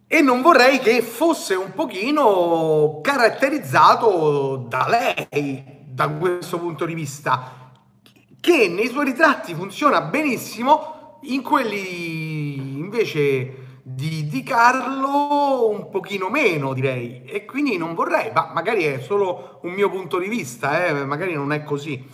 e 0.07 0.21
non 0.21 0.41
vorrei 0.41 0.79
che 0.79 1.01
fosse 1.01 1.55
un 1.55 1.73
pochino 1.73 2.99
caratterizzato 3.01 4.63
da 4.67 4.87
lei 4.87 5.83
da 5.83 6.07
questo 6.09 6.59
punto 6.59 6.85
di 6.85 6.93
vista 6.93 7.64
che 8.45 8.67
nei 8.67 8.89
suoi 8.89 9.05
ritratti 9.05 9.55
funziona 9.55 10.01
benissimo, 10.01 11.17
in 11.23 11.41
quelli 11.41 12.77
invece 12.77 13.79
di, 13.81 14.27
di 14.27 14.43
Carlo 14.43 15.67
un 15.67 15.89
pochino 15.89 16.29
meno 16.29 16.73
direi 16.73 17.23
e 17.23 17.43
quindi 17.45 17.75
non 17.75 17.95
vorrei, 17.95 18.31
ma 18.31 18.51
magari 18.53 18.83
è 18.83 18.99
solo 18.99 19.57
un 19.63 19.73
mio 19.73 19.89
punto 19.89 20.19
di 20.19 20.27
vista, 20.27 20.85
eh, 20.85 21.05
magari 21.05 21.33
non 21.33 21.53
è 21.53 21.63
così. 21.63 22.07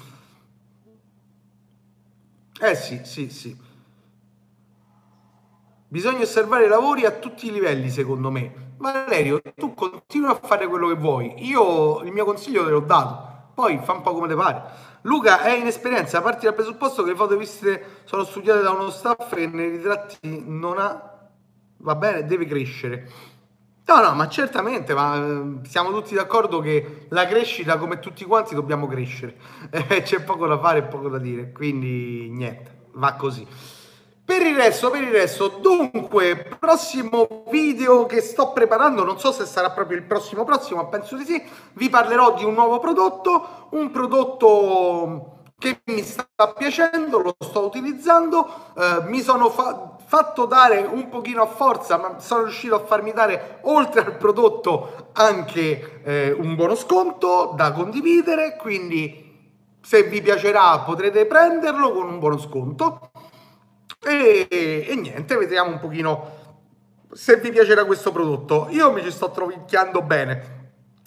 Eh 2.62 2.76
sì, 2.76 3.02
sì, 3.04 3.30
sì. 3.30 3.58
Bisogna 5.90 6.22
osservare 6.22 6.64
i 6.64 6.70
lavori 6.70 7.04
a 7.04 7.12
tutti 7.12 7.48
i 7.48 7.52
livelli, 7.52 7.90
secondo 7.90 8.32
me. 8.32 8.70
Valerio, 8.78 9.42
tu 9.54 9.74
continua 9.74 10.30
a 10.30 10.40
fare 10.42 10.68
quello 10.68 10.88
che 10.88 10.96
vuoi. 10.96 11.34
Io 11.40 12.02
il 12.04 12.14
mio 12.14 12.24
consiglio 12.24 12.64
te 12.64 12.70
l'ho 12.70 12.80
dato. 12.80 13.50
Poi 13.54 13.80
fa 13.84 13.92
un 13.92 14.02
po' 14.02 14.14
come 14.14 14.30
te 14.30 14.36
pare. 14.36 14.91
Luca 15.04 15.42
è 15.42 15.52
in 15.52 15.68
esperienza, 15.68 16.22
parti 16.22 16.46
dal 16.46 16.54
presupposto 16.54 17.04
che 17.04 17.12
le 17.12 17.16
foto 17.16 17.38
viste 17.38 18.02
sono 18.04 18.24
studiate 18.24 18.62
da 18.62 18.72
uno 18.72 18.90
staff 18.90 19.34
che 19.34 19.48
nei 19.48 19.70
ritratti 19.70 20.44
non 20.46 20.78
ha 20.78 21.12
va 21.82 21.96
bene, 21.96 22.26
deve 22.26 22.46
crescere. 22.46 23.10
No, 23.86 24.02
no, 24.02 24.14
ma 24.14 24.28
certamente, 24.30 24.94
ma 24.94 25.16
eh, 25.18 25.68
siamo 25.68 25.92
tutti 25.92 26.16
d'accordo 26.16 26.60
che 26.60 27.08
la 27.10 27.26
crescita, 27.26 27.78
come 27.78 28.00
tutti 28.00 28.24
quanti, 28.26 28.56
dobbiamo 28.56 28.88
crescere. 28.88 29.36
Eh, 29.72 30.02
c'è 30.04 30.22
poco 30.22 30.48
da 30.48 30.60
fare 30.60 30.80
e 30.80 30.84
poco 30.84 31.10
da 31.10 31.18
dire, 31.18 31.52
quindi 31.52 32.30
niente, 32.30 32.86
va 32.94 33.14
così. 33.16 33.46
Per 34.32 34.42
il 34.44 34.56
resto, 34.56 34.90
per 34.90 35.02
il 35.02 35.12
resto, 35.12 35.50
dunque, 35.50 36.56
prossimo 36.58 37.44
video 37.50 38.06
che 38.06 38.22
sto 38.22 38.54
preparando, 38.54 39.04
non 39.04 39.20
so 39.20 39.34
se 39.34 39.46
sarà 39.46 39.72
proprio 39.72 39.98
il 39.98 40.06
prossimo 40.06 40.46
prossimo, 40.46 40.82
ma 40.82 40.88
penso 40.88 41.18
di 41.18 41.26
sì, 41.26 41.44
vi 41.74 41.90
parlerò 41.90 42.36
di 42.36 42.46
un 42.46 42.54
nuovo 42.54 42.80
prodotto, 42.80 43.68
un 43.72 43.92
prodotto 43.92 45.40
che 45.60 45.82
mi 45.84 46.02
sta 46.02 46.26
piacendo, 46.58 47.20
lo 47.20 47.36
sto 47.38 47.66
utilizzando, 47.66 48.48
eh, 48.78 49.02
mi 49.08 49.20
sono 49.20 49.50
fa- 49.50 49.98
fatto 50.06 50.46
dare 50.46 50.80
un 50.80 51.10
pochino 51.10 51.42
a 51.42 51.48
forza, 51.48 51.98
ma 51.98 52.20
sono 52.20 52.44
riuscito 52.44 52.76
a 52.76 52.86
farmi 52.86 53.12
dare 53.12 53.60
oltre 53.64 54.00
al 54.00 54.16
prodotto 54.16 55.10
anche 55.12 56.04
eh, 56.06 56.32
un 56.32 56.56
buono 56.56 56.76
sconto 56.76 57.52
da 57.54 57.74
condividere, 57.74 58.56
quindi 58.56 59.76
se 59.82 60.04
vi 60.04 60.22
piacerà 60.22 60.80
potrete 60.80 61.26
prenderlo 61.26 61.92
con 61.92 62.08
un 62.08 62.18
buono 62.18 62.38
sconto 62.38 63.12
e, 64.04 64.48
e 64.88 64.96
niente, 64.96 65.38
vediamo 65.38 65.72
un 65.72 65.80
pochino 65.80 66.40
se 67.12 67.38
vi 67.38 67.52
piacerà 67.52 67.86
questo 67.86 68.12
prodotto. 68.12 68.68
Io 68.72 68.92
mi 68.92 69.02
ci 69.02 69.12
sto 69.12 69.32
trovicchiando 69.32 70.02
bene 70.02 70.60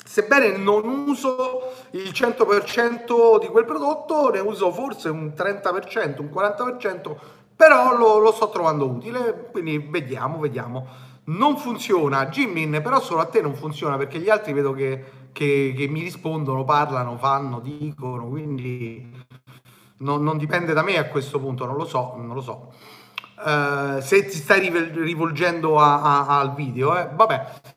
Sebbene 0.07 0.59
non 0.59 0.87
uso 1.09 1.73
il 1.93 2.11
100% 2.11 3.41
di 3.41 3.47
quel 3.47 3.65
prodotto, 3.65 4.31
ne 4.31 4.39
uso 4.39 4.71
forse 4.71 5.09
un 5.09 5.33
30%, 5.35 6.21
un 6.21 6.31
40%, 6.33 7.17
però 7.57 7.97
lo, 7.97 8.19
lo 8.19 8.31
sto 8.31 8.51
trovando 8.51 8.87
utile, 8.87 9.49
quindi 9.51 9.79
vediamo, 9.79 10.39
vediamo. 10.39 10.87
Non 11.25 11.57
funziona, 11.57 12.27
Jimin, 12.27 12.81
però 12.83 13.01
solo 13.01 13.23
a 13.23 13.25
te 13.25 13.41
non 13.41 13.55
funziona 13.55 13.97
perché 13.97 14.19
gli 14.19 14.29
altri 14.29 14.53
vedo 14.53 14.73
che, 14.73 15.05
che, 15.33 15.73
che 15.75 15.89
mi 15.89 16.03
rispondono, 16.03 16.65
parlano, 16.65 17.17
fanno, 17.17 17.61
dicono, 17.61 18.29
quindi 18.29 19.11
non, 19.99 20.23
non, 20.23 20.39
dipende 20.39 20.73
da 20.73 20.83
me 20.83 20.99
a 20.99 21.07
questo 21.07 21.39
punto, 21.39 21.67
non 21.67 21.77
lo 21.77 21.85
so, 21.85 22.15
non 22.17 22.35
lo 22.35 22.41
so. 22.41 22.73
Uh, 23.37 24.01
se 24.01 24.25
ti 24.27 24.37
stai 24.37 24.71
rivolgendo 24.71 25.79
a, 25.79 26.03
a, 26.03 26.39
al 26.39 26.55
video, 26.55 26.97
eh, 26.97 27.09
vabbè. 27.13 27.74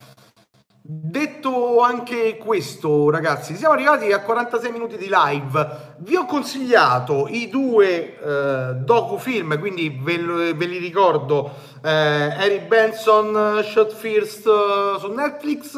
Detto 0.90 1.82
anche 1.82 2.38
questo, 2.38 3.10
ragazzi, 3.10 3.58
siamo 3.58 3.74
arrivati 3.74 4.10
a 4.14 4.22
46 4.22 4.72
minuti 4.72 4.96
di 4.96 5.10
live. 5.12 5.96
Vi 5.98 6.16
ho 6.16 6.26
consigliato 6.26 7.28
i 7.28 7.50
due 7.50 8.18
eh, 8.18 8.74
docufilm, 8.76 9.60
quindi 9.60 10.00
ve, 10.02 10.54
ve 10.54 10.66
li 10.66 10.78
ricordo: 10.78 11.52
eh, 11.84 11.90
Harry 11.90 12.62
Benson, 12.62 13.62
Shot 13.66 13.94
First 13.96 14.46
uh, 14.46 14.98
su 14.98 15.12
Netflix 15.12 15.76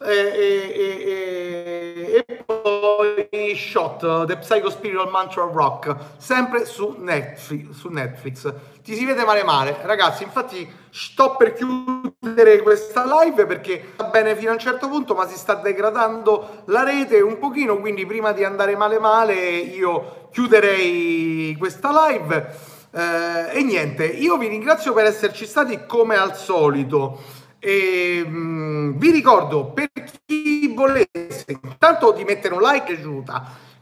e, 0.00 0.12
e, 0.12 2.24
e, 2.24 2.44
poi 2.44 3.56
Shot, 3.56 4.26
The 4.26 4.36
Psycho 4.36 4.70
Spiritual 4.70 5.10
Mantra 5.10 5.50
Rock, 5.52 5.96
sempre 6.18 6.64
su 6.64 6.94
Netflix, 6.96 7.70
su 7.70 7.88
Netflix. 7.88 8.54
Ti 8.84 8.94
si 8.94 9.04
vede 9.04 9.24
male 9.24 9.42
male, 9.42 9.78
ragazzi. 9.82 10.22
Infatti, 10.22 10.70
sto 10.90 11.34
per 11.34 11.54
chiudere 11.54 12.13
questa 12.62 13.04
live 13.04 13.46
perché 13.46 13.92
va 13.96 14.04
bene 14.04 14.36
fino 14.36 14.50
a 14.50 14.54
un 14.54 14.58
certo 14.58 14.88
punto, 14.88 15.14
ma 15.14 15.26
si 15.26 15.36
sta 15.36 15.54
degradando 15.54 16.62
la 16.66 16.82
rete 16.82 17.20
un 17.20 17.38
pochino. 17.38 17.78
Quindi, 17.78 18.06
prima 18.06 18.32
di 18.32 18.44
andare 18.44 18.76
male 18.76 18.98
male, 18.98 19.34
io 19.34 20.28
chiuderei 20.32 21.54
questa 21.58 22.08
live. 22.08 22.72
Eh, 22.90 23.58
e 23.58 23.62
niente, 23.62 24.04
io 24.06 24.36
vi 24.36 24.46
ringrazio 24.46 24.92
per 24.92 25.06
esserci 25.06 25.46
stati 25.46 25.84
come 25.86 26.16
al 26.16 26.36
solito. 26.36 27.20
E, 27.58 28.22
mh, 28.24 28.36
mm, 28.36 28.98
vi 28.98 29.10
ricordo 29.10 29.66
per 29.66 29.90
chi 30.24 30.72
volesse 30.74 31.44
intanto 31.48 32.12
di 32.12 32.24
mettere 32.24 32.54
un 32.54 32.60
like 32.60 32.92
e 32.92 32.96
aiuta. 32.96 33.72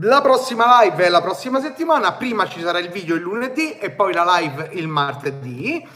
La 0.00 0.22
prossima 0.22 0.80
live 0.80 1.04
è 1.04 1.08
la 1.10 1.20
prossima 1.20 1.60
settimana, 1.60 2.14
prima 2.14 2.48
ci 2.48 2.60
sarà 2.60 2.78
il 2.78 2.88
video 2.88 3.16
il 3.16 3.20
lunedì 3.20 3.76
e 3.76 3.90
poi 3.90 4.14
la 4.14 4.38
live 4.38 4.70
il 4.72 4.88
martedì. 4.88 5.86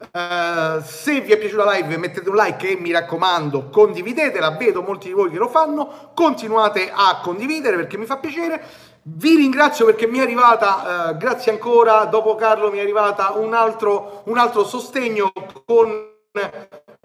Uh, 0.00 0.80
se 0.84 1.20
vi 1.22 1.32
è 1.32 1.38
piaciuta 1.38 1.64
la 1.64 1.72
live 1.72 1.96
mettete 1.96 2.28
un 2.28 2.36
like 2.36 2.70
e 2.70 2.76
mi 2.76 2.92
raccomando 2.92 3.68
condividetela, 3.68 4.52
vedo 4.52 4.80
molti 4.80 5.08
di 5.08 5.12
voi 5.12 5.28
che 5.28 5.38
lo 5.38 5.48
fanno, 5.48 6.12
continuate 6.14 6.88
a 6.94 7.18
condividere 7.20 7.74
perché 7.74 7.98
mi 7.98 8.06
fa 8.06 8.18
piacere. 8.18 8.62
Vi 9.02 9.34
ringrazio 9.34 9.86
perché 9.86 10.06
mi 10.06 10.18
è 10.18 10.22
arrivata, 10.22 11.10
uh, 11.10 11.16
grazie 11.16 11.50
ancora, 11.50 12.04
dopo 12.04 12.36
Carlo 12.36 12.70
mi 12.70 12.78
è 12.78 12.82
arrivata 12.82 13.32
un 13.32 13.54
altro, 13.54 14.22
un 14.26 14.38
altro 14.38 14.64
sostegno 14.64 15.32
con 15.64 16.16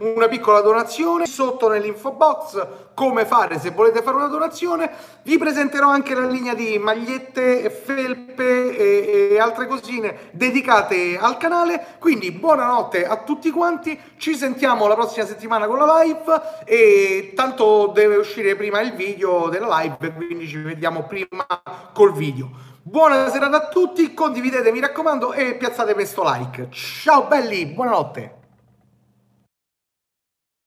una 0.03 0.27
piccola 0.27 0.59
donazione 0.61 1.25
sotto 1.25 1.69
nell'info 1.69 2.11
box 2.11 2.67
come 2.93 3.25
fare 3.25 3.57
se 3.57 3.69
volete 3.69 4.01
fare 4.01 4.17
una 4.17 4.27
donazione 4.27 4.91
vi 5.23 5.37
presenterò 5.37 5.87
anche 5.89 6.13
la 6.13 6.25
linea 6.25 6.53
di 6.53 6.77
magliette 6.77 7.69
felpe 7.69 8.75
e, 8.75 9.29
e 9.31 9.39
altre 9.39 9.65
cosine 9.65 10.29
dedicate 10.31 11.17
al 11.17 11.37
canale. 11.37 11.95
Quindi 11.99 12.31
buonanotte 12.31 13.05
a 13.05 13.23
tutti 13.23 13.49
quanti 13.49 13.97
ci 14.17 14.35
sentiamo 14.35 14.87
la 14.87 14.95
prossima 14.95 15.25
settimana 15.25 15.67
con 15.67 15.77
la 15.77 16.01
live 16.01 16.41
e 16.65 17.31
tanto 17.35 17.91
deve 17.93 18.17
uscire 18.17 18.55
prima 18.55 18.81
il 18.81 18.93
video 18.93 19.47
della 19.47 19.79
live 19.79 20.13
quindi 20.13 20.47
ci 20.47 20.57
vediamo 20.57 21.03
prima 21.03 21.45
col 21.93 22.13
video. 22.13 22.49
Buona 22.81 23.29
serata 23.29 23.57
a 23.57 23.67
tutti 23.69 24.13
condividete 24.13 24.71
mi 24.71 24.81
raccomando 24.81 25.31
e 25.31 25.55
piazzate 25.55 25.93
questo 25.93 26.23
like. 26.25 26.67
Ciao 26.71 27.23
belli 27.23 27.65
buonanotte 27.67 28.41